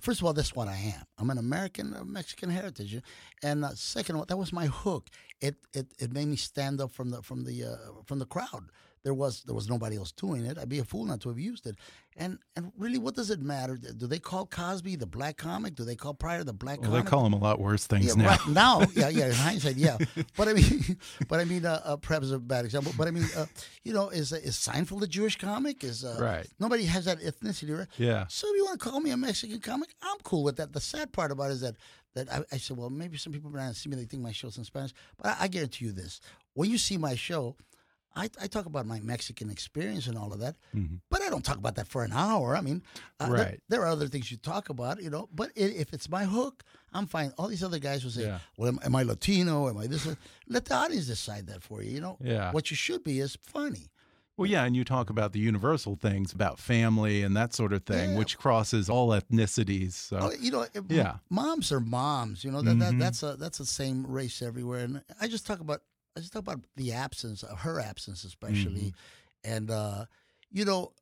First 0.00 0.20
of 0.20 0.26
all, 0.26 0.32
that's 0.32 0.54
what 0.54 0.68
I 0.68 0.76
am. 0.76 1.04
I'm 1.18 1.30
an 1.30 1.38
American 1.38 1.94
of 1.94 2.06
Mexican 2.08 2.50
heritage, 2.50 3.00
and 3.42 3.64
uh, 3.64 3.74
second 3.74 4.16
of 4.16 4.20
all, 4.20 4.26
that 4.26 4.36
was 4.36 4.52
my 4.52 4.66
hook. 4.66 5.08
It 5.40 5.56
it, 5.72 5.86
it 5.98 6.12
made 6.12 6.28
me 6.28 6.36
stand 6.36 6.80
up 6.80 6.92
from 6.92 7.10
the 7.10 7.22
from 7.22 7.44
the 7.44 7.64
uh, 7.64 8.02
from 8.04 8.18
the 8.18 8.26
crowd. 8.26 8.70
There 9.06 9.14
was 9.14 9.44
there 9.44 9.54
was 9.54 9.68
nobody 9.68 9.96
else 9.96 10.10
doing 10.10 10.44
it. 10.44 10.58
I'd 10.58 10.68
be 10.68 10.80
a 10.80 10.84
fool 10.84 11.04
not 11.04 11.20
to 11.20 11.28
have 11.28 11.38
used 11.38 11.64
it. 11.68 11.76
And 12.16 12.40
and 12.56 12.72
really, 12.76 12.98
what 12.98 13.14
does 13.14 13.30
it 13.30 13.40
matter? 13.40 13.76
Do 13.76 14.08
they 14.08 14.18
call 14.18 14.46
Cosby 14.46 14.96
the 14.96 15.06
black 15.06 15.36
comic? 15.36 15.76
Do 15.76 15.84
they 15.84 15.94
call 15.94 16.12
Pryor 16.12 16.42
the 16.42 16.52
black 16.52 16.80
Well, 16.80 16.90
comic? 16.90 17.04
they 17.04 17.10
call 17.10 17.24
him 17.24 17.32
a 17.32 17.38
lot 17.38 17.60
worse 17.60 17.86
things 17.86 18.06
yeah, 18.06 18.14
now. 18.14 18.28
Right 18.30 18.48
now, 18.48 18.80
yeah, 18.96 19.08
yeah. 19.08 19.26
In 19.26 19.32
hindsight, 19.32 19.76
yeah. 19.76 19.96
But 20.36 20.48
I 20.48 20.54
mean, 20.54 20.98
but 21.28 21.38
I 21.38 21.44
mean, 21.44 21.64
uh, 21.64 21.80
uh, 21.84 21.96
perhaps 21.98 22.32
a 22.32 22.40
bad 22.40 22.64
example. 22.64 22.92
But 22.98 23.06
I 23.06 23.12
mean, 23.12 23.28
uh, 23.36 23.46
you 23.84 23.92
know, 23.92 24.08
is 24.08 24.32
is 24.32 24.56
Seinfeld 24.56 25.02
a 25.02 25.06
Jewish 25.06 25.36
comic? 25.38 25.84
Is 25.84 26.04
uh, 26.04 26.18
Right. 26.20 26.48
Nobody 26.58 26.86
has 26.86 27.04
that 27.04 27.20
ethnicity, 27.20 27.78
right? 27.78 27.86
Yeah. 27.98 28.24
So 28.28 28.48
if 28.48 28.56
you 28.56 28.64
want 28.64 28.80
to 28.80 28.90
call 28.90 28.98
me 29.00 29.10
a 29.12 29.16
Mexican 29.16 29.60
comic, 29.60 29.90
I'm 30.02 30.18
cool 30.24 30.42
with 30.42 30.56
that. 30.56 30.72
The 30.72 30.80
sad 30.80 31.12
part 31.12 31.30
about 31.30 31.50
it 31.50 31.54
is 31.54 31.60
that 31.60 31.76
that 32.14 32.26
I, 32.32 32.42
I 32.50 32.56
said, 32.58 32.76
well, 32.76 32.90
maybe 32.90 33.18
some 33.18 33.32
people 33.32 33.50
they 33.50 33.72
see 33.72 33.88
me, 33.88 33.94
they 33.94 34.04
think 34.06 34.22
my 34.24 34.32
show's 34.32 34.58
in 34.58 34.64
Spanish. 34.64 34.92
But 35.16 35.26
I, 35.28 35.44
I 35.44 35.48
guarantee 35.48 35.84
you 35.84 35.92
this: 35.92 36.20
when 36.54 36.68
you 36.72 36.78
see 36.78 36.96
my 36.96 37.14
show. 37.14 37.54
I, 38.16 38.30
I 38.40 38.46
talk 38.46 38.64
about 38.66 38.86
my 38.86 38.98
Mexican 39.00 39.50
experience 39.50 40.06
and 40.06 40.16
all 40.16 40.32
of 40.32 40.40
that, 40.40 40.56
but 41.10 41.20
I 41.22 41.28
don't 41.28 41.44
talk 41.44 41.58
about 41.58 41.74
that 41.76 41.86
for 41.86 42.02
an 42.02 42.12
hour. 42.12 42.56
I 42.56 42.62
mean, 42.62 42.82
uh, 43.20 43.26
there- 43.26 43.34
Right. 43.44 43.60
there, 43.68 43.82
are 43.82 43.88
other 43.88 44.08
things 44.08 44.30
you 44.30 44.38
talk 44.38 44.70
about, 44.70 45.02
you 45.02 45.10
know. 45.10 45.28
But 45.34 45.50
i 45.56 45.60
if 45.60 45.92
it's 45.92 46.08
my 46.08 46.24
hook, 46.24 46.64
I'm 46.94 47.06
fine. 47.06 47.32
All 47.36 47.48
these 47.48 47.62
other 47.62 47.78
guys 47.78 48.02
will 48.04 48.10
say, 48.10 48.22
Yeah. 48.24 48.38
"Well, 48.56 48.68
am, 48.68 48.78
am 48.82 48.96
I 48.96 49.02
Latino? 49.02 49.68
Am 49.68 49.76
I 49.76 49.86
this?" 49.86 50.08
Let 50.48 50.64
the 50.64 50.74
audience 50.74 51.06
decide 51.06 51.46
that 51.48 51.62
for 51.62 51.82
you. 51.82 51.90
You 51.96 52.00
know, 52.00 52.16
Yeah. 52.24 52.52
What 52.52 52.70
you 52.70 52.76
should 52.76 53.04
be 53.04 53.20
is 53.20 53.36
funny. 53.42 53.90
Well, 54.38 54.50
yeah, 54.50 54.64
and 54.66 54.76
you 54.76 54.84
talk 54.84 55.08
about 55.08 55.32
the 55.32 55.38
universal 55.38 55.96
things 55.96 56.32
about 56.32 56.58
family 56.58 57.22
and 57.22 57.34
that 57.36 57.54
sort 57.54 57.72
of 57.72 57.84
thing, 57.84 58.10
Yeah. 58.12 58.18
which 58.18 58.36
crosses 58.36 58.90
all 58.90 59.08
ethnicities. 59.08 59.92
So, 59.92 60.18
Oh, 60.20 60.30
you 60.38 60.50
know, 60.50 60.66
Yeah. 60.90 61.18
moms 61.30 61.72
are 61.72 61.80
moms. 61.80 62.44
You 62.44 62.50
know 62.50 62.60
that, 62.62 62.78
that 62.78 62.92
Mhm. 62.94 62.98
that's 62.98 63.22
a 63.22 63.36
that's 63.36 63.58
the 63.58 63.66
same 63.66 64.06
race 64.06 64.42
everywhere. 64.42 64.84
And 64.84 65.02
I 65.20 65.26
just 65.28 65.46
talk 65.46 65.60
about 65.60 65.82
I 66.16 66.20
just 66.20 66.32
talk 66.32 66.40
about 66.42 66.60
the 66.76 66.92
absence, 66.92 67.44
uh, 67.44 67.54
her 67.56 67.78
absence 67.80 68.24
especially, 68.24 68.94
Mm-hmm. 69.44 69.52
and 69.54 69.70
uh, 69.70 70.04
you 70.50 70.64
know, 70.64 70.92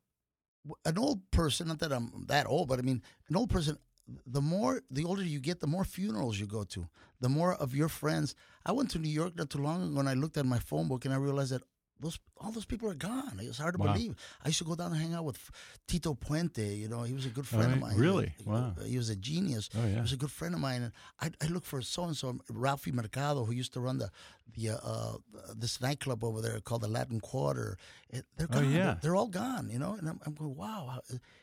an 0.85 0.99
old 0.99 1.21
person. 1.31 1.69
Not 1.69 1.79
that 1.81 1.93
I'm 1.93 2.25
that 2.29 2.47
old, 2.47 2.69
but 2.69 2.79
I 2.79 2.83
mean, 2.83 3.03
an 3.29 3.37
old 3.37 3.51
person. 3.51 3.79
The 4.27 4.43
more, 4.43 4.83
the 4.91 5.05
older 5.05 5.23
you 5.23 5.41
get, 5.41 5.61
the 5.61 5.67
more 5.67 5.85
funerals 5.85 6.39
you 6.39 6.47
go 6.47 6.65
to. 6.65 6.87
The 7.21 7.29
more 7.31 7.55
of 7.55 7.75
your 7.75 7.89
friends. 7.89 8.35
I 8.67 8.73
went 8.73 8.91
to 8.91 8.99
New 8.99 9.09
York 9.09 9.35
not 9.35 9.49
too 9.49 9.63
long 9.63 9.83
ago, 9.83 9.99
and 10.01 10.09
I 10.09 10.13
looked 10.15 10.37
at 10.37 10.45
my 10.45 10.59
phone 10.59 10.89
book, 10.89 11.05
and 11.05 11.15
I 11.15 11.17
realized 11.19 11.53
that. 11.53 11.63
Those, 12.01 12.19
all 12.39 12.51
those 12.51 12.65
people 12.67 12.91
are 12.91 12.95
gone. 12.95 13.39
It's 13.41 13.57
hard 13.59 13.75
to 13.77 13.81
Wow. 13.81 13.93
believe. 13.95 14.17
I 14.45 14.49
used 14.49 14.59
to 14.59 14.65
go 14.65 14.75
down 14.75 14.93
and 14.93 15.01
hang 15.01 15.15
out 15.15 15.25
with 15.25 15.39
Tito 15.87 16.13
Puente. 16.15 16.77
You 16.77 16.89
know, 16.89 17.05
he 17.05 17.15
was 17.15 17.25
a 17.25 17.29
good 17.31 17.47
friend 17.47 17.73
of 17.73 17.79
mine. 17.79 17.97
Really? 17.97 18.35
He- 18.37 18.45
Wow. 18.45 18.75
He 18.85 18.99
was 18.99 19.09
a 19.11 19.17
genius. 19.17 19.71
Oh, 19.75 19.81
yeah. 19.87 19.95
He 19.95 20.01
was 20.01 20.13
a 20.13 20.17
good 20.17 20.33
friend 20.33 20.55
of 20.55 20.61
mine, 20.61 20.83
and 20.83 20.93
I, 21.21 21.31
I 21.43 21.49
look 21.49 21.65
for 21.65 21.81
so 21.83 22.03
and 22.05 22.17
so 22.17 22.41
Ralphie 22.51 22.91
Mercado, 22.93 23.45
who 23.45 23.53
used 23.53 23.73
to 23.75 23.81
run 23.81 23.99
the 23.99 24.11
the 24.53 24.71
uh, 24.71 24.77
uh, 24.85 25.17
this 25.57 25.81
nightclub 25.81 26.23
over 26.25 26.41
there 26.41 26.61
called 26.61 26.83
the 26.83 26.89
Latin 26.89 27.21
Quarter. 27.21 27.77
It, 28.11 28.25
they're 28.37 28.49
Oh, 28.53 28.61
yeah. 28.61 28.69
They're, 28.85 28.99
they're 29.03 29.17
all 29.17 29.29
gone. 29.29 29.71
You 29.71 29.79
know, 29.79 29.95
and 29.95 30.09
I'm, 30.09 30.21
I'm 30.27 30.35
going, 30.35 30.55
wow, 30.55 31.01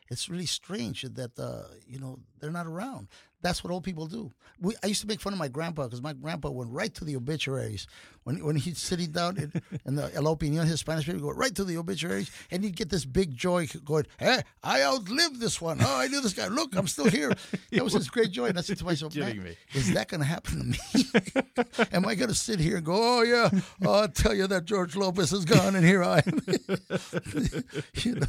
it's 0.10 0.30
really 0.30 0.46
strange 0.46 1.02
that 1.02 1.38
uh, 1.40 1.64
you 1.88 2.00
know 2.00 2.20
they're 2.40 2.52
not 2.52 2.68
around. 2.68 3.08
That's 3.44 3.64
what 3.64 3.72
old 3.74 3.84
people 3.84 4.06
do. 4.06 4.32
We, 4.60 4.76
I 4.84 4.88
used 4.88 5.02
to 5.02 5.08
make 5.08 5.20
fun 5.20 5.34
of 5.34 5.40
my 5.40 5.48
grandpa 5.48 5.86
because 5.86 6.02
my 6.02 6.14
grandpa 6.14 6.52
went 6.52 6.70
right 6.70 6.94
to 6.94 7.04
the 7.04 7.16
obituaries 7.16 7.88
when 8.24 8.44
when 8.46 8.56
he's 8.56 8.78
sitting 8.78 9.12
down 9.12 9.38
in, 9.38 9.52
in 9.86 9.96
the 9.96 10.14
El 10.14 10.28
Opinion, 10.28 10.68
his 10.68 10.80
Spanish 10.80 11.06
paper, 11.08 11.18
go 11.20 11.32
right 11.32 11.56
to 11.56 11.64
the 11.64 11.78
obituaries, 11.78 12.30
and 12.52 12.64
he'd 12.64 12.76
get 12.76 12.90
this 12.90 13.04
big 13.04 13.36
joy 13.36 13.68
going, 13.84 14.06
"Hey, 14.20 14.42
I 14.64 14.84
outlived 14.84 15.40
this 15.40 15.60
one. 15.60 15.80
Oh, 15.82 15.98
I 15.98 16.08
knew 16.08 16.22
this 16.22 16.34
guy. 16.34 16.48
Look, 16.48 16.76
I'm 16.76 16.88
still 16.88 17.10
here." 17.10 17.34
That 17.72 17.86
was 17.86 17.94
his 17.94 18.10
great 18.10 18.32
joy. 18.32 18.48
And 18.48 18.60
I 18.60 18.62
said 18.62 18.78
to 18.80 18.86
myself, 18.86 19.16
"Man, 19.16 19.44
me. 19.44 19.56
is 19.74 19.94
that 19.94 20.10
going 20.10 20.20
to 20.20 20.28
happen 20.28 20.60
to 20.60 20.66
me? 20.66 21.86
Am 21.94 22.06
I 22.06 22.16
going 22.16 22.28
to 22.30 22.36
sit 22.36 22.60
here 22.60 22.76
and 22.78 22.86
go, 22.86 22.91
oh, 22.92 23.22
yeah, 23.22 23.50
I'll 23.88 24.08
tell 24.08 24.34
you 24.34 24.48
that 24.48 24.66
George 24.66 24.96
Lopez 24.96 25.34
is 25.34 25.46
gone 25.46 25.76
and 25.76 25.86
here 25.86 26.04
I 26.04 26.24
am? 26.26 26.40
you 27.96 28.16
know? 28.16 28.28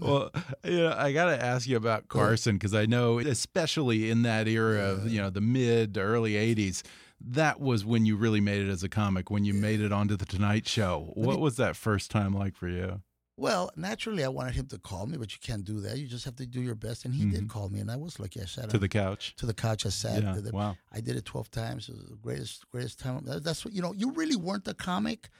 well, 0.00 0.30
you 0.64 0.78
know, 0.78 0.94
I 0.96 1.12
got 1.12 1.26
to 1.26 1.42
ask 1.42 1.68
you 1.68 1.76
about 1.76 2.08
Carson 2.08 2.56
because 2.56 2.74
I 2.74 2.86
know, 2.86 3.18
especially 3.18 4.10
in 4.10 4.22
that 4.22 4.48
era 4.48 4.80
of 4.80 5.10
you 5.10 5.20
know 5.20 5.30
the 5.30 5.40
mid 5.40 5.94
to 5.94 6.00
early 6.00 6.32
'80s, 6.32 6.82
that 7.20 7.60
was 7.60 7.84
when 7.84 8.06
you 8.06 8.16
really 8.16 8.40
made 8.40 8.66
it 8.66 8.70
as 8.70 8.82
a 8.82 8.88
comic. 8.88 9.30
When 9.30 9.44
you 9.44 9.54
made 9.54 9.80
it 9.80 9.92
onto 9.92 10.16
the 10.16 10.26
Tonight 10.26 10.66
Show, 10.66 11.12
what 11.14 11.40
was 11.40 11.56
that 11.56 11.76
first 11.76 12.10
time 12.10 12.34
like 12.34 12.56
for 12.56 12.68
you? 12.68 13.02
Well, 13.36 13.70
naturally, 13.76 14.24
I 14.24 14.28
wanted 14.28 14.54
him 14.54 14.66
to 14.66 14.78
call 14.78 15.06
me, 15.06 15.16
but 15.16 15.32
you 15.32 15.38
can't 15.40 15.64
do 15.64 15.80
that. 15.80 15.96
You 15.98 16.06
just 16.06 16.24
have 16.26 16.36
to 16.36 16.46
do 16.46 16.60
your 16.60 16.74
best. 16.74 17.04
And 17.06 17.14
he 17.14 17.24
did 17.24 17.48
call 17.48 17.68
me, 17.70 17.80
and 17.80 17.90
I 17.90 17.96
was 17.96 18.20
lucky. 18.20 18.40
I 18.40 18.44
sat 18.44 18.64
Mm-hmm. 18.64 18.70
To 18.70 18.76
on- 18.76 18.80
the 18.82 18.88
couch. 18.88 19.34
to 19.36 19.46
the 19.46 19.54
couch. 19.54 19.86
I 19.86 19.88
sat. 19.88 20.22
Yeah, 20.22 20.36
wow. 20.52 20.76
I 20.92 21.00
did 21.00 21.16
it 21.16 21.24
twelve 21.24 21.50
times. 21.50 21.88
It 21.88 21.96
was 21.96 22.04
the 22.10 22.16
greatest, 22.16 22.68
greatest 22.70 22.98
time. 23.00 23.22
That's 23.24 23.64
what 23.64 23.72
you 23.74 23.80
know. 23.82 23.92
You 23.94 24.12
really 24.12 24.36
weren't 24.36 24.68
a 24.68 24.74
comic. 24.74 25.30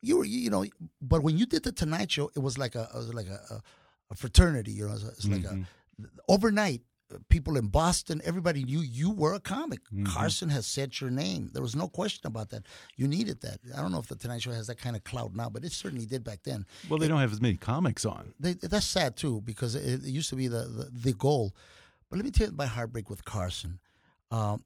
You 0.00 0.18
were, 0.18 0.24
you, 0.24 0.50
know. 0.50 0.64
But 1.00 1.22
when 1.22 1.36
you 1.36 1.46
did 1.46 1.62
the 1.64 1.72
Tonight 1.72 2.10
Show, 2.12 2.30
it 2.34 2.40
was 2.40 2.58
like 2.58 2.74
a, 2.76 2.88
it 2.94 2.96
was 2.96 3.12
like 3.14 3.26
a, 3.28 3.40
a, 3.54 3.62
a 4.12 4.14
fraternity. 4.14 4.72
You 4.72 4.86
know, 4.88 4.94
it's, 4.94 5.04
it's 5.04 5.26
like 5.28 5.42
Mm-hmm. 5.42 6.04
a 6.04 6.06
overnight. 6.28 6.82
People 7.28 7.56
in 7.56 7.68
Boston, 7.68 8.20
everybody 8.24 8.64
knew 8.64 8.80
you 8.80 9.10
were 9.10 9.34
a 9.34 9.40
comic. 9.40 9.80
Carson 10.04 10.48
has 10.50 10.66
said 10.66 11.00
your 11.00 11.10
name. 11.10 11.50
There 11.52 11.62
was 11.62 11.76
no 11.76 11.88
question 11.88 12.26
about 12.26 12.50
that. 12.50 12.64
You 12.96 13.08
needed 13.08 13.40
that. 13.42 13.58
I 13.76 13.80
don't 13.80 13.92
know 13.92 13.98
if 13.98 14.08
the 14.08 14.16
Tonight 14.16 14.42
Show 14.42 14.52
has 14.52 14.66
that 14.66 14.78
kind 14.78 14.96
of 14.96 15.04
clout 15.04 15.34
now, 15.34 15.48
but 15.48 15.64
it 15.64 15.72
certainly 15.72 16.06
did 16.06 16.24
back 16.24 16.40
then. 16.44 16.66
Well, 16.88 16.98
they 16.98 17.08
don't 17.08 17.20
have 17.20 17.32
as 17.32 17.40
many 17.40 17.56
comics 17.56 18.04
on. 18.04 18.34
They, 18.40 18.54
that's 18.54 18.86
sad 18.86 19.16
too 19.16 19.40
because 19.42 19.74
it, 19.74 20.04
it 20.04 20.10
used 20.10 20.30
to 20.30 20.36
be 20.36 20.48
the, 20.48 20.64
the, 20.64 20.90
the 20.92 21.12
goal. 21.12 21.54
But 22.08 22.16
let 22.16 22.24
me 22.24 22.30
tell 22.30 22.48
you 22.48 22.52
my 22.54 22.66
heartbreak 22.66 23.08
with 23.08 23.24
Carson. 23.24 23.78
Um, 24.30 24.64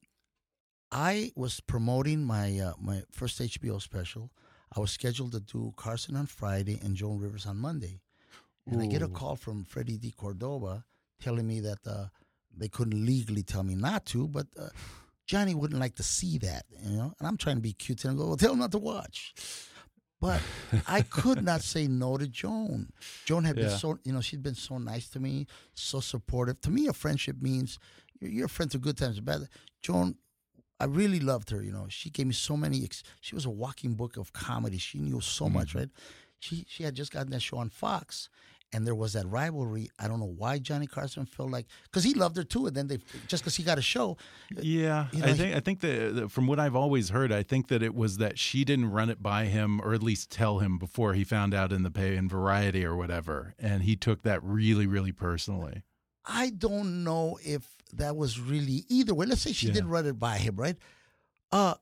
I 0.90 1.32
was 1.34 1.60
promoting 1.60 2.24
my 2.24 2.58
uh, 2.58 2.72
my 2.80 3.02
first 3.10 3.40
HBO 3.40 3.80
special. 3.80 4.30
I 4.76 4.80
was 4.80 4.90
scheduled 4.90 5.32
to 5.32 5.40
do 5.40 5.72
Carson 5.76 6.16
on 6.16 6.26
Friday 6.26 6.78
and 6.82 6.96
Joan 6.96 7.18
Rivers 7.18 7.46
on 7.46 7.56
Monday, 7.56 8.00
and 8.66 8.80
I 8.80 8.86
get 8.86 9.02
a 9.02 9.08
call 9.08 9.36
from 9.36 9.64
Freddie 9.64 9.98
de 9.98 10.10
Cordova 10.10 10.84
telling 11.20 11.46
me 11.46 11.60
that 11.60 11.78
uh, 11.86 12.06
they 12.56 12.68
couldn't 12.68 13.04
legally 13.04 13.42
tell 13.42 13.62
me 13.62 13.74
not 13.74 14.06
to, 14.06 14.28
but 14.28 14.46
uh, 14.58 14.68
Johnny 15.26 15.54
wouldn't 15.54 15.80
like 15.80 15.96
to 15.96 16.02
see 16.02 16.38
that, 16.38 16.64
you 16.82 16.96
know. 16.96 17.12
And 17.18 17.28
I'm 17.28 17.36
trying 17.36 17.56
to 17.56 17.62
be 17.62 17.72
cute 17.72 18.04
and 18.04 18.16
go, 18.16 18.26
well, 18.28 18.36
tell 18.36 18.52
him 18.52 18.60
not 18.60 18.72
to 18.72 18.78
watch. 18.78 19.34
But 20.20 20.40
I 20.88 21.02
could 21.02 21.44
not 21.44 21.62
say 21.62 21.86
no 21.88 22.16
to 22.16 22.26
Joan. 22.26 22.90
Joan 23.24 23.44
had 23.44 23.56
been 23.56 23.78
so, 23.78 23.98
you 24.04 24.12
know, 24.12 24.20
she'd 24.20 24.42
been 24.42 24.54
so 24.54 24.78
nice 24.78 25.08
to 25.10 25.20
me, 25.20 25.46
so 25.74 26.00
supportive. 26.00 26.60
To 26.62 26.70
me, 26.70 26.86
a 26.86 26.92
friendship 26.92 27.36
means 27.40 27.78
you're, 28.20 28.30
you're 28.30 28.46
a 28.46 28.48
friend 28.48 28.70
through 28.70 28.80
good 28.80 28.96
times 28.96 29.18
and 29.18 29.26
bad. 29.26 29.48
Joan, 29.82 30.16
I 30.78 30.84
really 30.84 31.20
loved 31.20 31.50
her. 31.50 31.62
You 31.62 31.72
know, 31.72 31.86
she 31.88 32.10
gave 32.10 32.26
me 32.26 32.32
so 32.34 32.56
many. 32.56 32.84
Ex- 32.84 33.02
she 33.20 33.34
was 33.34 33.44
a 33.46 33.50
walking 33.50 33.94
book 33.94 34.16
of 34.16 34.32
comedy. 34.32 34.78
She 34.78 34.98
knew 34.98 35.20
so 35.20 35.48
much, 35.48 35.74
right? 35.74 35.88
She 36.38 36.66
she 36.68 36.82
had 36.84 36.94
just 36.94 37.12
gotten 37.12 37.30
that 37.32 37.40
show 37.42 37.56
on 37.58 37.70
Fox, 37.70 38.28
and 38.72 38.86
there 38.86 38.94
was 38.94 39.12
that 39.14 39.26
rivalry. 39.26 39.88
I 39.98 40.08
don't 40.08 40.18
know 40.20 40.34
why 40.36 40.58
Johnny 40.58 40.86
Carson 40.86 41.24
felt 41.26 41.50
like 41.50 41.66
because 41.84 42.04
he 42.04 42.14
loved 42.14 42.36
her 42.36 42.42
too, 42.44 42.66
and 42.66 42.76
then 42.76 42.86
they 42.88 42.98
just 43.28 43.42
because 43.42 43.56
he 43.56 43.62
got 43.62 43.78
a 43.78 43.82
show. 43.82 44.16
Yeah, 44.50 45.06
You 45.12 45.20
know, 45.20 45.26
I 45.26 45.28
he- 45.30 45.34
think 45.36 45.56
I 45.56 45.60
think 45.60 45.80
that 45.80 46.28
from 46.30 46.46
what 46.46 46.58
I've 46.58 46.76
always 46.76 47.10
heard, 47.10 47.32
I 47.32 47.42
think 47.42 47.68
that 47.68 47.82
it 47.82 47.94
was 47.94 48.18
that 48.18 48.38
she 48.38 48.64
didn't 48.64 48.90
run 48.90 49.08
it 49.10 49.22
by 49.22 49.44
him, 49.46 49.80
or 49.80 49.94
at 49.94 50.02
least 50.02 50.30
tell 50.30 50.58
him 50.58 50.78
before 50.78 51.14
he 51.14 51.24
found 51.24 51.54
out 51.54 51.72
in 51.72 51.82
the 51.84 51.90
pay 51.90 52.16
in 52.16 52.28
Variety 52.28 52.84
or 52.84 52.96
whatever, 52.96 53.54
and 53.58 53.82
he 53.84 53.96
took 53.96 54.22
that 54.22 54.42
really, 54.42 54.86
really 54.86 55.12
personally. 55.12 55.82
I 56.24 56.50
don't 56.50 57.04
know 57.04 57.38
if 57.44 57.64
that 57.92 58.16
was 58.16 58.40
really 58.40 58.84
either 58.88 59.14
way. 59.14 59.26
Let's 59.26 59.42
say 59.42 59.52
she 59.52 59.68
Yeah. 59.68 59.74
did 59.74 59.84
run 59.86 60.06
it 60.06 60.18
by 60.18 60.38
him, 60.38 60.56
right? 60.56 60.76
Uh, 61.52 61.74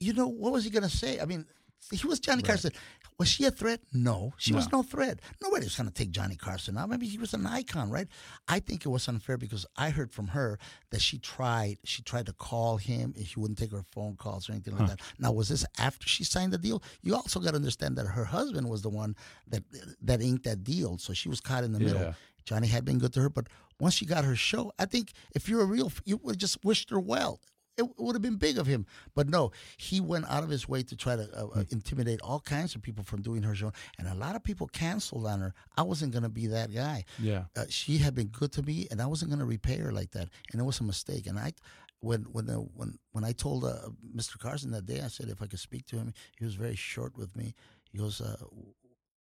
you 0.00 0.12
know 0.12 0.26
what 0.26 0.52
was 0.52 0.64
he 0.64 0.70
gonna 0.70 0.88
say? 0.88 1.20
I 1.20 1.24
mean, 1.24 1.46
he 1.92 2.06
was 2.06 2.18
Johnny 2.20 2.42
Carson. 2.42 2.72
Was 3.20 3.28
she 3.28 3.44
a 3.44 3.50
threat? 3.50 3.80
No, 3.92 4.32
she 4.38 4.54
was 4.54 4.72
no 4.72 4.82
threat. 4.82 5.20
Nobody 5.42 5.66
was 5.66 5.76
gonna 5.76 5.90
take 5.90 6.10
Johnny 6.10 6.36
Carson 6.36 6.78
out. 6.78 6.88
Maybe 6.88 7.06
he 7.06 7.18
was 7.18 7.34
an 7.34 7.46
icon, 7.46 7.90
right? 7.90 8.08
I 8.48 8.60
think 8.60 8.86
it 8.86 8.88
was 8.88 9.06
unfair 9.08 9.36
because 9.36 9.66
I 9.76 9.90
heard 9.90 10.10
from 10.10 10.28
her 10.28 10.58
that 10.90 11.02
she 11.02 11.18
tried. 11.18 11.76
She 11.84 12.00
tried 12.00 12.24
to 12.26 12.32
call 12.32 12.78
him, 12.78 13.12
and 13.14 13.26
he 13.26 13.38
wouldn't 13.38 13.58
take 13.58 13.72
her 13.72 13.84
phone 13.92 14.16
calls 14.16 14.48
or 14.48 14.52
anything 14.52 14.74
like 14.74 14.88
that. 14.88 15.00
Now, 15.18 15.32
was 15.32 15.50
this 15.50 15.66
after 15.76 16.08
she 16.08 16.24
signed 16.24 16.54
the 16.54 16.56
deal? 16.56 16.82
You 17.02 17.14
also 17.14 17.40
got 17.40 17.50
to 17.50 17.56
understand 17.56 17.98
that 17.98 18.06
her 18.06 18.24
husband 18.24 18.70
was 18.70 18.80
the 18.80 18.88
one 18.88 19.14
that 19.48 19.64
that 20.00 20.22
inked 20.22 20.44
that 20.44 20.64
deal, 20.64 20.96
so 20.96 21.12
she 21.12 21.28
was 21.28 21.42
caught 21.42 21.62
in 21.62 21.72
the 21.72 21.78
middle. 21.78 22.00
Johnny 22.46 22.68
had 22.68 22.86
been 22.86 22.98
good 22.98 23.12
to 23.12 23.20
her, 23.20 23.28
but 23.28 23.48
once 23.78 23.92
she 23.92 24.06
got 24.06 24.24
her 24.24 24.34
show, 24.34 24.72
I 24.78 24.86
think 24.86 25.12
if 25.34 25.46
you're 25.46 25.60
a 25.60 25.66
real, 25.66 25.92
you 26.06 26.16
would 26.22 26.38
just 26.38 26.64
wished 26.64 26.88
her 26.88 26.98
well. 26.98 27.38
It 27.80 27.98
would 27.98 28.14
have 28.14 28.22
been 28.22 28.36
big 28.36 28.58
of 28.58 28.66
him, 28.66 28.86
but 29.14 29.28
no, 29.28 29.52
he 29.76 30.00
went 30.00 30.26
out 30.28 30.42
of 30.42 30.50
his 30.50 30.68
way 30.68 30.82
to 30.82 30.96
try 30.96 31.16
to 31.16 31.28
uh, 31.34 31.60
uh, 31.60 31.64
intimidate 31.70 32.20
all 32.22 32.40
kinds 32.40 32.74
of 32.74 32.82
people 32.82 33.04
from 33.04 33.22
doing 33.22 33.42
her 33.42 33.54
show, 33.54 33.72
and 33.98 34.06
a 34.08 34.14
lot 34.14 34.36
of 34.36 34.44
people 34.44 34.66
canceled 34.68 35.26
on 35.26 35.40
her. 35.40 35.54
I 35.76 35.82
wasn't 35.82 36.12
going 36.12 36.22
to 36.22 36.28
be 36.28 36.46
that 36.48 36.72
guy. 36.72 37.04
Yeah. 37.18 37.44
Uh, 37.56 37.64
she 37.68 37.98
had 37.98 38.14
been 38.14 38.28
good 38.28 38.52
to 38.52 38.62
me, 38.62 38.86
and 38.90 39.00
I 39.00 39.06
wasn't 39.06 39.30
going 39.30 39.40
to 39.40 39.46
repay 39.46 39.78
her 39.78 39.92
like 39.92 40.10
that, 40.12 40.28
and 40.52 40.60
it 40.60 40.64
was 40.64 40.80
a 40.80 40.84
mistake. 40.84 41.26
And 41.26 41.38
I, 41.38 41.52
when 42.00 42.22
when 42.32 42.46
the, 42.46 42.54
when 42.54 42.98
when 43.12 43.24
I 43.24 43.32
told 43.32 43.64
uh, 43.64 43.90
Mr. 44.14 44.38
Carson 44.38 44.70
that 44.72 44.86
day, 44.86 45.00
I 45.00 45.08
said 45.08 45.28
if 45.28 45.42
I 45.42 45.46
could 45.46 45.60
speak 45.60 45.86
to 45.86 45.96
him, 45.96 46.12
he 46.38 46.44
was 46.44 46.54
very 46.54 46.76
short 46.76 47.16
with 47.16 47.36
me. 47.36 47.54
He 47.90 47.98
goes, 47.98 48.20
uh, 48.20 48.36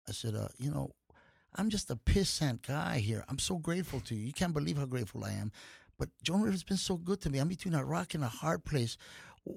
I 0.09 0.13
said, 0.13 0.35
uh, 0.35 0.49
you 0.59 0.71
know, 0.71 0.91
I'm 1.55 1.71
just 1.71 1.91
a 1.91 1.97
pissant 1.97 2.67
guy 2.67 2.99
here. 2.99 3.25
I'm 3.29 3.39
so 3.39 3.57
grateful 3.57 4.01
to 4.01 4.15
you. 4.15 4.27
You 4.27 4.33
can't 4.33 4.53
believe 4.53 4.77
how 4.77 4.87
grateful 4.87 5.25
I 5.25 5.33
am. 5.33 5.53
But 5.99 6.09
Joan 6.23 6.43
Rivers 6.43 6.61
has 6.61 6.65
been 6.65 6.77
so 6.77 6.97
good 6.97 7.21
to 7.23 7.31
me. 7.31 7.39
I'm 7.39 7.49
between 7.49 7.75
a 7.75 7.85
rock 7.85 8.15
and 8.15 8.23
a 8.25 8.29
hard 8.29 8.65
place. 8.65 8.97
Wh- 9.45 9.51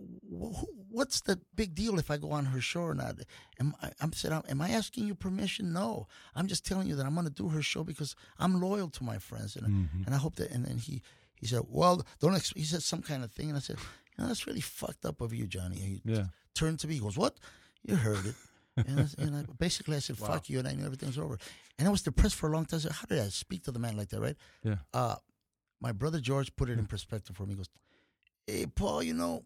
wh- 0.60 0.64
What's 0.92 1.22
the 1.22 1.40
big 1.56 1.76
deal 1.76 2.00
if 2.00 2.10
I 2.10 2.18
go 2.18 2.32
on 2.32 2.46
her 2.46 2.62
show 2.62 2.82
or 2.82 2.96
not? 2.96 3.16
Am 3.60 3.76
I, 3.82 3.92
I'm 4.02 4.12
said, 4.14 4.32
am 4.50 4.62
I 4.62 4.70
asking 4.70 5.06
you 5.08 5.16
permission? 5.16 5.72
No, 5.74 6.08
I'm 6.36 6.48
just 6.48 6.66
telling 6.66 6.88
you 6.88 6.96
that 6.96 7.06
I'm 7.06 7.14
going 7.14 7.28
to 7.28 7.32
do 7.34 7.50
her 7.50 7.62
show 7.62 7.84
because 7.84 8.16
I'm 8.40 8.60
loyal 8.60 8.90
to 8.90 9.04
my 9.04 9.18
friends, 9.20 9.56
and 9.56 9.68
Mm-hmm. 9.68 10.04
and 10.06 10.16
I 10.16 10.18
hope 10.18 10.36
that. 10.38 10.50
And 10.52 10.66
then 10.66 10.78
he 10.78 11.02
he 11.36 11.46
said, 11.46 11.62
well, 11.70 12.04
don't. 12.20 12.36
Ex-, 12.36 12.54
he 12.56 12.64
said 12.64 12.82
some 12.84 13.02
kind 13.02 13.24
of 13.24 13.32
thing, 13.32 13.50
and 13.50 13.58
I 13.58 13.62
said, 13.62 13.78
you 13.78 14.24
know, 14.24 14.28
that's 14.28 14.48
really 14.48 14.62
fucked 14.62 15.06
up 15.06 15.22
of 15.22 15.34
you, 15.34 15.46
Johnny. 15.48 15.76
He 15.78 16.02
Yeah. 16.06 16.26
turned 16.56 16.80
to 16.80 16.88
me, 16.88 16.96
he 16.96 17.00
goes, 17.00 17.18
what? 17.18 17.36
You 17.84 17.96
heard 17.96 18.26
it. 18.26 18.36
And, 18.78 19.00
I, 19.02 19.08
and 19.24 19.36
I, 19.36 19.44
basically, 19.58 19.98
I 19.98 20.00
said, 20.00 20.18
"Fuck 20.18 20.50
you," 20.50 20.60
and 20.60 20.68
I 20.68 20.74
knew 20.74 20.86
everything 20.86 21.10
was 21.10 21.18
over. 21.18 21.38
And 21.78 21.86
I 21.88 21.92
was 21.92 22.02
depressed 22.02 22.36
for 22.36 22.48
a 22.50 22.54
long 22.54 22.64
time. 22.66 22.78
I 22.78 22.82
said, 22.82 22.94
"How 22.94 23.06
did 23.08 23.20
I 23.20 23.28
speak 23.28 23.64
to 23.64 23.72
the 23.74 23.80
man 23.80 23.98
like 23.98 24.08
that?" 24.10 24.22
Right? 24.22 24.38
Yeah. 24.64 24.78
Uh, 24.94 25.16
my 25.82 25.92
brother 25.92 26.20
George 26.20 26.56
put 26.56 26.70
it 26.70 26.78
in 26.80 26.86
perspective 26.86 27.36
for 27.36 27.44
me. 27.44 27.52
He 27.52 27.58
goes, 27.58 27.70
"Hey, 28.48 28.66
Paul, 28.66 29.04
you 29.04 29.14
know, 29.14 29.46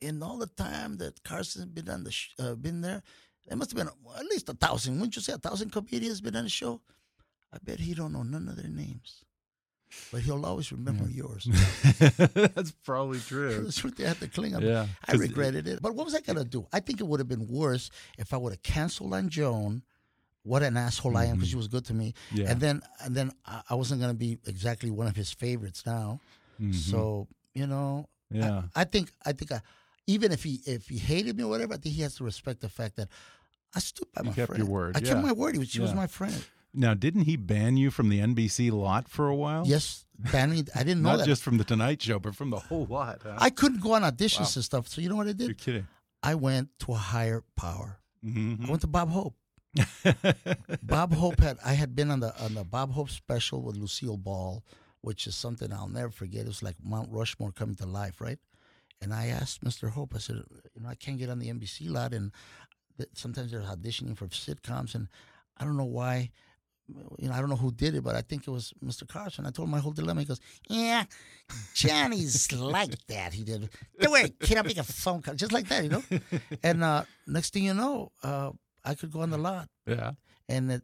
in 0.00 0.22
all 0.22 0.38
the 0.38 0.46
time 0.46 0.96
that 0.98 1.22
Carson's 1.22 1.66
been 1.66 1.88
on 1.88 2.04
the 2.04 2.10
sh- 2.12 2.34
uh, 2.38 2.54
been 2.54 2.80
there, 2.80 3.02
there 3.46 3.56
must 3.56 3.70
have 3.70 3.78
been 3.78 3.88
at 4.16 4.24
least 4.26 4.48
a 4.48 4.54
thousand. 4.54 4.94
Wouldn't 4.96 5.16
you 5.16 5.22
say 5.22 5.32
a 5.32 5.38
thousand 5.38 5.70
comedians 5.72 6.20
been 6.20 6.36
on 6.36 6.44
the 6.44 6.50
show? 6.50 6.80
I 7.52 7.58
bet 7.62 7.80
he 7.80 7.94
don't 7.94 8.12
know 8.12 8.22
none 8.22 8.48
of 8.48 8.56
their 8.56 8.68
names, 8.70 9.24
but 10.12 10.20
he'll 10.22 10.44
always 10.46 10.70
remember 10.72 11.08
yours." 11.10 11.44
That's 11.98 12.72
probably 12.84 13.18
true. 13.26 13.64
That's 13.64 13.82
what 13.84 13.96
they 13.96 14.04
had 14.04 14.20
to 14.20 14.28
cling 14.28 14.54
up. 14.54 14.62
Yeah, 14.62 14.86
I 15.06 15.12
regretted 15.14 15.66
it. 15.68 15.82
But 15.82 15.94
what 15.94 16.04
was 16.06 16.14
I 16.14 16.20
gonna 16.20 16.44
do? 16.44 16.66
I 16.72 16.80
think 16.80 17.00
it 17.00 17.06
would 17.06 17.20
have 17.20 17.28
been 17.28 17.48
worse 17.48 17.90
if 18.18 18.32
I 18.32 18.36
would 18.36 18.52
have 18.52 18.62
canceled 18.62 19.12
on 19.14 19.28
Joan. 19.28 19.82
What 20.48 20.62
an 20.62 20.76
asshole 20.76 21.16
I 21.16 21.26
am 21.26 21.36
because 21.36 21.50
she 21.50 21.56
was 21.56 21.68
good 21.68 21.84
to 21.86 21.94
me. 21.94 22.08
Mm-hmm. 22.32 22.36
Yeah. 22.40 22.50
And 22.50 22.60
then 22.60 22.82
and 23.04 23.14
then 23.14 23.32
I, 23.46 23.62
I 23.70 23.74
wasn't 23.74 24.00
gonna 24.00 24.14
be 24.14 24.38
exactly 24.46 24.90
one 24.90 25.06
of 25.06 25.14
his 25.16 25.30
favorites 25.32 25.84
now. 25.86 26.20
So 26.72 27.28
you 27.54 27.66
know, 27.66 28.06
I- 28.08 28.34
Mm-hmm. 28.34 28.42
Yeah. 28.42 28.62
I, 28.76 28.84
think 28.84 29.10
I 29.24 29.32
think 29.32 29.52
I, 29.52 29.60
even 30.06 30.32
if 30.32 30.42
he 30.42 30.60
if 30.66 30.86
he 30.88 30.98
hated 30.98 31.34
me 31.38 31.44
or 31.44 31.48
whatever, 31.48 31.72
I 31.74 31.76
think 31.78 31.94
he 31.94 32.02
has 32.02 32.14
to 32.16 32.24
respect 32.24 32.60
the 32.60 32.68
fact 32.68 32.96
that 32.96 33.08
I 33.74 33.78
stood 33.80 34.06
by 34.14 34.20
You 34.22 34.28
my 34.28 34.34
kept 34.34 34.48
friend. 34.48 34.62
your 34.62 34.70
word, 34.70 34.96
I 34.96 35.00
yeah. 35.00 35.08
kept 35.14 35.22
my 35.22 35.32
word. 35.32 35.54
He 35.54 35.58
was, 35.58 35.70
she 35.70 35.80
was 35.80 35.94
my 35.94 36.06
friend. 36.06 36.44
Now, 36.74 36.92
didn't 36.92 37.22
he 37.22 37.36
ban 37.36 37.78
you 37.78 37.90
from 37.90 38.10
the 38.10 38.18
NBC 38.20 38.70
lot 38.70 39.08
for 39.08 39.28
a 39.28 39.34
while? 39.34 39.62
Yes, 39.66 40.04
ban 40.18 40.50
me. 40.50 40.64
I 40.74 40.82
didn't 40.84 41.00
know 41.02 41.10
Not 41.12 41.20
that. 41.20 41.26
just 41.26 41.42
from 41.42 41.56
the 41.56 41.64
Tonight 41.64 42.02
Show, 42.02 42.18
but 42.18 42.34
from 42.34 42.50
the 42.50 42.58
whole 42.58 42.84
lot. 42.84 43.20
Huh? 43.22 43.36
I 43.38 43.48
couldn't 43.48 43.80
go 43.80 43.92
on 43.94 44.02
auditions 44.02 44.54
and 44.56 44.62
stuff. 44.64 44.88
So 44.88 45.00
you 45.00 45.08
know 45.08 45.16
what 45.16 45.26
I 45.26 45.30
You're 45.38 45.48
did? 45.48 45.58
kidding. 45.58 45.86
I 46.22 46.34
went 46.34 46.68
to 46.80 46.92
a 46.92 46.96
higher 46.96 47.42
power. 47.56 47.98
Mhm. 48.22 48.66
I 48.66 48.70
went 48.70 48.82
to 48.82 48.86
Bob 48.88 49.08
Hope. 49.10 49.34
Bob 50.82 51.12
Hope 51.14 51.40
had 51.40 51.58
I 51.64 51.74
had 51.74 51.94
been 51.94 52.10
on 52.10 52.20
the 52.20 52.34
on 52.42 52.54
the 52.54 52.64
Bob 52.64 52.92
Hope 52.92 53.10
special 53.10 53.62
with 53.62 53.76
Lucille 53.76 54.16
Ball, 54.16 54.64
which 55.02 55.26
is 55.26 55.34
something 55.36 55.72
I'll 55.72 55.88
never 55.88 56.10
forget. 56.10 56.42
It 56.42 56.48
was 56.48 56.62
like 56.62 56.76
Mount 56.82 57.10
Rushmore 57.10 57.52
coming 57.52 57.76
to 57.76 57.86
life, 57.86 58.20
right? 58.20 58.38
And 59.00 59.14
I 59.14 59.26
asked 59.26 59.62
Mr. 59.62 59.90
Hope, 59.90 60.12
I 60.14 60.18
said, 60.18 60.42
you 60.74 60.82
know, 60.82 60.88
I 60.88 60.96
can't 60.96 61.18
get 61.18 61.30
on 61.30 61.38
the 61.38 61.48
NBC 61.48 61.88
lot, 61.88 62.12
and 62.12 62.32
sometimes 63.12 63.52
they're 63.52 63.60
auditioning 63.60 64.16
for 64.16 64.26
sitcoms, 64.26 64.94
and 64.94 65.08
I 65.56 65.64
don't 65.64 65.76
know 65.76 65.84
why. 65.84 66.30
You 67.18 67.28
know, 67.28 67.34
I 67.34 67.40
don't 67.40 67.50
know 67.50 67.56
who 67.56 67.70
did 67.70 67.94
it, 67.94 68.02
but 68.02 68.14
I 68.14 68.22
think 68.22 68.48
it 68.48 68.50
was 68.50 68.72
Mr. 68.82 69.06
Carson. 69.06 69.44
I 69.44 69.50
told 69.50 69.68
him 69.68 69.72
my 69.72 69.78
whole 69.78 69.92
dilemma. 69.92 70.22
He 70.22 70.26
goes, 70.26 70.40
"Yeah, 70.70 71.04
Johnny's 71.74 72.50
like 72.52 73.06
that." 73.08 73.34
He 73.34 73.44
did. 73.44 73.68
Don't 74.00 74.10
worry, 74.10 74.32
kid. 74.40 74.56
I'll 74.56 74.64
make 74.64 74.78
a 74.78 74.82
phone 74.82 75.20
call, 75.20 75.34
just 75.34 75.52
like 75.52 75.68
that, 75.68 75.84
you 75.84 75.90
know. 75.90 76.02
And 76.62 76.82
uh, 76.82 77.04
next 77.26 77.52
thing 77.52 77.64
you 77.64 77.74
know, 77.74 78.10
uh, 78.22 78.52
I 78.90 78.94
could 78.94 79.10
go 79.12 79.20
on 79.20 79.30
the 79.30 79.38
lot 79.38 79.66
Yeah. 79.86 80.12
and 80.48 80.70
it, 80.72 80.82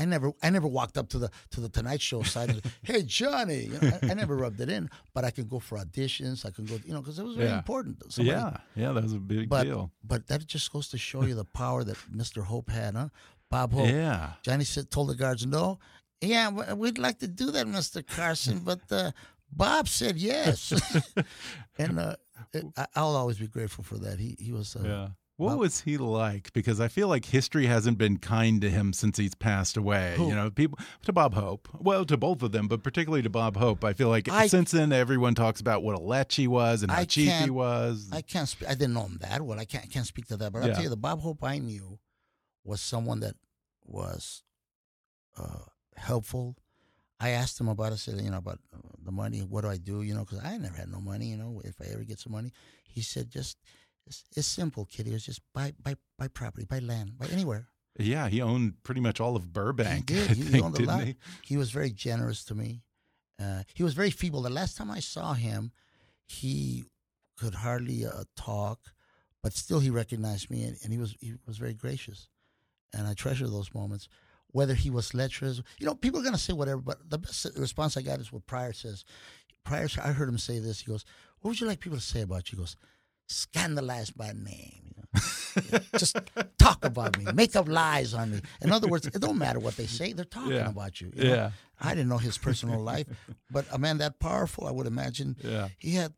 I 0.00 0.04
never, 0.04 0.28
I 0.46 0.50
never 0.50 0.68
walked 0.68 0.96
up 1.00 1.08
to 1.12 1.18
the 1.18 1.28
to 1.52 1.58
the 1.60 1.68
Tonight 1.68 2.00
Show 2.00 2.22
side 2.22 2.50
and 2.50 2.62
"Hey, 2.88 3.02
Johnny," 3.02 3.60
you 3.70 3.78
know, 3.80 3.90
I, 4.02 4.10
I 4.10 4.14
never 4.14 4.34
rubbed 4.36 4.60
it 4.60 4.70
in, 4.76 4.88
but 5.14 5.24
I 5.24 5.30
could 5.32 5.48
go 5.54 5.58
for 5.58 5.76
auditions. 5.84 6.44
I 6.46 6.50
could 6.54 6.68
go, 6.70 6.76
you 6.86 6.92
know, 6.94 7.00
because 7.02 7.18
it 7.18 7.24
was 7.24 7.34
very 7.34 7.48
Yeah. 7.50 7.58
important. 7.62 7.96
Somebody- 8.12 8.36
yeah. 8.38 8.56
Yeah. 8.76 8.92
That 8.94 9.02
was 9.02 9.14
a 9.14 9.18
big 9.34 9.48
but 9.48 9.64
deal. 9.64 9.90
but 10.12 10.20
that 10.28 10.46
just 10.46 10.70
goes 10.72 10.86
to 10.94 10.98
show 10.98 11.22
you 11.28 11.34
the 11.34 11.44
power 11.62 11.82
that 11.82 11.96
Mr. 12.20 12.40
Hope 12.44 12.70
had, 12.70 12.94
huh? 12.94 13.08
Bob 13.50 13.72
Hope. 13.72 13.88
Yeah. 13.88 14.34
Johnny 14.46 14.64
said, 14.64 14.88
told 14.90 15.08
the 15.08 15.16
guards, 15.16 15.44
"No, 15.44 15.78
yeah, 16.20 16.74
we'd 16.74 16.98
like 17.06 17.18
to 17.24 17.28
do 17.42 17.50
that, 17.50 17.66
Mr. 17.66 18.06
Carson, 18.06 18.58
but 18.70 18.80
uh, 18.92 19.10
Bob 19.50 19.88
said 19.88 20.16
yes." 20.16 20.72
and 21.78 21.98
uh, 21.98 22.14
I'll 22.94 23.16
always 23.16 23.38
be 23.38 23.48
grateful 23.48 23.82
for 23.82 23.98
that. 23.98 24.18
He 24.20 24.36
he 24.38 24.52
was 24.52 24.76
uh, 24.76 24.82
Yeah. 24.84 25.08
What 25.38 25.50
Bob- 25.50 25.58
was 25.60 25.80
he 25.82 25.96
like? 25.98 26.52
Because 26.52 26.80
I 26.80 26.88
feel 26.88 27.08
like 27.08 27.24
history 27.24 27.66
hasn't 27.66 27.96
been 27.96 28.18
kind 28.18 28.60
to 28.60 28.68
him 28.68 28.92
since 28.92 29.16
he's 29.16 29.34
passed 29.34 29.76
away. 29.76 30.14
Who? 30.16 30.28
You 30.28 30.34
know, 30.34 30.50
people 30.50 30.78
to 31.04 31.12
Bob 31.12 31.32
Hope. 31.34 31.68
Well, 31.78 32.04
to 32.06 32.16
both 32.16 32.42
of 32.42 32.50
them, 32.52 32.66
but 32.68 32.82
particularly 32.82 33.22
to 33.22 33.30
Bob 33.30 33.56
Hope. 33.56 33.84
I 33.84 33.92
feel 33.92 34.08
like 34.08 34.28
I- 34.28 34.48
since 34.48 34.72
then 34.72 34.92
everyone 34.92 35.34
talks 35.36 35.60
about 35.60 35.82
what 35.84 35.94
a 35.94 36.00
lech 36.00 36.32
he 36.32 36.48
was 36.48 36.82
and 36.82 36.90
how 36.90 36.98
I 36.98 37.04
cheap 37.04 37.30
he 37.30 37.50
was. 37.50 38.10
I 38.12 38.20
can't. 38.20 38.48
Sp- 38.50 38.66
I 38.68 38.74
didn't 38.74 38.94
know 38.94 39.04
him 39.04 39.18
that 39.20 39.40
well. 39.42 39.58
I 39.60 39.64
can't 39.64 39.88
can't 39.90 40.06
speak 40.06 40.26
to 40.26 40.36
that. 40.36 40.52
But 40.52 40.62
I'll 40.64 40.68
tell 40.74 40.82
you, 40.82 40.88
the 40.90 40.96
Bob 40.96 41.20
Hope 41.20 41.42
I 41.44 41.58
knew 41.58 41.98
was 42.64 42.80
someone 42.80 43.20
that 43.20 43.36
was 43.86 44.42
uh, 45.36 45.60
helpful. 45.96 46.56
I 47.20 47.30
asked 47.30 47.60
him 47.60 47.68
about. 47.68 47.92
it. 47.92 47.94
I 47.94 47.96
said, 47.96 48.20
you 48.20 48.30
know, 48.30 48.38
about 48.38 48.58
uh, 48.74 48.78
the 49.04 49.12
money. 49.12 49.40
What 49.40 49.62
do 49.62 49.68
I 49.70 49.76
do? 49.76 50.02
You 50.02 50.14
know, 50.14 50.24
because 50.24 50.40
I 50.44 50.56
never 50.58 50.76
had 50.76 50.88
no 50.90 51.00
money. 51.00 51.26
You 51.26 51.36
know, 51.36 51.60
if 51.64 51.80
I 51.80 51.86
ever 51.92 52.04
get 52.04 52.18
some 52.20 52.32
money, 52.32 52.52
he 52.84 53.02
said, 53.02 53.30
just 53.30 53.56
it's, 54.08 54.24
it's 54.36 54.46
simple, 54.46 54.86
kid. 54.86 55.06
It 55.06 55.12
was 55.12 55.24
just 55.24 55.40
buy 55.52 55.72
buy 55.82 55.96
buy 56.18 56.28
property, 56.28 56.64
buy 56.64 56.78
land, 56.78 57.18
buy 57.18 57.26
anywhere. 57.26 57.68
Yeah, 57.98 58.28
he 58.28 58.40
owned 58.40 58.82
pretty 58.84 59.00
much 59.00 59.20
all 59.20 59.36
of 59.36 59.52
Burbank. 59.52 60.08
He 60.08 60.16
did. 60.16 60.30
He, 60.30 60.42
think, 60.44 60.64
owned 60.64 60.78
a 60.78 60.84
lot. 60.84 61.04
he? 61.04 61.16
He 61.42 61.56
was 61.56 61.70
very 61.70 61.90
generous 61.90 62.44
to 62.44 62.54
me. 62.54 62.82
Uh, 63.42 63.62
he 63.74 63.82
was 63.82 63.94
very 63.94 64.10
feeble. 64.10 64.42
The 64.42 64.50
last 64.50 64.76
time 64.76 64.90
I 64.90 65.00
saw 65.00 65.34
him, 65.34 65.72
he 66.26 66.84
could 67.36 67.54
hardly 67.54 68.06
uh, 68.06 68.24
talk, 68.36 68.80
but 69.42 69.52
still 69.52 69.80
he 69.80 69.90
recognized 69.90 70.50
me, 70.50 70.64
and, 70.64 70.76
and 70.82 70.92
he 70.92 70.98
was 70.98 71.16
he 71.20 71.34
was 71.46 71.58
very 71.58 71.74
gracious, 71.74 72.28
and 72.92 73.06
I 73.06 73.14
treasure 73.14 73.48
those 73.48 73.74
moments. 73.74 74.08
Whether 74.50 74.74
he 74.74 74.90
was 74.90 75.12
lecherous, 75.12 75.60
you 75.78 75.86
know, 75.86 75.94
people 75.94 76.20
are 76.20 76.24
gonna 76.24 76.38
say 76.38 76.54
whatever, 76.54 76.80
but 76.80 77.10
the 77.10 77.18
best 77.18 77.46
response 77.56 77.96
I 77.96 78.02
got 78.02 78.20
is 78.20 78.32
what 78.32 78.46
Pryor 78.46 78.72
says. 78.72 79.04
Pryor, 79.64 79.88
I 80.02 80.12
heard 80.12 80.28
him 80.28 80.38
say 80.38 80.58
this. 80.58 80.80
He 80.80 80.86
goes, 80.86 81.04
"What 81.40 81.50
would 81.50 81.60
you 81.60 81.66
like 81.66 81.80
people 81.80 81.98
to 81.98 82.04
say 82.04 82.22
about 82.22 82.50
you?" 82.50 82.56
He 82.56 82.62
goes, 82.62 82.76
"Scandalized 83.28 84.16
by 84.16 84.32
name." 84.32 84.94
You 84.96 85.02
know? 85.72 85.78
just 85.96 86.16
talk 86.58 86.84
about 86.84 87.18
me, 87.18 87.26
make 87.34 87.56
up 87.56 87.68
lies 87.68 88.14
on 88.14 88.30
me. 88.32 88.40
In 88.60 88.72
other 88.72 88.88
words, 88.88 89.06
it 89.06 89.20
don't 89.20 89.38
matter 89.38 89.58
what 89.58 89.76
they 89.76 89.86
say; 89.86 90.12
they're 90.12 90.24
talking 90.24 90.52
Yeah. 90.52 90.68
about 90.68 91.00
you. 91.00 91.12
you 91.14 91.24
know? 91.24 91.34
Yeah. 91.34 91.50
I 91.80 91.94
didn't 91.94 92.08
know 92.08 92.18
his 92.18 92.38
personal 92.38 92.80
life, 92.80 93.06
but 93.50 93.66
a 93.72 93.78
man 93.78 93.98
that 93.98 94.18
powerful, 94.18 94.66
I 94.66 94.70
would 94.70 94.86
imagine 94.86 95.36
Yeah. 95.42 95.68
he 95.78 95.94
had 95.94 96.14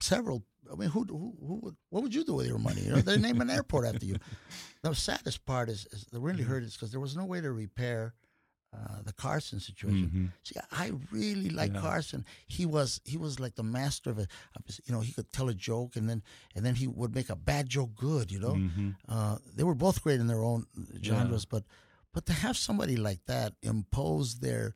several. 0.00 0.44
I 0.70 0.74
mean, 0.74 0.90
who, 0.90 1.04
who, 1.04 1.34
who 1.46 1.60
would, 1.62 1.76
what 1.90 2.02
would 2.02 2.12
you 2.12 2.24
do 2.24 2.34
with 2.34 2.48
your 2.48 2.58
money? 2.58 2.82
You 2.82 2.90
know, 2.90 3.00
they 3.00 3.18
name 3.18 3.40
an 3.40 3.50
airport 3.50 3.86
after 3.86 4.04
you. 4.04 4.16
The 4.82 4.94
saddest 4.94 5.46
part 5.46 5.68
is, 5.68 5.86
is 5.92 6.06
the 6.10 6.18
really 6.18 6.42
mm-hmm. 6.42 6.50
hurt 6.50 6.64
is 6.64 6.72
because 6.74 6.90
there 6.90 7.00
was 7.00 7.16
no 7.16 7.24
way 7.24 7.40
to 7.40 7.52
repair 7.52 8.14
uh, 8.76 9.00
the 9.02 9.12
Carson 9.14 9.58
situation. 9.60 10.10
Mhm. 10.14 10.32
See, 10.46 10.54
I 10.70 10.92
really 11.10 11.50
like 11.50 11.72
Yeah. 11.72 11.80
Carson. 11.80 12.24
He 12.46 12.66
was 12.66 13.00
he 13.04 13.16
was 13.16 13.40
like 13.40 13.54
the 13.54 13.62
master 13.78 14.10
of 14.10 14.18
it. 14.18 14.28
You 14.86 14.92
know, 14.94 15.00
he 15.00 15.12
could 15.12 15.32
tell 15.32 15.48
a 15.48 15.54
joke 15.54 15.96
and 15.96 16.08
then 16.10 16.22
and 16.54 16.64
then 16.66 16.74
he 16.74 16.86
would 16.86 17.14
make 17.14 17.30
a 17.30 17.36
bad 17.36 17.68
joke 17.68 17.94
good. 17.94 18.30
You 18.30 18.40
know, 18.40 18.54
Mhm. 18.54 18.94
uh, 19.08 19.38
they 19.56 19.64
were 19.64 19.74
both 19.86 20.02
great 20.02 20.20
in 20.20 20.26
their 20.26 20.42
own 20.44 20.66
genres, 21.02 21.44
but 21.46 21.64
but 22.12 22.26
to 22.26 22.32
have 22.32 22.56
somebody 22.56 22.96
like 22.96 23.24
that 23.26 23.54
impose 23.62 24.38
their 24.40 24.74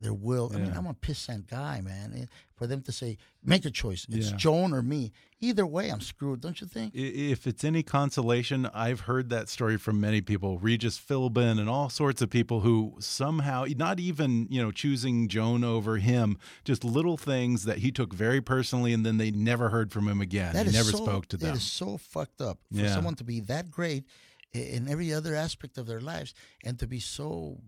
their 0.00 0.14
will. 0.14 0.50
I 0.54 0.58
mean, 0.58 0.72
I'm 0.74 0.86
a 0.86 0.94
pissant 0.94 1.46
guy, 1.46 1.80
man. 1.82 2.28
For 2.56 2.66
them 2.66 2.82
to 2.82 2.92
say, 2.92 3.18
make 3.44 3.64
a 3.64 3.70
choice. 3.70 4.06
It's 4.08 4.30
Yeah. 4.30 4.36
Joan 4.36 4.72
or 4.72 4.82
me. 4.82 5.12
Either 5.40 5.66
way, 5.66 5.90
I'm 5.90 6.00
screwed. 6.00 6.40
Don't 6.40 6.60
you 6.60 6.66
think? 6.66 6.94
If 6.94 7.46
it's 7.46 7.64
any 7.64 7.82
consolation, 7.82 8.66
I've 8.74 9.00
heard 9.00 9.30
that 9.30 9.48
story 9.48 9.76
from 9.78 10.00
many 10.00 10.20
people, 10.20 10.58
Regis 10.58 10.98
Philbin 10.98 11.58
and 11.58 11.68
all 11.68 11.88
sorts 11.90 12.20
of 12.22 12.28
people 12.30 12.60
who 12.60 12.96
somehow, 12.98 13.64
not 13.76 13.98
even 14.00 14.46
you 14.50 14.60
know 14.62 14.70
choosing 14.70 15.28
Joan 15.28 15.64
over 15.64 15.96
him, 15.98 16.38
just 16.64 16.82
little 16.84 17.16
things 17.16 17.64
that 17.64 17.78
he 17.78 17.90
took 17.90 18.12
very 18.14 18.40
personally, 18.40 18.92
and 18.92 19.04
then 19.04 19.16
they 19.18 19.30
never 19.30 19.68
heard 19.70 19.92
from 19.92 20.08
him 20.08 20.20
again. 20.20 20.52
That 20.54 20.66
he 20.66 20.72
never 20.72 20.90
so, 20.90 20.98
spoke 21.04 21.26
to 21.28 21.36
them. 21.36 21.54
is 21.56 21.62
so 21.62 21.96
fucked 21.98 22.40
up 22.40 22.58
for 22.72 22.80
Yeah. 22.80 22.94
someone 22.94 23.14
to 23.16 23.24
be 23.24 23.40
that 23.40 23.70
great 23.70 24.04
in 24.52 24.88
every 24.88 25.12
other 25.12 25.34
aspect 25.34 25.78
of 25.78 25.86
their 25.86 26.00
lives 26.00 26.34
and 26.64 26.78
to 26.78 26.86
be 26.86 27.00
so 27.00 27.60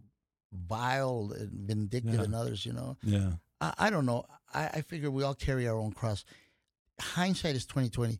vile 0.52 1.32
and 1.38 1.50
vindictive 1.68 2.14
Yeah. 2.14 2.24
in 2.24 2.34
others. 2.34 2.64
You 2.66 2.72
know, 2.74 2.96
yeah, 3.02 3.32
I, 3.60 3.74
I 3.78 3.90
don't 3.90 4.06
know. 4.06 4.24
I, 4.54 4.66
I 4.74 4.80
figure 4.82 5.10
we 5.10 5.22
all 5.22 5.34
carry 5.34 5.66
our 5.68 5.78
own 5.78 5.92
cross. 5.92 6.24
Hindsight 7.00 7.56
is 7.56 7.66
twenty 7.66 7.88
twenty. 7.88 8.18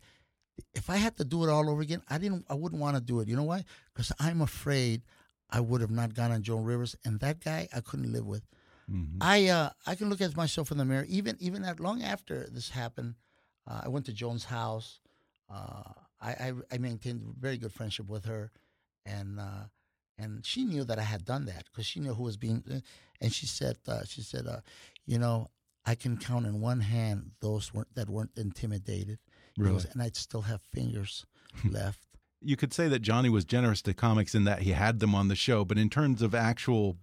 If 0.74 0.90
I 0.90 0.96
had 0.96 1.16
to 1.16 1.24
do 1.24 1.44
it 1.44 1.50
all 1.50 1.68
over 1.70 1.82
again, 1.82 2.02
I 2.08 2.18
didn't. 2.18 2.44
I 2.48 2.54
wouldn't 2.54 2.80
want 2.80 2.96
to 2.96 3.02
do 3.02 3.20
it. 3.20 3.28
You 3.28 3.36
know 3.36 3.42
why? 3.44 3.64
Because 3.94 4.12
I'm 4.18 4.40
afraid 4.40 5.02
I 5.50 5.60
would 5.60 5.80
have 5.80 5.90
not 5.90 6.14
gone 6.14 6.30
on 6.32 6.42
Joan 6.42 6.64
Rivers, 6.64 6.96
and 7.04 7.20
that 7.20 7.40
guy 7.40 7.68
I 7.74 7.80
couldn't 7.80 8.12
live 8.12 8.26
with. 8.26 8.42
Mhm. 8.90 9.18
I 9.20 9.48
uh, 9.48 9.70
I 9.86 9.94
can 9.94 10.08
look 10.10 10.20
at 10.20 10.36
myself 10.36 10.70
in 10.70 10.78
the 10.78 10.84
mirror. 10.84 11.06
Even 11.08 11.36
even 11.40 11.64
at, 11.64 11.80
long 11.80 12.02
after 12.02 12.48
this 12.50 12.70
happened, 12.70 13.14
uh, 13.66 13.82
I 13.84 13.88
went 13.88 14.06
to 14.06 14.12
Joan's 14.12 14.44
house. 14.44 15.00
Uh, 15.48 15.92
I, 16.20 16.30
I 16.30 16.52
I 16.72 16.78
maintained 16.78 17.22
a 17.36 17.40
very 17.40 17.56
good 17.58 17.72
friendship 17.72 18.08
with 18.08 18.24
her, 18.24 18.50
and 19.06 19.38
uh, 19.38 19.64
and 20.18 20.44
she 20.44 20.64
knew 20.64 20.84
that 20.84 20.98
I 20.98 21.02
had 21.02 21.24
done 21.24 21.46
that 21.46 21.64
because 21.66 21.86
she 21.86 22.00
knew 22.00 22.14
who 22.14 22.22
was 22.24 22.36
being. 22.36 22.82
And 23.20 23.32
she 23.32 23.46
said 23.46 23.78
uh, 23.88 24.04
she 24.04 24.20
said, 24.22 24.46
uh, 24.46 24.60
you 25.06 25.18
know, 25.18 25.50
I 25.84 25.94
can 25.94 26.16
count 26.16 26.46
in 26.46 26.60
one 26.60 26.80
hand 26.80 27.32
those 27.40 27.72
weren't, 27.74 27.94
that 27.94 28.08
weren't 28.08 28.30
intimidated. 28.36 29.18
Really? 29.56 29.72
goes, 29.74 29.84
and 29.86 30.00
I'd 30.02 30.16
still 30.16 30.42
have 30.42 30.62
fingers 30.62 31.26
left. 31.68 32.00
you 32.40 32.56
could 32.56 32.72
say 32.72 32.88
that 32.88 33.00
Johnny 33.00 33.28
was 33.28 33.44
generous 33.44 33.82
to 33.82 33.94
comics 33.94 34.34
in 34.34 34.44
that 34.44 34.62
he 34.62 34.72
had 34.72 35.00
them 35.00 35.14
on 35.14 35.28
the 35.28 35.36
show, 35.36 35.64
but 35.64 35.76
in 35.78 35.90
terms 35.90 36.22
of 36.22 36.34
actual 36.34 36.96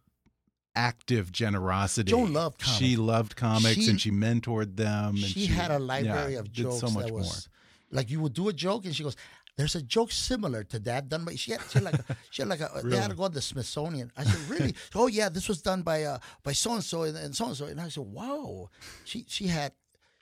active 0.76 1.32
generosity, 1.32 2.12
Joan 2.12 2.34
loved 2.34 2.60
comics. 2.60 2.78
She 2.80 2.96
loved 2.96 3.36
comics 3.36 3.76
She- 3.82 3.90
and 3.90 4.00
she 4.00 4.12
mentored 4.12 4.76
them. 4.78 5.10
And 5.16 5.20
she, 5.20 5.46
had 5.48 5.72
a 5.72 5.74
yeah, 5.74 5.80
library 5.80 6.36
of 6.36 6.52
did 6.52 6.64
jokes 6.64 6.80
so 6.80 6.90
much 6.90 7.06
that 7.08 7.14
was 7.14 7.26
more. 7.92 7.98
like 7.98 8.10
you 8.10 8.20
would 8.22 8.34
do 8.34 8.50
a 8.50 8.54
joke 8.54 8.86
and 8.86 8.96
she 8.96 9.04
goes 9.04 9.16
there's 9.60 9.76
a 9.76 9.82
joke 9.96 10.12
similar 10.12 10.64
to 10.72 10.80
that 10.80 11.10
done 11.12 11.24
by 11.26 11.36
she 11.36 11.52
had, 11.52 11.62
she 11.70 11.76
had 11.80 11.84
like 11.90 12.00
a, 12.00 12.06
she 12.34 12.42
had 12.42 12.50
like 12.50 12.62
a 12.62 12.70
they 12.84 12.96
had 13.04 13.12
to 13.12 13.16
go 13.22 13.28
to 13.28 13.34
the 13.34 13.42
Smithsonian 13.42 14.08
I 14.16 14.24
said 14.24 14.42
really 14.54 14.74
oh 14.96 15.08
yeah 15.08 15.28
this 15.30 15.48
was 15.52 15.60
done 15.62 15.82
by 15.84 16.04
uh 16.12 16.20
by 16.48 16.54
so 16.54 16.74
and 16.78 16.84
so 16.84 17.04
and 17.04 17.36
so 17.36 17.46
and 17.48 17.58
so 17.60 17.66
and 17.66 17.80
I 17.82 17.90
said 17.90 18.06
wow 18.20 18.70
she 19.04 19.26
she 19.28 19.48
had 19.48 19.72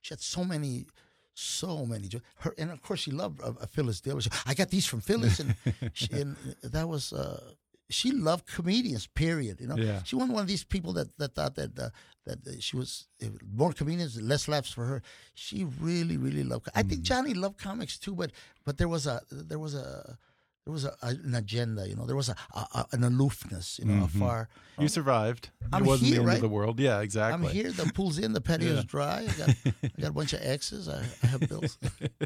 she 0.02 0.10
had 0.14 0.22
so 0.22 0.44
many 0.44 0.88
so 1.36 1.86
many 1.86 2.08
jokes 2.08 2.26
her 2.44 2.54
and 2.58 2.72
of 2.72 2.82
course 2.82 3.02
she 3.02 3.12
loved 3.12 3.38
uh, 3.42 3.54
uh, 3.62 3.66
Phyllis 3.68 4.02
Diller 4.02 4.22
She- 4.22 4.32
I 4.46 4.54
got 4.56 4.70
these 4.70 4.88
from 4.88 5.02
Phyllis 5.02 5.40
and, 5.40 5.54
she, 5.94 6.08
and 6.22 6.36
that 6.64 6.88
was 6.90 7.14
uh 7.14 7.52
she 7.90 8.12
loved 8.12 8.46
comedians. 8.48 9.08
Period. 9.08 9.62
You 9.62 9.68
know, 9.68 9.78
Yeah. 9.78 10.04
she 10.04 10.18
wasn't 10.18 10.34
one 10.34 10.42
of 10.42 10.48
these 10.50 10.66
people 10.66 10.92
that 11.00 11.08
that 11.20 11.36
thought 11.36 11.56
that 11.56 11.72
uh, 11.80 11.90
that 12.28 12.62
she 12.64 12.76
was 12.78 13.08
more 13.56 13.74
comedians, 13.74 14.20
less 14.22 14.48
laughs 14.48 14.72
for 14.72 14.86
her. 14.86 15.02
She 15.34 15.66
really, 15.80 16.18
really 16.18 16.44
loved. 16.44 16.68
I 16.76 16.84
Mm. 16.84 16.90
think 16.90 17.02
Johnny 17.02 17.34
loved 17.34 17.58
comics 17.58 17.98
too, 17.98 18.16
but 18.16 18.32
but 18.66 18.78
there 18.78 18.88
was 18.90 19.06
a 19.08 19.22
there 19.32 19.60
was 19.60 19.74
a 19.76 20.18
there 20.66 20.74
was 20.74 20.84
a, 20.84 20.94
an 21.02 21.34
agenda. 21.34 21.88
You 21.88 21.96
know, 21.96 22.06
there 22.06 22.16
was 22.18 22.28
a, 22.28 22.36
a, 22.54 22.60
a 22.80 22.86
an 22.92 23.04
aloofness. 23.04 23.80
You 23.80 23.86
know, 23.86 24.04
Mhm. 24.04 24.16
a 24.16 24.20
far. 24.20 24.50
You 24.80 24.90
survived. 24.90 25.50
I'm 25.74 25.84
it 25.84 25.88
wasn't 25.88 26.08
here, 26.10 26.16
the 26.16 26.20
end 26.22 26.28
right? 26.28 26.36
of 26.36 26.42
the 26.42 26.50
world. 26.50 26.80
Yeah, 26.80 27.00
exactly. 27.00 27.48
I'm 27.48 27.54
here. 27.54 27.72
The 27.72 27.92
pool's 27.94 28.20
in. 28.20 28.34
The 28.34 28.42
patio's 28.42 28.76
Yeah. 28.80 28.84
dry. 28.86 29.20
I 29.30 29.34
got 29.40 29.50
I 29.98 30.02
got 30.02 30.10
a 30.10 30.14
bunch 30.14 30.34
of 30.34 30.42
exes. 30.44 30.90
I, 30.90 31.02
I 31.24 31.28
have 31.28 31.40
bills. 31.48 31.78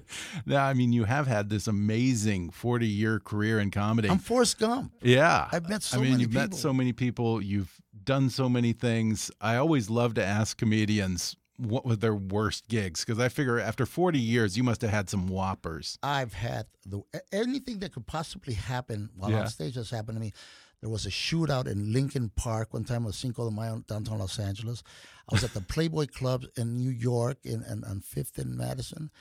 now, 0.45 0.66
I 0.66 0.74
mean, 0.74 0.91
you 0.91 1.04
have 1.06 1.28
had 1.28 1.49
this 1.49 1.68
amazing 1.68 2.49
40 2.49 2.88
year 2.88 3.20
career 3.20 3.60
in 3.60 3.70
comedy. 3.72 4.10
I'm 4.10 4.20
Forrest 4.20 4.58
Gump. 4.60 4.91
yeah. 5.04 5.47
I've 5.52 5.70
met 5.70 5.84
so 5.84 5.97
I 5.97 6.02
mean, 6.02 6.12
many 6.12 6.24
you've 6.24 6.34
met 6.34 6.45
people. 6.45 6.58
so 6.58 6.74
many 6.74 6.93
people. 6.93 7.41
You've 7.41 7.72
done 8.04 8.30
so 8.30 8.49
many 8.49 8.74
things. 8.74 9.32
I 9.39 9.56
always 9.56 9.89
love 9.89 10.14
to 10.16 10.24
ask 10.26 10.58
comedians 10.58 11.36
what 11.58 11.86
were 11.86 11.95
their 11.95 12.16
worst 12.16 12.68
gigs 12.68 13.06
because 13.06 13.20
I 13.20 13.30
figure 13.30 13.60
after 13.60 13.86
40 13.86 14.18
years, 14.20 14.58
you 14.58 14.64
must 14.64 14.82
have 14.82 14.89
had 14.89 15.10
some 15.10 15.28
whoppers. 15.28 15.99
I've 16.02 16.34
had 16.34 16.66
the 16.86 17.02
anything 17.32 17.80
that 17.80 17.93
could 17.93 18.08
possibly 18.08 18.56
happen 18.56 19.10
while 19.16 19.30
Yeah. 19.32 19.41
on 19.41 19.47
stage 19.49 19.76
has 19.76 19.89
happened 19.91 20.16
to 20.18 20.22
me. 20.22 20.34
There 20.82 20.89
was 20.89 21.06
a 21.06 21.10
shootout 21.12 21.68
in 21.68 21.93
Lincoln 21.93 22.32
Park 22.36 22.74
one 22.74 22.84
time, 22.84 23.06
on 23.06 23.14
Cinco 23.14 23.47
de 23.47 23.56
Mayo, 23.56 23.84
downtown 23.88 24.18
Los 24.18 24.39
Angeles. 24.39 24.82
I 25.30 25.36
was 25.36 25.43
at 25.43 25.54
the 25.54 25.62
Playboy 25.74 26.08
Club 26.08 26.45
in 26.58 26.74
New 26.74 26.89
York, 26.89 27.38
in, 27.43 27.62
in 27.64 27.84
on 27.84 27.99
Fifth 28.02 28.39
and 28.39 28.58
Madison, 28.58 29.12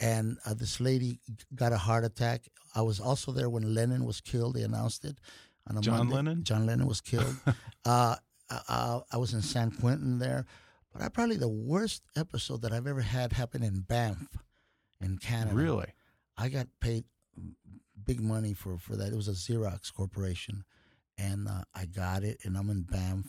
and 0.00 0.38
uh, 0.46 0.54
this 0.54 0.80
lady 0.80 1.20
got 1.54 1.74
a 1.74 1.76
heart 1.76 2.04
attack. 2.06 2.48
I 2.74 2.80
was 2.80 2.98
also 3.00 3.32
there 3.32 3.50
when 3.50 3.74
Lennon 3.74 4.06
was 4.06 4.22
killed. 4.22 4.54
They 4.54 4.62
announced 4.62 5.04
it 5.04 5.18
on 5.66 5.76
a 5.76 5.82
John 5.82 5.98
Monday. 5.98 6.14
Lennon? 6.14 6.44
John 6.44 6.64
Lennon 6.64 6.86
was 6.86 7.02
killed. 7.02 7.36
uh, 7.84 8.16
I, 8.50 9.00
I 9.12 9.16
was 9.16 9.34
in 9.34 9.42
San 9.42 9.70
Quentin 9.70 10.18
there, 10.18 10.46
but 10.92 11.02
I 11.02 11.08
probably 11.08 11.36
the 11.36 11.48
worst 11.48 12.02
episode 12.16 12.62
that 12.62 12.72
I've 12.72 12.86
ever 12.86 13.00
had 13.00 13.32
happen 13.32 13.62
in 13.62 13.80
Banff, 13.80 14.36
in 15.00 15.18
Canada. 15.18 15.56
Really? 15.56 15.92
I 16.36 16.48
got 16.48 16.66
paid 16.80 17.04
big 18.04 18.20
money 18.20 18.54
for, 18.54 18.78
for 18.78 18.96
that. 18.96 19.12
It 19.12 19.16
was 19.16 19.28
a 19.28 19.32
Xerox 19.32 19.92
corporation, 19.92 20.64
and 21.16 21.48
uh, 21.48 21.62
I 21.74 21.86
got 21.86 22.24
it, 22.24 22.38
and 22.44 22.56
I'm 22.56 22.70
in 22.70 22.82
Banff, 22.82 23.26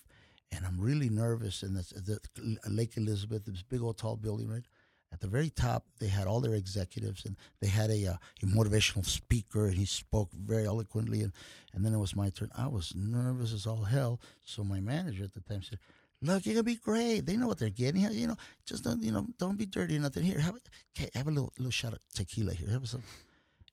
and 0.51 0.65
I'm 0.65 0.80
really 0.80 1.09
nervous. 1.09 1.61
And 1.63 1.76
this, 1.78 1.89
the 1.89 2.19
Lake 2.67 2.97
Elizabeth, 2.97 3.45
this 3.45 3.63
big 3.63 3.82
old 3.82 3.97
tall 3.97 4.15
building, 4.15 4.47
right 4.47 4.63
at 5.12 5.20
the 5.20 5.28
very 5.28 5.49
top, 5.49 5.86
they 5.99 6.07
had 6.07 6.28
all 6.28 6.39
their 6.39 6.55
executives, 6.55 7.26
and 7.26 7.36
they 7.59 7.68
had 7.68 7.89
a, 7.89 8.07
uh, 8.07 8.16
a 8.41 8.45
motivational 8.45 9.05
speaker, 9.05 9.68
and 9.68 9.76
he 9.76 9.86
spoke 9.86 10.30
very 10.32 10.66
eloquently. 10.66 11.22
And, 11.22 11.34
and 11.74 11.84
then 11.86 11.93
it 11.93 11.97
was 11.99 12.16
my 12.16 12.30
turn. 12.30 12.49
I 12.57 12.68
was 12.68 12.93
nervous 12.95 13.53
as 13.53 13.68
all 13.68 13.84
hell. 13.84 14.22
So 14.45 14.64
my 14.64 14.80
manager 14.80 15.24
at 15.24 15.34
the 15.34 15.41
time 15.41 15.64
said, 15.64 15.80
"Look, 16.22 16.45
you're 16.45 16.55
gonna 16.55 16.64
be 16.64 16.76
great. 16.76 17.26
They 17.26 17.36
know 17.36 17.47
what 17.47 17.59
they're 17.59 17.70
getting. 17.70 18.01
You 18.12 18.28
know, 18.28 18.38
just 18.66 18.84
don't 18.84 19.03
you 19.03 19.12
know, 19.12 19.28
don't 19.38 19.57
be 19.57 19.66
dirty 19.66 19.97
or 19.97 19.99
nothing. 19.99 20.24
Here, 20.24 20.39
have 20.39 20.55
a, 20.55 20.59
okay, 20.97 21.09
have 21.14 21.28
a 21.28 21.32
little 21.32 21.51
little 21.57 21.72
shot 21.72 21.93
of 21.93 21.99
tequila 22.14 22.53
here. 22.53 22.70
Have 22.70 22.88
some." 22.88 23.03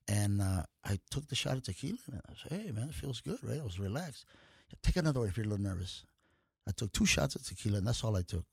And 0.09 0.41
uh, 0.41 0.63
I 0.85 0.99
took 1.11 1.29
the 1.29 1.37
shot 1.37 1.57
of 1.57 1.63
tequila, 1.63 1.99
and 2.11 2.21
I 2.29 2.33
said, 2.43 2.61
"Hey, 2.61 2.71
man, 2.73 2.89
it 2.89 2.95
feels 2.95 3.21
good, 3.21 3.39
right?" 3.43 3.61
I 3.61 3.65
was 3.65 3.79
relaxed. 3.79 4.25
Take 4.83 4.97
another 4.97 5.21
one 5.21 5.29
if 5.29 5.37
you're 5.37 5.47
a 5.47 5.49
little 5.49 5.65
nervous. 5.65 6.05
I 6.67 6.73
took 6.73 6.93
two 6.93 7.07
shots 7.07 7.37
of 7.37 7.47
tequila, 7.47 7.79
and 7.79 7.87
that's 7.87 8.05
all 8.05 8.17
I 8.17 8.23
took. 8.23 8.45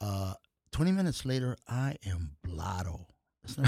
Uh, 0.00 0.34
Twenty 0.70 0.92
minutes 0.92 1.24
later, 1.24 1.56
I 1.68 1.96
am 2.06 2.36
blotto. 2.42 3.06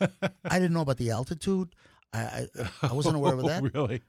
I 0.00 0.58
didn't 0.58 0.72
know 0.72 0.82
about 0.82 0.98
the 0.98 1.10
altitude. 1.10 1.74
I 2.12 2.46
I, 2.58 2.70
I 2.82 2.92
wasn't 2.92 3.16
aware 3.16 3.34
of 3.34 3.42
that. 3.44 3.62
Oh, 3.62 3.68
that. 3.68 3.74
really? 3.74 4.02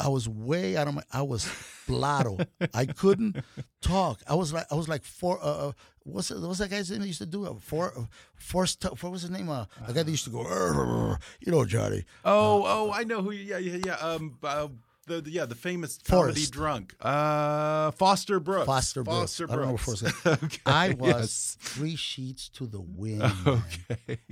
I 0.00 0.08
was 0.08 0.28
way 0.28 0.76
out 0.76 0.86
of 0.86 0.94
my. 0.94 1.02
I 1.12 1.22
was 1.22 1.50
blotto. 1.86 2.38
I 2.72 2.86
couldn't 2.86 3.42
talk. 3.80 4.20
I 4.28 4.34
was 4.34 4.52
like 4.52 4.66
I 4.70 4.74
was 4.74 4.88
like 4.88 5.04
four. 5.04 5.38
Uh, 5.42 5.68
uh 5.68 5.72
what's 6.04 6.28
that, 6.28 6.40
what's 6.40 6.58
that 6.60 6.70
guy's 6.70 6.90
name? 6.90 7.00
That 7.00 7.06
used 7.06 7.18
to 7.18 7.26
do 7.26 7.46
it? 7.46 7.60
Four, 7.60 7.92
uh, 7.96 8.04
forced. 8.36 8.84
What 8.84 9.10
was 9.10 9.22
his 9.22 9.30
name? 9.30 9.48
Uh, 9.48 9.64
the 9.86 9.92
guy 9.92 10.02
that 10.04 10.10
used 10.10 10.24
to 10.24 10.30
go. 10.30 11.16
You 11.40 11.52
know, 11.52 11.64
Johnny. 11.64 12.04
Oh, 12.24 12.64
oh, 12.64 12.92
I 12.92 13.04
know 13.04 13.22
who. 13.22 13.32
Yeah, 13.32 13.58
yeah, 13.58 13.78
yeah. 13.84 13.94
Um, 13.94 14.38
uh, 14.42 14.68
the, 15.08 15.20
the 15.20 15.30
yeah, 15.30 15.46
the 15.46 15.54
famous 15.54 15.98
comedy 15.98 16.34
Forrest. 16.34 16.52
drunk. 16.52 16.94
Uh, 17.00 17.90
Foster 17.92 18.38
Brooks. 18.38 18.66
Foster 18.66 19.02
Brooks. 19.02 19.38
Foster 19.38 19.50
I 19.50 19.56
Brooks. 19.56 20.02
what 20.02 20.26
okay, 20.44 20.58
I 20.66 20.90
was 20.90 21.08
yes. 21.08 21.56
three 21.60 21.96
sheets 21.96 22.48
to 22.50 22.66
the 22.66 22.80
wind. 22.80 23.20
man. 23.44 23.62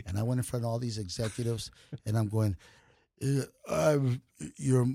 And 0.07 0.19
I 0.19 0.23
went 0.23 0.39
in 0.39 0.43
front 0.43 0.65
of 0.65 0.71
all 0.71 0.79
these 0.79 0.99
executives, 0.99 1.71
and 2.05 2.17
I'm 2.17 2.29
going, 2.29 2.57
uh, 3.23 3.43
I'm 3.69 4.23
your 4.57 4.87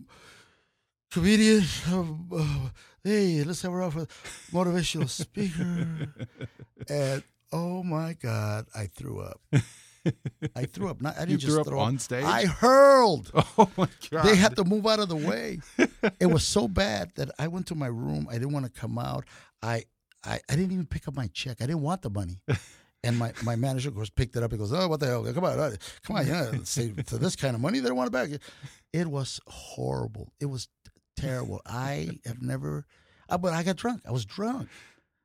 comedian. 1.11 1.63
Um, 1.91 2.29
uh, 2.33 2.69
hey, 3.03 3.43
let's 3.43 3.61
have 3.63 3.71
her 3.71 3.83
out 3.83 3.93
for 3.93 4.05
motivational 4.51 5.09
speaker. 5.09 5.87
and 6.89 7.23
oh 7.51 7.83
my 7.83 8.13
God, 8.13 8.65
I 8.75 8.87
threw 8.87 9.21
up. 9.21 9.41
I 10.55 10.65
threw 10.65 10.89
up. 10.89 11.01
Not, 11.01 11.15
I 11.15 11.19
didn't 11.21 11.31
You 11.31 11.37
just 11.37 11.51
threw 11.53 11.61
up 11.61 11.67
throw 11.67 11.79
on 11.79 11.99
stage? 11.99 12.23
I 12.25 12.45
hurled. 12.45 13.31
Oh 13.57 13.69
my 13.77 13.87
god. 14.09 14.25
They 14.25 14.35
had 14.35 14.55
to 14.55 14.63
move 14.63 14.87
out 14.87 14.99
of 14.99 15.09
the 15.09 15.15
way. 15.15 15.59
it 16.19 16.25
was 16.25 16.43
so 16.43 16.67
bad 16.83 17.11
that 17.15 17.29
I 17.37 17.47
went 17.47 17.67
to 17.67 17.75
my 17.75 17.87
room. 17.87 18.27
I 18.29 18.33
didn't 18.33 18.53
want 18.53 18.65
to 18.65 18.71
come 18.71 18.97
out. 18.97 19.25
I, 19.61 19.83
I 20.23 20.39
I 20.49 20.55
didn't 20.55 20.71
even 20.71 20.85
pick 20.85 21.07
up 21.07 21.15
my 21.15 21.27
check. 21.33 21.57
I 21.61 21.65
didn't 21.65 21.81
want 21.81 22.01
the 22.01 22.09
money. 22.09 22.41
And 23.03 23.17
my, 23.17 23.33
my 23.43 23.55
manager, 23.55 23.89
of 23.89 23.95
course, 23.95 24.11
picked 24.11 24.35
it 24.35 24.43
up. 24.43 24.51
He 24.51 24.59
goes, 24.59 24.71
"Oh, 24.71 24.87
what 24.87 24.99
the 24.99 25.07
hell? 25.07 25.23
Come 25.33 25.43
on, 25.43 25.59
uh, 25.59 25.71
come 26.03 26.17
on, 26.17 26.27
yeah, 26.27 26.51
say 26.65 26.91
to 26.91 27.17
this 27.17 27.35
kind 27.35 27.55
of 27.55 27.59
money, 27.61 27.79
they 27.79 27.87
don't 27.87 27.97
want 27.97 28.09
it 28.09 28.11
back." 28.11 28.29
It 28.93 29.07
was 29.07 29.39
horrible. 29.47 30.31
It 30.39 30.45
was 30.45 30.67
terrible. 31.15 31.61
I 31.65 32.19
have 32.27 32.43
never, 32.43 32.85
I, 33.27 33.37
but 33.37 33.53
I 33.53 33.63
got 33.63 33.77
drunk. 33.77 34.03
I 34.07 34.11
was 34.11 34.23
drunk. 34.23 34.69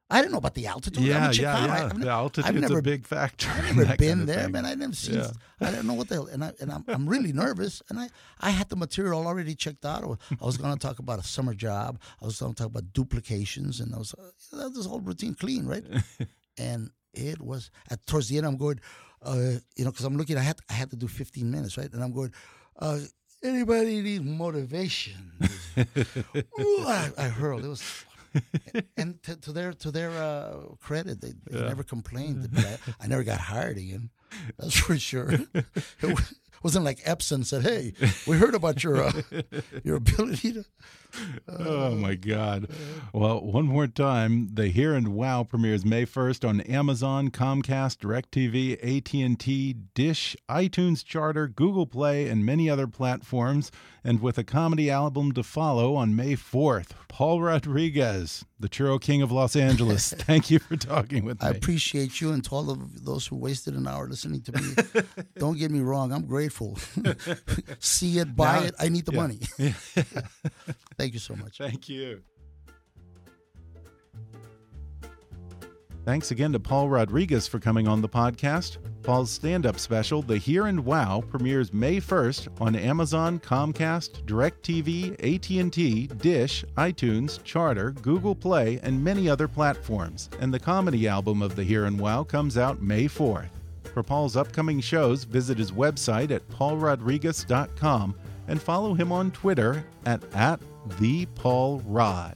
I 0.09 0.21
didn't 0.21 0.33
know 0.33 0.39
about 0.39 0.55
the 0.55 0.69
altitude. 0.69 0.99
I'm 0.99 1.05
yeah, 1.05 1.27
in 1.27 1.33
Chicago. 1.33 1.67
yeah, 1.67 1.79
yeah. 1.79 1.85
I've, 1.87 2.01
the 2.01 2.09
altitude's 2.09 2.49
I've 2.49 2.55
never 2.61 2.79
a 2.79 2.83
big 2.83 3.07
factor. 3.07 3.49
I've 3.51 3.77
never 3.77 3.97
been 3.97 4.09
kind 4.09 4.21
of 4.21 4.27
there, 4.29 4.43
thing. 4.45 4.53
man. 4.53 4.65
I 4.65 4.75
never 4.75 4.95
seen. 4.95 5.17
Yeah. 5.17 5.31
I 5.61 5.71
didn't 5.71 5.87
know 5.89 5.95
what 5.95 6.09
the 6.09 6.15
hell, 6.15 6.27
and 6.27 6.45
I 6.45 6.53
and 6.61 6.71
I'm, 6.71 6.85
I'm 6.87 7.09
really 7.09 7.33
nervous. 7.33 7.83
And 7.89 7.99
I 7.99 8.09
I 8.41 8.51
had 8.51 8.69
the 8.69 8.77
material 8.77 9.27
already 9.27 9.55
checked 9.57 9.85
out. 9.85 10.05
I 10.05 10.45
was- 10.45 10.57
going 10.57 10.73
to 10.73 10.79
talk 10.79 10.99
about 11.01 11.19
a 11.19 11.23
summer 11.25 11.55
job. 11.55 11.99
I 12.23 12.25
was 12.25 12.39
going 12.39 12.55
to 12.55 12.63
talk 12.63 12.71
about 12.71 12.93
duplications, 12.93 13.81
and 13.81 13.95
I 13.95 13.99
was 13.99 14.15
uh, 14.15 14.31
that 14.57 14.75
this 14.75 14.87
whole 14.87 15.01
routine 15.01 15.35
clean, 15.35 15.67
right? 15.67 15.85
and 16.59 16.91
it 17.13 17.41
was 17.43 17.71
at 17.91 18.07
towards 18.07 18.29
the 18.29 18.39
end. 18.39 18.47
I'm 18.47 18.57
going, 18.57 18.81
uh, 19.23 19.59
you 19.77 19.85
know, 19.85 19.91
because 19.91 20.05
I'm 20.07 20.17
looking. 20.17 20.39
I 20.39 20.43
had 20.43 20.59
I 20.71 20.75
had 20.75 20.91
to 20.91 20.97
do 20.97 21.09
15 21.09 21.51
minutes, 21.51 21.77
right? 21.77 21.93
And 21.93 22.03
I'm 22.03 22.13
going. 22.13 22.33
Uh, 22.79 23.01
Anybody 23.43 24.01
need 24.01 24.25
motivation? 24.25 25.33
Ooh, 25.79 26.85
I, 26.87 27.11
I 27.19 27.29
hurled. 27.29 27.65
It 27.65 27.69
was 27.69 27.83
and 28.97 29.23
to, 29.23 29.37
to 29.37 29.53
their 29.53 29.73
to 29.73 29.91
their 29.91 30.11
uh, 30.11 30.75
credit, 30.81 31.21
they, 31.21 31.33
they 31.51 31.61
never 31.61 31.83
complained. 31.83 32.49
I, 32.57 32.79
I 33.01 33.07
never 33.07 33.25
got 33.25 33.41
hired 33.41 33.79
again. 33.79 34.11
That's 34.59 34.77
for 34.77 34.99
sure. 34.99 35.33
It 35.33 35.65
wasn't 36.67 36.85
like 36.85 36.99
Epson 37.05 37.45
said, 37.45 37.63
"Hey, 37.63 37.93
we 38.27 38.39
heard 38.39 38.57
about 38.57 38.83
your 38.83 39.05
uh, 39.05 39.13
your 39.85 39.95
ability 39.95 40.53
to." 40.55 40.65
Oh 41.49 41.93
my 41.93 42.17
God! 42.17 42.69
Well, 43.13 43.41
one 43.41 43.67
more 43.67 43.87
time, 43.87 44.51
the 44.53 44.67
Here 44.67 44.93
and 44.93 45.15
Wow 45.15 45.45
premieres 45.45 45.85
May 45.85 46.05
first 46.05 46.45
on 46.45 46.61
Amazon, 46.63 47.31
Comcast, 47.31 47.99
Directv, 47.99 48.75
AT 48.83 49.15
and 49.15 49.39
T, 49.39 49.75
Dish, 49.95 50.37
iTunes 50.51 51.05
Charter, 51.05 51.47
Google 51.47 51.87
Play, 51.87 52.29
and 52.29 52.45
many 52.45 52.69
other 52.69 52.89
platforms. 52.89 53.71
And 54.03 54.21
with 54.21 54.37
a 54.37 54.45
comedy 54.45 54.91
album 54.91 55.33
to 55.33 55.43
follow 55.43 55.95
on 55.95 56.15
May 56.15 56.35
fourth, 56.35 56.95
Paul 57.09 57.43
Rodriguez, 57.43 58.45
the 58.59 58.69
Churro 58.69 59.01
King 59.01 59.21
of 59.21 59.33
Los 59.33 59.57
Angeles. 59.57 60.13
Thank 60.19 60.51
you 60.51 60.59
for 60.59 60.77
talking 60.77 61.25
with 61.25 61.43
me. 61.43 61.49
I 61.49 61.51
appreciate 61.51 62.21
you 62.21 62.31
and 62.31 62.45
to 62.45 62.55
all 62.55 62.71
of 62.71 63.05
those 63.05 63.27
who 63.27 63.37
wasted 63.37 63.75
an 63.75 63.87
hour 63.87 64.09
listening 64.09 64.43
to 64.43 64.53
me. 64.53 65.03
Don't 65.39 65.59
get 65.59 65.71
me 65.71 65.81
wrong, 65.81 66.13
I'm 66.13 66.27
grateful. 66.27 66.56
See 67.79 68.19
it, 68.19 68.35
buy 68.35 68.61
Now- 68.61 68.67
it. 68.67 68.75
I 68.79 68.89
need 68.89 69.05
the 69.07 69.13
yeah. 69.13 69.21
money. 69.21 69.41
Thank 70.99 71.13
you 71.15 71.19
so 71.19 71.37
much. 71.37 71.59
Thank 71.59 71.89
you. 71.89 72.23
Thanks 76.05 76.31
again 76.31 76.53
to 76.53 76.61
Paul 76.61 76.89
Rodriguez 76.89 77.49
for 77.49 77.59
coming 77.59 77.89
on 77.89 78.01
the 78.01 78.09
podcast. 78.09 78.79
Paul's 79.03 79.29
stand 79.29 79.67
up 79.67 79.77
special, 79.81 80.23
The 80.23 80.39
Here 80.39 80.67
and 80.67 80.85
Wow, 80.85 81.21
premieres 81.29 81.73
May 81.73 81.97
1st 81.97 82.61
on 82.61 82.77
Amazon, 82.77 83.41
Comcast, 83.41 84.23
DirecTV, 84.25 85.15
AT&T, 85.19 86.07
Dish, 86.07 86.65
iTunes, 86.77 87.43
Charter, 87.43 87.91
Google 87.91 88.37
Play, 88.37 88.79
and 88.85 89.03
many 89.03 89.29
other 89.29 89.49
platforms. 89.49 90.31
And 90.39 90.55
the 90.55 90.61
comedy 90.61 91.09
album 91.09 91.43
of 91.43 91.57
The 91.57 91.65
Here 91.65 91.87
and 91.87 91.99
Wow 91.99 92.23
comes 92.23 92.57
out 92.57 92.81
May 92.81 93.07
4th. 93.07 93.49
For 93.97 94.03
Paul's 94.03 94.37
upcoming 94.37 94.83
shows, 94.83 95.25
visit 95.25 95.57
his 95.57 95.73
website 95.73 96.31
at 96.31 96.47
paulrodriguez.com 96.51 98.15
and 98.47 98.61
follow 98.61 98.93
him 98.93 99.11
on 99.11 99.31
Twitter 99.31 99.87
at, 100.05 100.23
at 100.35 100.61
ThePaulRod. 101.01 102.35